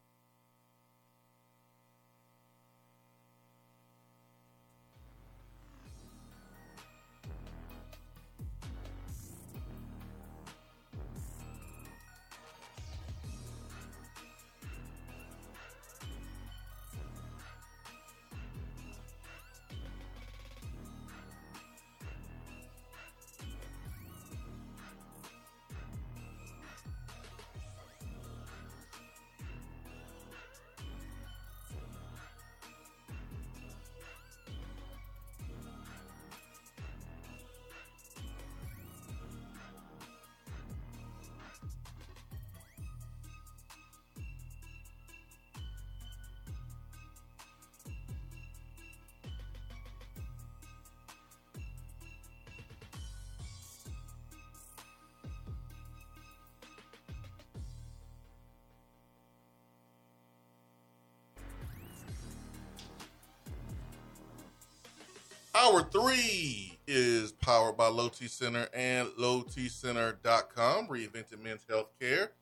Hour 65.66 65.82
three 65.82 66.78
is 66.86 67.32
powered 67.32 67.76
by 67.76 67.88
Low 67.88 68.08
T 68.08 68.28
Center 68.28 68.68
and 68.72 69.08
lowtcenter.com. 69.20 70.88
Reinvented 70.88 71.42
men's 71.42 71.66
health 71.68 71.90
care. 72.00 72.34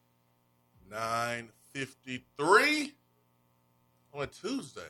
953 0.91 2.93
on 4.13 4.23
a 4.23 4.27
Tuesday. 4.27 4.81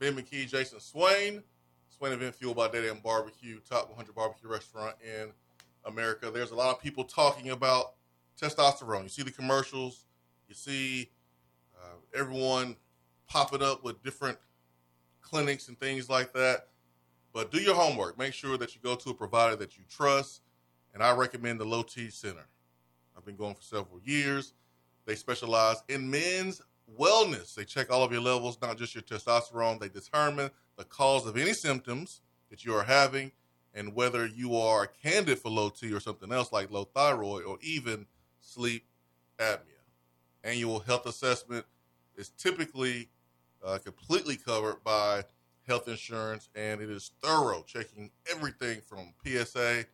Ben 0.00 0.16
McKee, 0.16 0.48
Jason 0.48 0.80
Swain. 0.80 1.44
Swain 1.90 2.12
event 2.12 2.34
fueled 2.34 2.56
by 2.56 2.66
Dead 2.66 2.86
End 2.86 3.04
Barbecue, 3.04 3.60
top 3.60 3.88
100 3.88 4.16
barbecue 4.16 4.50
restaurant 4.50 4.96
in 5.00 5.28
America. 5.84 6.32
There's 6.32 6.50
a 6.50 6.56
lot 6.56 6.74
of 6.74 6.82
people 6.82 7.04
talking 7.04 7.50
about 7.50 7.92
testosterone. 8.40 9.04
You 9.04 9.08
see 9.08 9.22
the 9.22 9.30
commercials, 9.30 10.06
you 10.48 10.56
see 10.56 11.08
uh, 11.76 12.18
everyone 12.18 12.74
popping 13.28 13.62
up 13.62 13.84
with 13.84 14.02
different 14.02 14.38
clinics 15.20 15.68
and 15.68 15.78
things 15.78 16.10
like 16.10 16.32
that. 16.32 16.66
But 17.34 17.50
do 17.50 17.58
your 17.58 17.74
homework. 17.74 18.16
Make 18.16 18.32
sure 18.32 18.56
that 18.56 18.74
you 18.74 18.80
go 18.80 18.94
to 18.94 19.10
a 19.10 19.14
provider 19.14 19.56
that 19.56 19.76
you 19.76 19.84
trust. 19.90 20.40
And 20.94 21.02
I 21.02 21.12
recommend 21.12 21.58
the 21.58 21.64
Low 21.64 21.82
T 21.82 22.08
Center. 22.08 22.46
I've 23.16 23.24
been 23.26 23.36
going 23.36 23.56
for 23.56 23.62
several 23.62 24.00
years. 24.02 24.54
They 25.04 25.16
specialize 25.16 25.82
in 25.88 26.08
men's 26.08 26.62
wellness. 26.98 27.54
They 27.54 27.64
check 27.64 27.90
all 27.90 28.04
of 28.04 28.12
your 28.12 28.20
levels, 28.20 28.58
not 28.62 28.78
just 28.78 28.94
your 28.94 29.02
testosterone. 29.02 29.80
They 29.80 29.88
determine 29.88 30.50
the 30.78 30.84
cause 30.84 31.26
of 31.26 31.36
any 31.36 31.52
symptoms 31.52 32.20
that 32.50 32.64
you 32.64 32.72
are 32.74 32.84
having 32.84 33.32
and 33.74 33.94
whether 33.96 34.26
you 34.26 34.56
are 34.56 34.84
a 34.84 34.88
candidate 34.88 35.40
for 35.40 35.50
low 35.50 35.70
T 35.70 35.92
or 35.92 35.98
something 35.98 36.32
else 36.32 36.52
like 36.52 36.70
low 36.70 36.84
thyroid 36.84 37.44
or 37.44 37.58
even 37.60 38.06
sleep 38.40 38.84
apnea. 39.38 39.58
Annual 40.44 40.80
health 40.80 41.06
assessment 41.06 41.66
is 42.16 42.28
typically 42.30 43.08
uh, 43.64 43.78
completely 43.78 44.36
covered 44.36 44.84
by 44.84 45.24
health 45.66 45.88
insurance, 45.88 46.48
and 46.54 46.80
it 46.80 46.90
is 46.90 47.12
thorough, 47.22 47.64
checking 47.66 48.10
everything 48.30 48.80
from 48.80 49.14
PSA, 49.24 49.84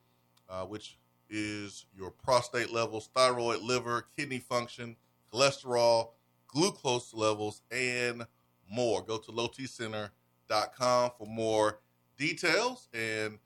uh, 0.49 0.65
which 0.65 0.99
is 1.29 1.87
your 1.97 2.11
prostate 2.11 2.73
levels, 2.73 3.09
thyroid, 3.15 3.63
liver, 3.63 4.07
kidney 4.17 4.39
function, 4.39 4.97
cholesterol, 5.33 6.11
glucose 6.49 7.15
levels, 7.15 7.63
and 7.71 8.27
more. 8.71 9.03
Go 9.03 9.19
to 9.19 9.31
lowtcenter.com 9.31 11.11
for 11.17 11.27
more 11.27 11.79
details. 12.19 12.89
And 12.93 13.39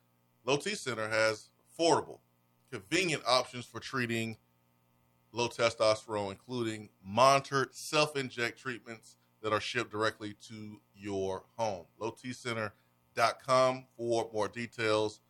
Low 0.44 0.56
T 0.56 0.74
Center 0.74 1.08
has 1.08 1.48
affordable, 1.78 2.18
convenient 2.70 3.22
options 3.26 3.66
for 3.66 3.80
treating 3.80 4.36
low 5.32 5.48
testosterone, 5.48 6.30
including 6.30 6.88
monitored 7.04 7.74
self 7.74 8.16
inject 8.16 8.58
treatments 8.58 9.16
that 9.44 9.52
are 9.52 9.60
shipped 9.60 9.92
directly 9.92 10.34
to 10.48 10.80
your 10.96 11.42
home. 11.58 11.84
LowTCenter.com 12.00 13.84
for 13.94 14.30
more 14.32 14.48
details. 14.48 15.20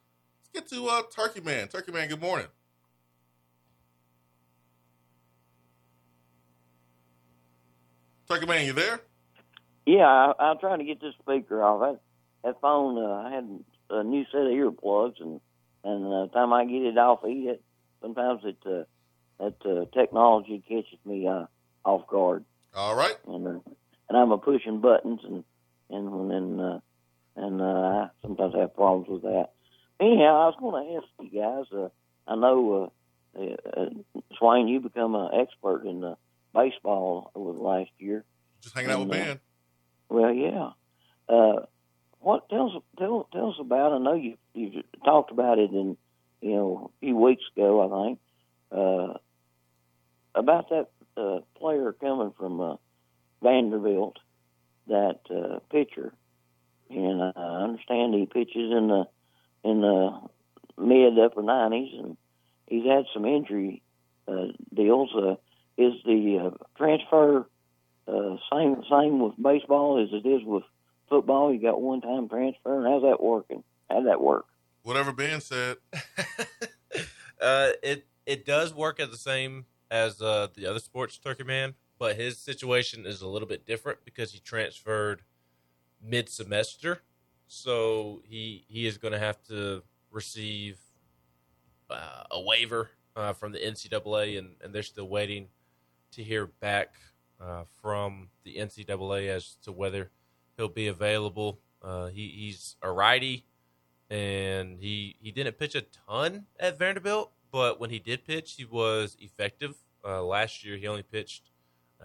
Let's 0.54 0.70
get 0.70 0.78
to 0.78 0.86
uh, 0.86 1.02
Turkey 1.14 1.40
Man. 1.40 1.66
Turkey 1.66 1.90
Man, 1.90 2.08
good 2.08 2.20
morning. 2.20 2.46
Turkey 8.30 8.46
Man, 8.46 8.64
you 8.64 8.72
there? 8.72 9.00
Yeah, 9.84 10.06
I, 10.06 10.32
I'm 10.38 10.58
trying 10.60 10.78
to 10.78 10.84
get 10.84 11.00
this 11.00 11.14
speaker 11.20 11.62
off. 11.62 11.80
That 11.80 12.00
that 12.44 12.60
phone, 12.60 12.96
uh, 12.96 13.28
I 13.28 13.32
had 13.32 13.48
a 13.90 14.04
new 14.04 14.24
set 14.30 14.42
of 14.42 14.46
earplugs, 14.46 15.20
and 15.20 15.40
and 15.82 16.06
uh, 16.06 16.26
the 16.26 16.30
time 16.32 16.52
I 16.52 16.64
get 16.66 16.82
it 16.82 16.96
off 16.96 17.20
it, 17.24 17.60
sometimes 18.00 18.42
it 18.44 18.56
uh, 18.64 18.84
that 19.40 19.56
uh, 19.66 19.86
technology 19.92 20.62
catches 20.66 21.04
me 21.04 21.26
uh, 21.26 21.46
off 21.84 22.06
guard. 22.06 22.44
All 22.76 22.94
right. 22.94 23.16
And 23.26 23.46
uh, 23.46 23.70
and 24.14 24.22
I'm 24.22 24.30
a 24.30 24.38
pushing 24.38 24.80
buttons, 24.80 25.20
and 25.24 25.44
and 25.90 26.32
and 26.32 26.60
uh, 26.60 26.78
and 27.36 27.60
uh, 27.60 27.64
I 27.64 28.08
sometimes 28.22 28.54
have 28.54 28.74
problems 28.74 29.08
with 29.08 29.22
that. 29.22 29.50
Anyhow, 30.00 30.42
I 30.42 30.46
was 30.46 30.56
going 30.60 30.86
to 30.86 30.96
ask 30.96 31.06
you 31.20 31.40
guys. 31.40 31.64
Uh, 31.72 31.88
I 32.26 32.36
know, 32.36 32.90
uh, 33.36 33.40
uh, 33.40 33.56
uh, 33.76 34.20
Swain, 34.38 34.68
you 34.68 34.80
become 34.80 35.14
an 35.14 35.30
expert 35.34 35.84
in 35.84 36.04
uh, 36.04 36.14
baseball 36.54 37.32
over 37.34 37.52
the 37.52 37.58
last 37.58 37.90
year. 37.98 38.24
Just 38.62 38.74
hanging 38.74 38.90
out 38.92 39.00
with 39.00 39.12
And, 39.12 39.20
uh, 39.20 39.24
Ben. 39.24 39.40
Well, 40.08 40.32
yeah. 40.32 40.70
Uh, 41.28 41.66
what 42.20 42.48
tell 42.48 42.68
us 42.68 42.82
tell 42.98 43.28
tell 43.32 43.50
us 43.50 43.56
about? 43.58 43.92
I 43.92 43.98
know 43.98 44.14
you 44.14 44.36
you 44.54 44.84
talked 45.04 45.32
about 45.32 45.58
it 45.58 45.70
in 45.70 45.96
you 46.40 46.54
know 46.54 46.90
a 46.94 47.00
few 47.04 47.16
weeks 47.16 47.42
ago. 47.56 47.82
I 47.82 48.06
think 48.06 48.18
uh, 48.70 49.18
about 50.34 50.68
that 50.70 50.88
uh, 51.16 51.40
player 51.58 51.92
coming 51.92 52.32
from 52.38 52.60
uh, 52.60 52.76
Vanderbilt, 53.44 54.18
that 54.88 55.20
uh, 55.30 55.60
pitcher, 55.70 56.12
and 56.90 57.22
I 57.22 57.62
understand 57.62 58.14
he 58.14 58.26
pitches 58.26 58.72
in 58.72 58.88
the 58.88 59.04
in 59.62 59.80
the 59.80 60.20
mid 60.76 61.18
upper 61.18 61.42
nineties, 61.42 61.92
and 61.96 62.16
he's 62.66 62.84
had 62.84 63.04
some 63.12 63.24
injury 63.24 63.82
uh, 64.26 64.46
deals. 64.74 65.10
Uh, 65.14 65.36
is 65.76 65.92
the 66.04 66.52
uh, 66.52 66.64
transfer 66.76 67.46
uh, 68.08 68.36
same 68.52 68.82
same 68.90 69.20
with 69.20 69.34
baseball 69.40 70.02
as 70.02 70.08
it 70.12 70.26
is 70.26 70.42
with 70.44 70.64
football? 71.08 71.52
You 71.52 71.60
got 71.60 71.80
one 71.80 72.00
time 72.00 72.28
transfer, 72.28 72.76
and 72.76 72.86
how's 72.86 73.02
that 73.02 73.22
working? 73.22 73.62
How'd 73.90 74.06
that 74.06 74.20
work? 74.20 74.46
Whatever 74.82 75.12
Ben 75.12 75.40
said. 75.40 75.76
Uh, 77.40 77.72
it 77.82 78.06
it 78.24 78.46
does 78.46 78.72
work 78.72 78.98
at 78.98 79.10
the 79.10 79.18
same 79.18 79.66
as 79.90 80.22
uh, 80.22 80.48
the 80.54 80.66
other 80.66 80.78
sports, 80.78 81.18
Turkey 81.18 81.44
Man, 81.44 81.74
but 81.98 82.16
his 82.16 82.38
situation 82.38 83.06
is 83.06 83.22
a 83.22 83.28
little 83.28 83.48
bit 83.48 83.66
different 83.66 83.98
because 84.04 84.32
he 84.32 84.38
transferred 84.38 85.22
mid 86.02 86.28
semester, 86.28 87.02
so 87.46 88.22
he 88.24 88.64
he 88.68 88.86
is 88.86 88.98
going 88.98 89.12
to 89.12 89.18
have 89.18 89.42
to 89.44 89.82
receive 90.10 90.78
uh, 91.90 92.24
a 92.30 92.40
waiver 92.40 92.90
uh, 93.16 93.32
from 93.32 93.52
the 93.52 93.58
NCAA, 93.58 94.38
and, 94.38 94.56
and 94.62 94.74
they're 94.74 94.82
still 94.82 95.08
waiting 95.08 95.48
to 96.12 96.22
hear 96.22 96.46
back 96.46 96.94
uh, 97.40 97.64
from 97.82 98.28
the 98.44 98.56
NCAA 98.56 99.28
as 99.28 99.56
to 99.62 99.72
whether 99.72 100.10
he'll 100.56 100.68
be 100.68 100.86
available. 100.86 101.60
Uh, 101.82 102.06
he, 102.06 102.28
he's 102.28 102.76
a 102.82 102.90
righty, 102.90 103.44
and 104.10 104.78
he 104.80 105.16
he 105.20 105.30
didn't 105.30 105.58
pitch 105.58 105.74
a 105.74 105.82
ton 106.08 106.46
at 106.58 106.78
Vanderbilt, 106.78 107.32
but 107.50 107.78
when 107.78 107.90
he 107.90 107.98
did 107.98 108.24
pitch, 108.24 108.54
he 108.56 108.64
was 108.64 109.16
effective. 109.20 109.76
Uh, 110.06 110.22
last 110.22 110.64
year, 110.64 110.76
he 110.76 110.86
only 110.86 111.02
pitched 111.02 111.50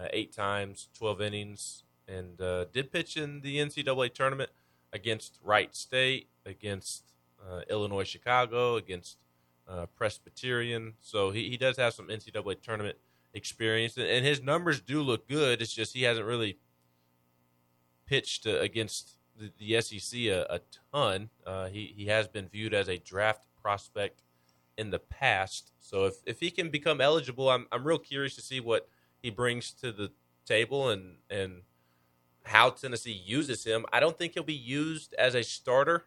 uh, 0.00 0.08
eight 0.12 0.32
times, 0.32 0.88
twelve 0.96 1.20
innings, 1.20 1.84
and 2.08 2.40
uh, 2.40 2.64
did 2.72 2.90
pitch 2.92 3.16
in 3.16 3.40
the 3.40 3.58
NCAA 3.58 4.14
tournament 4.14 4.50
against 4.92 5.38
Wright 5.42 5.74
State, 5.74 6.28
against 6.46 7.04
uh, 7.40 7.60
Illinois 7.68 8.04
Chicago, 8.04 8.76
against 8.76 9.18
uh, 9.68 9.86
Presbyterian. 9.96 10.94
So 11.00 11.30
he, 11.30 11.48
he 11.48 11.56
does 11.56 11.76
have 11.76 11.94
some 11.94 12.08
NCAA 12.08 12.60
tournament 12.62 12.96
experience, 13.32 13.96
and, 13.96 14.06
and 14.06 14.24
his 14.24 14.42
numbers 14.42 14.80
do 14.80 15.02
look 15.02 15.28
good. 15.28 15.62
It's 15.62 15.72
just 15.72 15.94
he 15.94 16.02
hasn't 16.02 16.26
really 16.26 16.58
pitched 18.06 18.46
uh, 18.46 18.58
against 18.58 19.16
the, 19.38 19.52
the 19.58 19.80
SEC 19.80 20.20
a, 20.20 20.46
a 20.50 20.60
ton. 20.92 21.30
Uh, 21.46 21.68
he 21.68 21.94
he 21.96 22.06
has 22.06 22.26
been 22.26 22.48
viewed 22.48 22.74
as 22.74 22.88
a 22.88 22.98
draft 22.98 23.46
prospect 23.62 24.22
in 24.76 24.90
the 24.90 24.98
past. 24.98 25.72
So 25.78 26.06
if, 26.06 26.14
if 26.26 26.40
he 26.40 26.50
can 26.50 26.70
become 26.70 27.00
eligible, 27.00 27.50
I'm 27.50 27.66
I'm 27.70 27.86
real 27.86 27.98
curious 27.98 28.34
to 28.36 28.42
see 28.42 28.60
what 28.60 28.88
he 29.22 29.30
brings 29.30 29.72
to 29.72 29.92
the 29.92 30.10
table 30.44 30.88
and 30.88 31.16
and 31.28 31.62
how 32.44 32.70
Tennessee 32.70 33.12
uses 33.12 33.64
him. 33.64 33.84
I 33.92 34.00
don't 34.00 34.16
think 34.18 34.34
he'll 34.34 34.42
be 34.42 34.54
used 34.54 35.14
as 35.14 35.34
a 35.34 35.42
starter. 35.42 36.06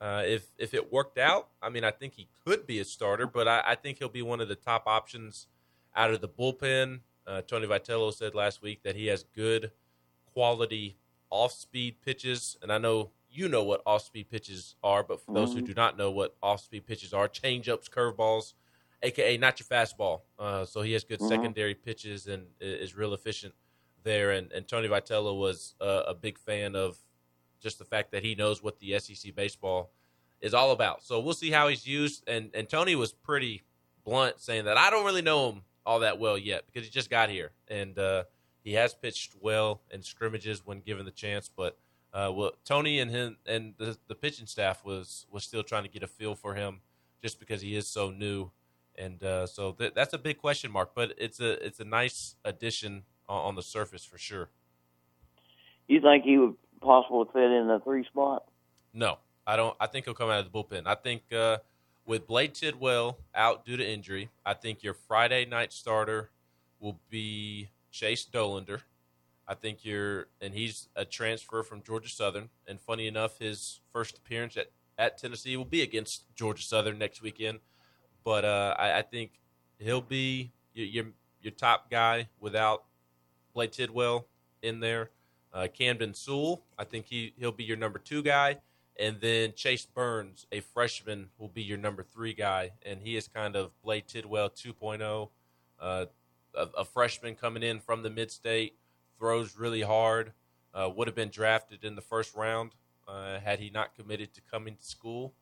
Uh, 0.00 0.22
if 0.26 0.46
if 0.58 0.74
it 0.74 0.92
worked 0.92 1.18
out, 1.18 1.48
I 1.62 1.68
mean, 1.70 1.84
I 1.84 1.90
think 1.90 2.14
he 2.14 2.28
could 2.44 2.66
be 2.66 2.80
a 2.80 2.84
starter, 2.84 3.26
but 3.26 3.48
I, 3.48 3.62
I 3.66 3.74
think 3.76 3.98
he'll 3.98 4.08
be 4.08 4.22
one 4.22 4.40
of 4.40 4.48
the 4.48 4.56
top 4.56 4.84
options 4.86 5.46
out 5.94 6.12
of 6.12 6.20
the 6.20 6.28
bullpen. 6.28 7.00
Uh, 7.26 7.40
Tony 7.42 7.66
Vitello 7.66 8.12
said 8.12 8.34
last 8.34 8.62
week 8.62 8.82
that 8.82 8.96
he 8.96 9.06
has 9.06 9.22
good 9.34 9.70
quality 10.32 10.96
off-speed 11.30 11.96
pitches, 12.04 12.56
and 12.62 12.72
I 12.72 12.78
know 12.78 13.10
you 13.30 13.48
know 13.48 13.62
what 13.62 13.80
off-speed 13.86 14.28
pitches 14.30 14.74
are, 14.82 15.02
but 15.02 15.20
for 15.24 15.32
those 15.32 15.54
who 15.54 15.62
Mhm. 15.62 15.66
do 15.66 15.74
not 15.74 15.96
know 15.96 16.10
what 16.10 16.36
off-speed 16.42 16.84
pitches 16.86 17.14
are, 17.14 17.28
change-ups, 17.28 17.88
curveballs, 17.88 18.52
aka 19.02 19.36
not 19.36 19.58
your 19.60 19.66
fastball. 19.66 20.22
Uh, 20.38 20.64
so 20.64 20.82
he 20.82 20.92
has 20.92 21.04
good 21.04 21.20
Mhm. 21.20 21.28
secondary 21.28 21.74
pitches 21.74 22.26
and 22.26 22.46
is 22.60 22.94
real 22.96 23.14
efficient 23.14 23.54
there. 24.02 24.30
And, 24.32 24.50
and 24.52 24.66
Tony 24.66 24.88
Vitello 24.88 25.38
was 25.38 25.74
uh, 25.80 26.04
a 26.06 26.14
big 26.14 26.38
fan 26.38 26.74
of 26.76 26.98
just 27.60 27.78
the 27.78 27.84
fact 27.84 28.10
that 28.12 28.22
he 28.24 28.34
knows 28.34 28.62
what 28.62 28.78
the 28.80 28.98
SEC 28.98 29.34
baseball 29.34 29.92
is 30.40 30.54
all 30.54 30.72
about. 30.72 31.02
So 31.04 31.20
we'll 31.20 31.34
see 31.34 31.50
how 31.50 31.68
he's 31.68 31.86
used. 31.86 32.24
And 32.26 32.50
and 32.54 32.68
Tony 32.68 32.96
was 32.96 33.12
pretty 33.12 33.62
blunt 34.04 34.40
saying 34.40 34.64
that 34.64 34.76
I 34.76 34.90
don't 34.90 35.04
really 35.04 35.22
know 35.22 35.50
him 35.52 35.62
all 35.86 36.00
that 36.00 36.18
well 36.18 36.36
yet 36.38 36.66
because 36.66 36.84
he 36.84 36.90
just 36.90 37.10
got 37.10 37.28
here 37.28 37.52
and 37.68 37.98
uh, 37.98 38.24
he 38.64 38.72
has 38.74 38.94
pitched 38.94 39.34
well 39.40 39.82
in 39.90 40.02
scrimmages 40.02 40.64
when 40.64 40.80
given 40.80 41.04
the 41.04 41.10
chance. 41.12 41.48
But 41.48 41.76
uh, 42.12 42.30
well, 42.34 42.52
Tony 42.64 42.98
and 43.00 43.10
him 43.10 43.36
and 43.46 43.74
the, 43.78 43.96
the 44.08 44.14
pitching 44.14 44.46
staff 44.46 44.84
was 44.84 45.26
was 45.30 45.44
still 45.44 45.62
trying 45.62 45.84
to 45.84 45.88
get 45.88 46.02
a 46.02 46.08
feel 46.08 46.34
for 46.34 46.54
him 46.54 46.80
just 47.22 47.38
because 47.38 47.60
he 47.62 47.74
is 47.76 47.86
so 47.88 48.10
new. 48.10 48.50
And 49.02 49.22
uh, 49.24 49.46
so 49.46 49.72
th- 49.72 49.94
that's 49.94 50.14
a 50.14 50.18
big 50.18 50.38
question 50.38 50.70
mark, 50.70 50.92
but 50.94 51.14
it's 51.18 51.40
a 51.40 51.64
it's 51.64 51.80
a 51.80 51.84
nice 51.84 52.36
addition 52.44 53.02
on, 53.28 53.46
on 53.46 53.54
the 53.56 53.62
surface 53.62 54.04
for 54.04 54.18
sure. 54.18 54.48
You 55.88 56.00
think 56.00 56.24
he 56.24 56.38
would 56.38 56.54
possibly 56.80 57.24
fit 57.32 57.50
in 57.50 57.66
the 57.66 57.80
three 57.82 58.04
spot? 58.04 58.44
No, 58.94 59.18
I 59.46 59.56
don't. 59.56 59.76
I 59.80 59.88
think 59.88 60.04
he'll 60.04 60.14
come 60.14 60.30
out 60.30 60.44
of 60.44 60.52
the 60.52 60.56
bullpen. 60.56 60.82
I 60.86 60.94
think 60.94 61.22
uh, 61.32 61.58
with 62.06 62.28
Blade 62.28 62.54
Tidwell 62.54 63.18
out 63.34 63.64
due 63.64 63.76
to 63.76 63.84
injury, 63.84 64.30
I 64.46 64.54
think 64.54 64.84
your 64.84 64.94
Friday 64.94 65.46
night 65.46 65.72
starter 65.72 66.30
will 66.78 67.00
be 67.10 67.70
Chase 67.90 68.24
Dolander. 68.24 68.82
I 69.48 69.54
think 69.54 69.84
you're, 69.84 70.28
and 70.40 70.54
he's 70.54 70.88
a 70.94 71.04
transfer 71.04 71.64
from 71.64 71.82
Georgia 71.82 72.08
Southern. 72.08 72.50
And 72.66 72.80
funny 72.80 73.08
enough, 73.08 73.38
his 73.38 73.80
first 73.92 74.16
appearance 74.16 74.56
at, 74.56 74.70
at 74.96 75.18
Tennessee 75.18 75.56
will 75.56 75.64
be 75.64 75.82
against 75.82 76.32
Georgia 76.36 76.62
Southern 76.62 76.98
next 76.98 77.22
weekend. 77.22 77.58
But 78.24 78.44
uh, 78.44 78.74
I, 78.78 78.98
I 78.98 79.02
think 79.02 79.32
he'll 79.78 80.00
be 80.00 80.52
your, 80.74 80.86
your 80.86 81.04
your 81.40 81.52
top 81.52 81.90
guy 81.90 82.28
without 82.40 82.84
Blade 83.54 83.72
Tidwell 83.72 84.26
in 84.62 84.80
there. 84.80 85.10
Uh, 85.52 85.68
Camden 85.72 86.14
Sewell, 86.14 86.62
I 86.78 86.84
think 86.84 87.06
he 87.06 87.34
he'll 87.36 87.52
be 87.52 87.64
your 87.64 87.76
number 87.76 87.98
two 87.98 88.22
guy, 88.22 88.58
and 88.98 89.20
then 89.20 89.52
Chase 89.54 89.84
Burns, 89.84 90.46
a 90.50 90.60
freshman, 90.60 91.28
will 91.38 91.48
be 91.48 91.62
your 91.62 91.78
number 91.78 92.02
three 92.02 92.32
guy, 92.32 92.72
and 92.86 93.00
he 93.02 93.16
is 93.16 93.28
kind 93.28 93.54
of 93.54 93.70
Blade 93.82 94.06
Tidwell 94.06 94.48
2.0, 94.48 95.28
uh, 95.80 96.06
a, 96.54 96.68
a 96.78 96.84
freshman 96.84 97.34
coming 97.34 97.62
in 97.62 97.80
from 97.80 98.02
the 98.02 98.08
mid-state, 98.10 98.76
throws 99.18 99.56
really 99.56 99.82
hard, 99.82 100.32
uh, 100.74 100.88
would 100.94 101.06
have 101.06 101.14
been 101.14 101.30
drafted 101.30 101.84
in 101.84 101.96
the 101.96 102.02
first 102.02 102.34
round 102.34 102.72
uh, 103.08 103.38
had 103.40 103.60
he 103.60 103.70
not 103.70 103.94
committed 103.94 104.32
to 104.34 104.40
coming 104.50 104.76
to 104.76 104.84
school. 104.84 105.34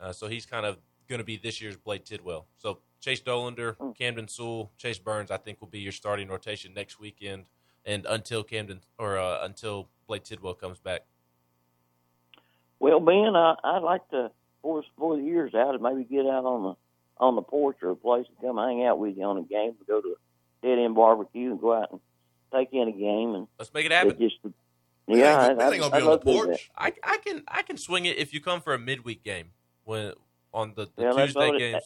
Uh, 0.00 0.12
so 0.12 0.26
he's 0.26 0.46
kind 0.46 0.66
of 0.66 0.78
going 1.12 1.20
to 1.20 1.24
be 1.24 1.36
this 1.36 1.60
year's 1.60 1.76
Blade 1.76 2.04
Tidwell. 2.04 2.46
So 2.56 2.78
Chase 3.00 3.20
Dolander, 3.20 3.76
Camden 3.96 4.26
Sewell, 4.28 4.72
Chase 4.78 4.98
Burns, 4.98 5.30
I 5.30 5.36
think 5.36 5.60
will 5.60 5.68
be 5.68 5.80
your 5.80 5.92
starting 5.92 6.28
rotation 6.28 6.72
next 6.74 6.98
weekend 6.98 7.44
and 7.84 8.06
until 8.06 8.42
Camden 8.42 8.80
or 8.98 9.18
uh, 9.18 9.44
until 9.44 9.88
Blade 10.06 10.24
Tidwell 10.24 10.54
comes 10.54 10.78
back. 10.78 11.02
Well, 12.78 13.00
Ben, 13.00 13.36
I, 13.36 13.54
I'd 13.62 13.82
like 13.82 14.08
to 14.10 14.30
before 14.62 14.82
before 14.96 15.16
the 15.16 15.22
year's 15.22 15.54
out, 15.54 15.74
and 15.74 15.82
maybe 15.82 16.04
get 16.04 16.26
out 16.26 16.44
on 16.44 16.62
the 16.62 16.74
on 17.18 17.36
the 17.36 17.42
porch 17.42 17.76
or 17.82 17.90
a 17.90 17.96
place 17.96 18.26
and 18.28 18.38
come 18.40 18.56
hang 18.56 18.84
out 18.84 18.98
with 18.98 19.16
you 19.16 19.24
on 19.24 19.38
a 19.38 19.42
game. 19.42 19.74
We 19.78 19.86
go 19.86 20.00
to 20.00 20.16
a 20.16 20.66
dead 20.66 20.78
end 20.78 20.94
barbecue 20.94 21.50
and 21.50 21.60
go 21.60 21.74
out 21.74 21.92
and 21.92 22.00
take 22.52 22.70
in 22.72 22.88
a 22.88 22.92
game 22.92 23.34
and 23.34 23.46
let's 23.58 23.72
make 23.72 23.86
it 23.86 23.92
happen. 23.92 24.12
It 24.12 24.18
just 24.18 24.36
yeah, 25.08 25.38
I, 25.38 25.54
That 25.54 25.60
I, 25.60 25.72
ain't 25.72 25.80
gonna 25.82 25.96
I'd 25.96 26.00
be 26.00 26.06
on 26.06 26.10
the 26.10 26.18
to 26.18 26.24
do 26.24 26.32
that. 26.32 26.46
porch. 26.46 26.70
I, 26.76 26.92
I 27.02 27.18
can 27.18 27.42
I 27.48 27.62
can 27.62 27.76
swing 27.76 28.06
it 28.06 28.16
if 28.18 28.32
you 28.32 28.40
come 28.40 28.60
for 28.60 28.74
a 28.74 28.78
midweek 28.78 29.22
game 29.22 29.50
when 29.84 30.12
on 30.52 30.74
the, 30.76 30.86
the 30.96 31.02
Yeah, 31.02 31.12
that's 31.12 31.26
Tuesday 31.32 31.46
what 31.46 31.54
it- 31.56 31.58
games. 31.58 31.84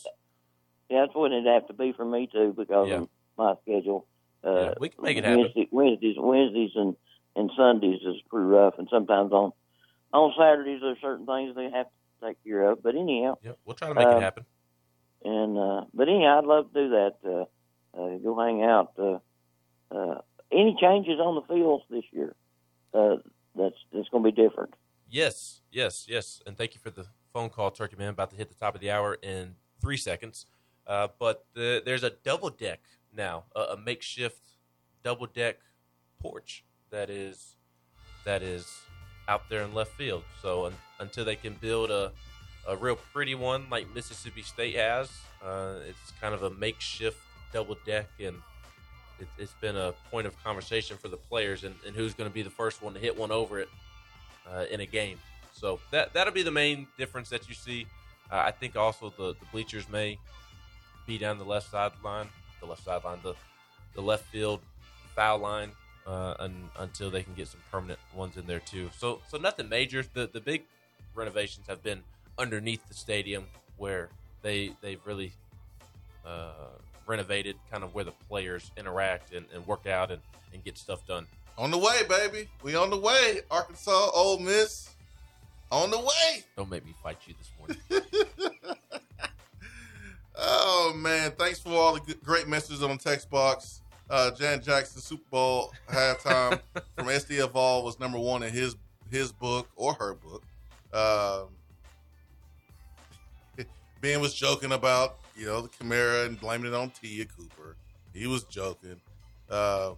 Yeah, 0.88 1.00
that's 1.04 1.14
what 1.16 1.32
it'd 1.32 1.46
have 1.46 1.66
to 1.66 1.72
be 1.72 1.92
for 1.92 2.04
me 2.04 2.28
too 2.32 2.54
because 2.56 2.88
Yeah. 2.88 3.00
of 3.02 3.08
my 3.36 3.54
schedule. 3.62 4.06
Uh, 4.44 4.50
Yeah, 4.54 4.74
we 4.78 4.88
can 4.88 5.02
make 5.02 5.16
it 5.16 5.24
happen. 5.24 5.40
Wednesday, 5.42 5.68
Wednesdays, 5.72 6.16
Wednesdays, 6.18 6.70
and 6.76 6.96
and 7.34 7.50
Sundays 7.56 8.00
is 8.02 8.16
pretty 8.30 8.46
rough, 8.46 8.78
and 8.78 8.88
sometimes 8.88 9.32
on 9.32 9.52
on 10.12 10.32
Saturdays 10.38 10.80
there's 10.80 11.00
certain 11.00 11.26
things 11.26 11.54
they 11.56 11.64
have 11.70 11.86
to 11.86 12.26
take 12.28 12.42
care 12.44 12.70
of. 12.70 12.82
But 12.82 12.94
anyhow, 12.94 13.36
Yep, 13.42 13.58
we'll 13.64 13.74
try 13.74 13.88
to 13.88 13.94
make 13.94 14.06
uh, 14.06 14.16
it 14.16 14.22
happen. 14.22 14.46
And 15.24 15.58
uh, 15.58 15.84
but 15.92 16.08
anyhow, 16.08 16.38
I'd 16.38 16.44
love 16.46 16.72
to 16.72 16.82
do 16.84 16.88
that. 16.90 17.14
Uh, 17.24 18.00
uh, 18.00 18.16
go 18.18 18.38
hang 18.38 18.62
out. 18.62 18.92
Uh, 18.96 19.18
uh, 19.90 20.20
any 20.52 20.76
changes 20.80 21.18
on 21.18 21.34
the 21.34 21.42
fields 21.52 21.84
this 21.90 22.04
year? 22.12 22.34
Uh, 22.94 23.16
that's 23.56 23.74
that's 23.92 24.08
going 24.10 24.22
to 24.22 24.30
be 24.30 24.42
different. 24.42 24.74
Yes, 25.10 25.62
yes, 25.72 26.06
yes. 26.08 26.40
And 26.46 26.56
thank 26.56 26.74
you 26.74 26.80
for 26.80 26.90
the 26.90 27.06
phone 27.36 27.50
call, 27.50 27.70
Turkey 27.70 27.96
Man. 27.96 28.08
About 28.08 28.30
to 28.30 28.36
hit 28.36 28.48
the 28.48 28.54
top 28.54 28.74
of 28.74 28.80
the 28.80 28.90
hour 28.90 29.18
in 29.22 29.56
three 29.78 29.98
seconds. 29.98 30.46
Uh, 30.86 31.08
but 31.18 31.44
the, 31.52 31.82
there's 31.84 32.02
a 32.02 32.08
double 32.24 32.48
deck 32.48 32.80
now, 33.14 33.44
a, 33.54 33.60
a 33.60 33.76
makeshift 33.76 34.40
double 35.04 35.26
deck 35.26 35.58
porch 36.18 36.64
that 36.88 37.10
is 37.10 37.56
that 38.24 38.42
is 38.42 38.80
out 39.28 39.42
there 39.50 39.62
in 39.64 39.74
left 39.74 39.92
field. 39.92 40.22
So 40.40 40.64
un, 40.64 40.72
until 40.98 41.26
they 41.26 41.36
can 41.36 41.52
build 41.60 41.90
a 41.90 42.10
a 42.66 42.74
real 42.74 42.96
pretty 43.12 43.34
one 43.34 43.66
like 43.70 43.86
Mississippi 43.94 44.40
State 44.40 44.76
has, 44.76 45.10
uh, 45.44 45.74
it's 45.86 46.12
kind 46.18 46.32
of 46.34 46.42
a 46.42 46.50
makeshift 46.50 47.18
double 47.52 47.76
deck 47.84 48.08
and. 48.18 48.36
It, 49.18 49.28
it's 49.38 49.54
been 49.62 49.76
a 49.76 49.94
point 50.10 50.26
of 50.26 50.36
conversation 50.44 50.98
for 50.98 51.08
the 51.08 51.16
players 51.16 51.64
and, 51.64 51.74
and 51.86 51.96
who's 51.96 52.12
going 52.12 52.28
to 52.28 52.34
be 52.34 52.42
the 52.42 52.50
first 52.50 52.82
one 52.82 52.92
to 52.92 53.00
hit 53.00 53.16
one 53.16 53.30
over 53.30 53.58
it 53.58 53.70
uh, 54.46 54.66
in 54.70 54.80
a 54.80 54.86
game. 54.86 55.18
So 55.58 55.80
that 55.90 56.12
that'll 56.12 56.32
be 56.32 56.42
the 56.42 56.50
main 56.50 56.86
difference 56.98 57.30
that 57.30 57.48
you 57.48 57.54
see. 57.54 57.86
Uh, 58.30 58.44
I 58.46 58.50
think 58.50 58.76
also 58.76 59.12
the, 59.16 59.34
the 59.34 59.46
bleachers 59.52 59.88
may 59.88 60.18
be 61.06 61.18
down 61.18 61.38
the 61.38 61.44
left 61.44 61.70
sideline, 61.70 62.28
the 62.60 62.66
left 62.66 62.84
sideline, 62.84 63.18
the 63.22 63.34
the 63.94 64.02
left 64.02 64.24
field 64.26 64.60
foul 65.14 65.38
line, 65.38 65.70
uh, 66.06 66.34
un, 66.38 66.68
until 66.78 67.10
they 67.10 67.22
can 67.22 67.32
get 67.34 67.48
some 67.48 67.60
permanent 67.70 67.98
ones 68.14 68.36
in 68.36 68.46
there 68.46 68.60
too. 68.60 68.90
So 68.96 69.20
so 69.28 69.38
nothing 69.38 69.68
major. 69.68 70.04
The 70.12 70.28
the 70.30 70.40
big 70.40 70.64
renovations 71.14 71.66
have 71.68 71.82
been 71.82 72.02
underneath 72.38 72.86
the 72.88 72.94
stadium 72.94 73.46
where 73.78 74.10
they 74.42 74.72
they've 74.82 75.00
really 75.06 75.32
uh, 76.26 76.50
renovated 77.06 77.56
kind 77.70 77.82
of 77.82 77.94
where 77.94 78.04
the 78.04 78.12
players 78.28 78.70
interact 78.76 79.32
and, 79.32 79.46
and 79.54 79.66
work 79.66 79.86
out 79.86 80.10
and, 80.10 80.20
and 80.52 80.62
get 80.64 80.76
stuff 80.76 81.06
done. 81.06 81.26
On 81.56 81.70
the 81.70 81.78
way, 81.78 82.02
baby. 82.08 82.48
We 82.62 82.74
on 82.74 82.90
the 82.90 82.98
way. 82.98 83.40
Arkansas, 83.50 84.10
Ole 84.12 84.38
Miss, 84.40 84.90
on 85.70 85.90
the 85.90 85.98
way. 85.98 86.44
Don't 86.56 86.70
make 86.70 86.84
me 86.84 86.94
fight 87.02 87.18
you 87.26 87.34
this 87.38 87.50
morning. 87.58 87.78
Oh 90.38 90.92
man, 90.94 91.32
thanks 91.32 91.58
for 91.58 91.70
all 91.70 91.94
the 91.94 92.14
great 92.22 92.46
messages 92.46 92.82
on 92.82 92.98
text 92.98 93.30
box. 93.30 93.80
Uh, 94.08 94.30
Jan 94.32 94.62
Jackson 94.62 95.00
Super 95.00 95.24
Bowl 95.30 95.72
halftime 95.88 96.60
from 96.96 97.06
SDF 97.06 97.50
All 97.54 97.82
was 97.84 97.98
number 97.98 98.18
one 98.18 98.42
in 98.42 98.52
his 98.52 98.76
his 99.10 99.32
book 99.32 99.68
or 99.76 99.94
her 99.94 100.14
book. 100.14 100.42
Um, 100.92 101.48
ben 104.00 104.20
was 104.20 104.34
joking 104.34 104.72
about 104.72 105.16
you 105.34 105.46
know 105.46 105.62
the 105.62 105.68
Kamara 105.68 106.26
and 106.26 106.38
blaming 106.38 106.72
it 106.72 106.74
on 106.74 106.90
Te'a 106.90 107.24
Cooper. 107.24 107.76
He 108.12 108.26
was 108.26 108.44
joking. 108.44 109.00
Uh, 109.48 109.92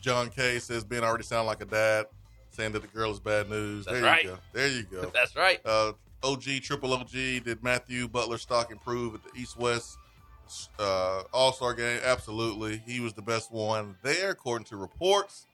John 0.00 0.30
K 0.30 0.58
says 0.58 0.82
Ben 0.82 1.04
already 1.04 1.24
sound 1.24 1.46
like 1.46 1.60
a 1.60 1.66
dad, 1.66 2.06
saying 2.58 2.72
that 2.72 2.82
the 2.82 2.88
girl 2.88 3.12
is 3.12 3.20
bad 3.20 3.48
news. 3.48 3.84
That's 3.84 4.00
there 4.00 4.04
right. 4.04 4.24
you 4.24 4.30
go. 4.30 4.38
There 4.52 4.68
you 4.68 4.82
go. 4.82 5.10
That's 5.14 5.36
right. 5.36 5.60
Uh, 5.64 5.92
OG, 6.24 6.42
triple 6.62 6.92
OG, 6.92 7.12
did 7.12 7.62
Matthew 7.62 8.08
Butler 8.08 8.36
stock 8.36 8.72
improve 8.72 9.14
at 9.14 9.22
the 9.22 9.40
East 9.40 9.56
West 9.56 9.96
uh, 10.80 11.22
All 11.32 11.52
Star 11.52 11.72
game? 11.72 12.00
Absolutely. 12.04 12.82
He 12.84 12.98
was 12.98 13.14
the 13.14 13.22
best 13.22 13.52
one 13.52 13.94
there, 14.02 14.30
according 14.30 14.64
to 14.66 14.76
reports. 14.76 15.46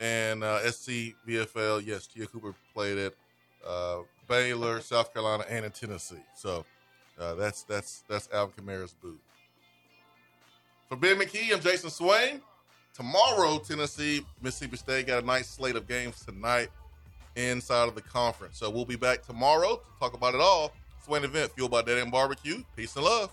And 0.00 0.42
uh, 0.42 0.60
SC 0.70 1.14
VFL, 1.28 1.86
yes, 1.86 2.06
Te'a 2.06 2.26
Cooper 2.26 2.54
played 2.72 2.96
at 2.96 3.12
uh, 3.68 3.98
Baylor, 4.26 4.80
South 4.80 5.12
Carolina, 5.12 5.44
and 5.50 5.66
in 5.66 5.70
Tennessee. 5.72 6.24
So 6.34 6.64
uh, 7.20 7.34
that's 7.34 7.64
that's 7.64 8.02
that's 8.08 8.30
Alvin 8.32 8.64
Kamara's 8.64 8.94
boot. 8.94 9.20
For 10.88 10.96
Ben 10.96 11.18
McKee, 11.18 11.52
I'm 11.52 11.60
Jason 11.60 11.90
Swain. 11.90 12.40
Tomorrow, 13.00 13.60
Tennessee, 13.60 14.26
Mississippi 14.42 14.76
State 14.76 15.06
got 15.06 15.22
a 15.22 15.26
nice 15.26 15.48
slate 15.48 15.74
of 15.74 15.88
games 15.88 16.22
tonight 16.22 16.68
inside 17.34 17.88
of 17.88 17.94
the 17.94 18.02
conference. 18.02 18.58
So 18.58 18.68
we'll 18.68 18.84
be 18.84 18.94
back 18.94 19.24
tomorrow 19.24 19.76
to 19.76 19.98
talk 19.98 20.12
about 20.12 20.34
it 20.34 20.40
all. 20.42 20.74
Swain 21.02 21.24
event 21.24 21.50
fueled 21.52 21.70
by 21.70 21.80
Dead 21.80 21.96
End 21.96 22.12
Barbecue. 22.12 22.62
Peace 22.76 22.94
and 22.96 23.06
love. 23.06 23.30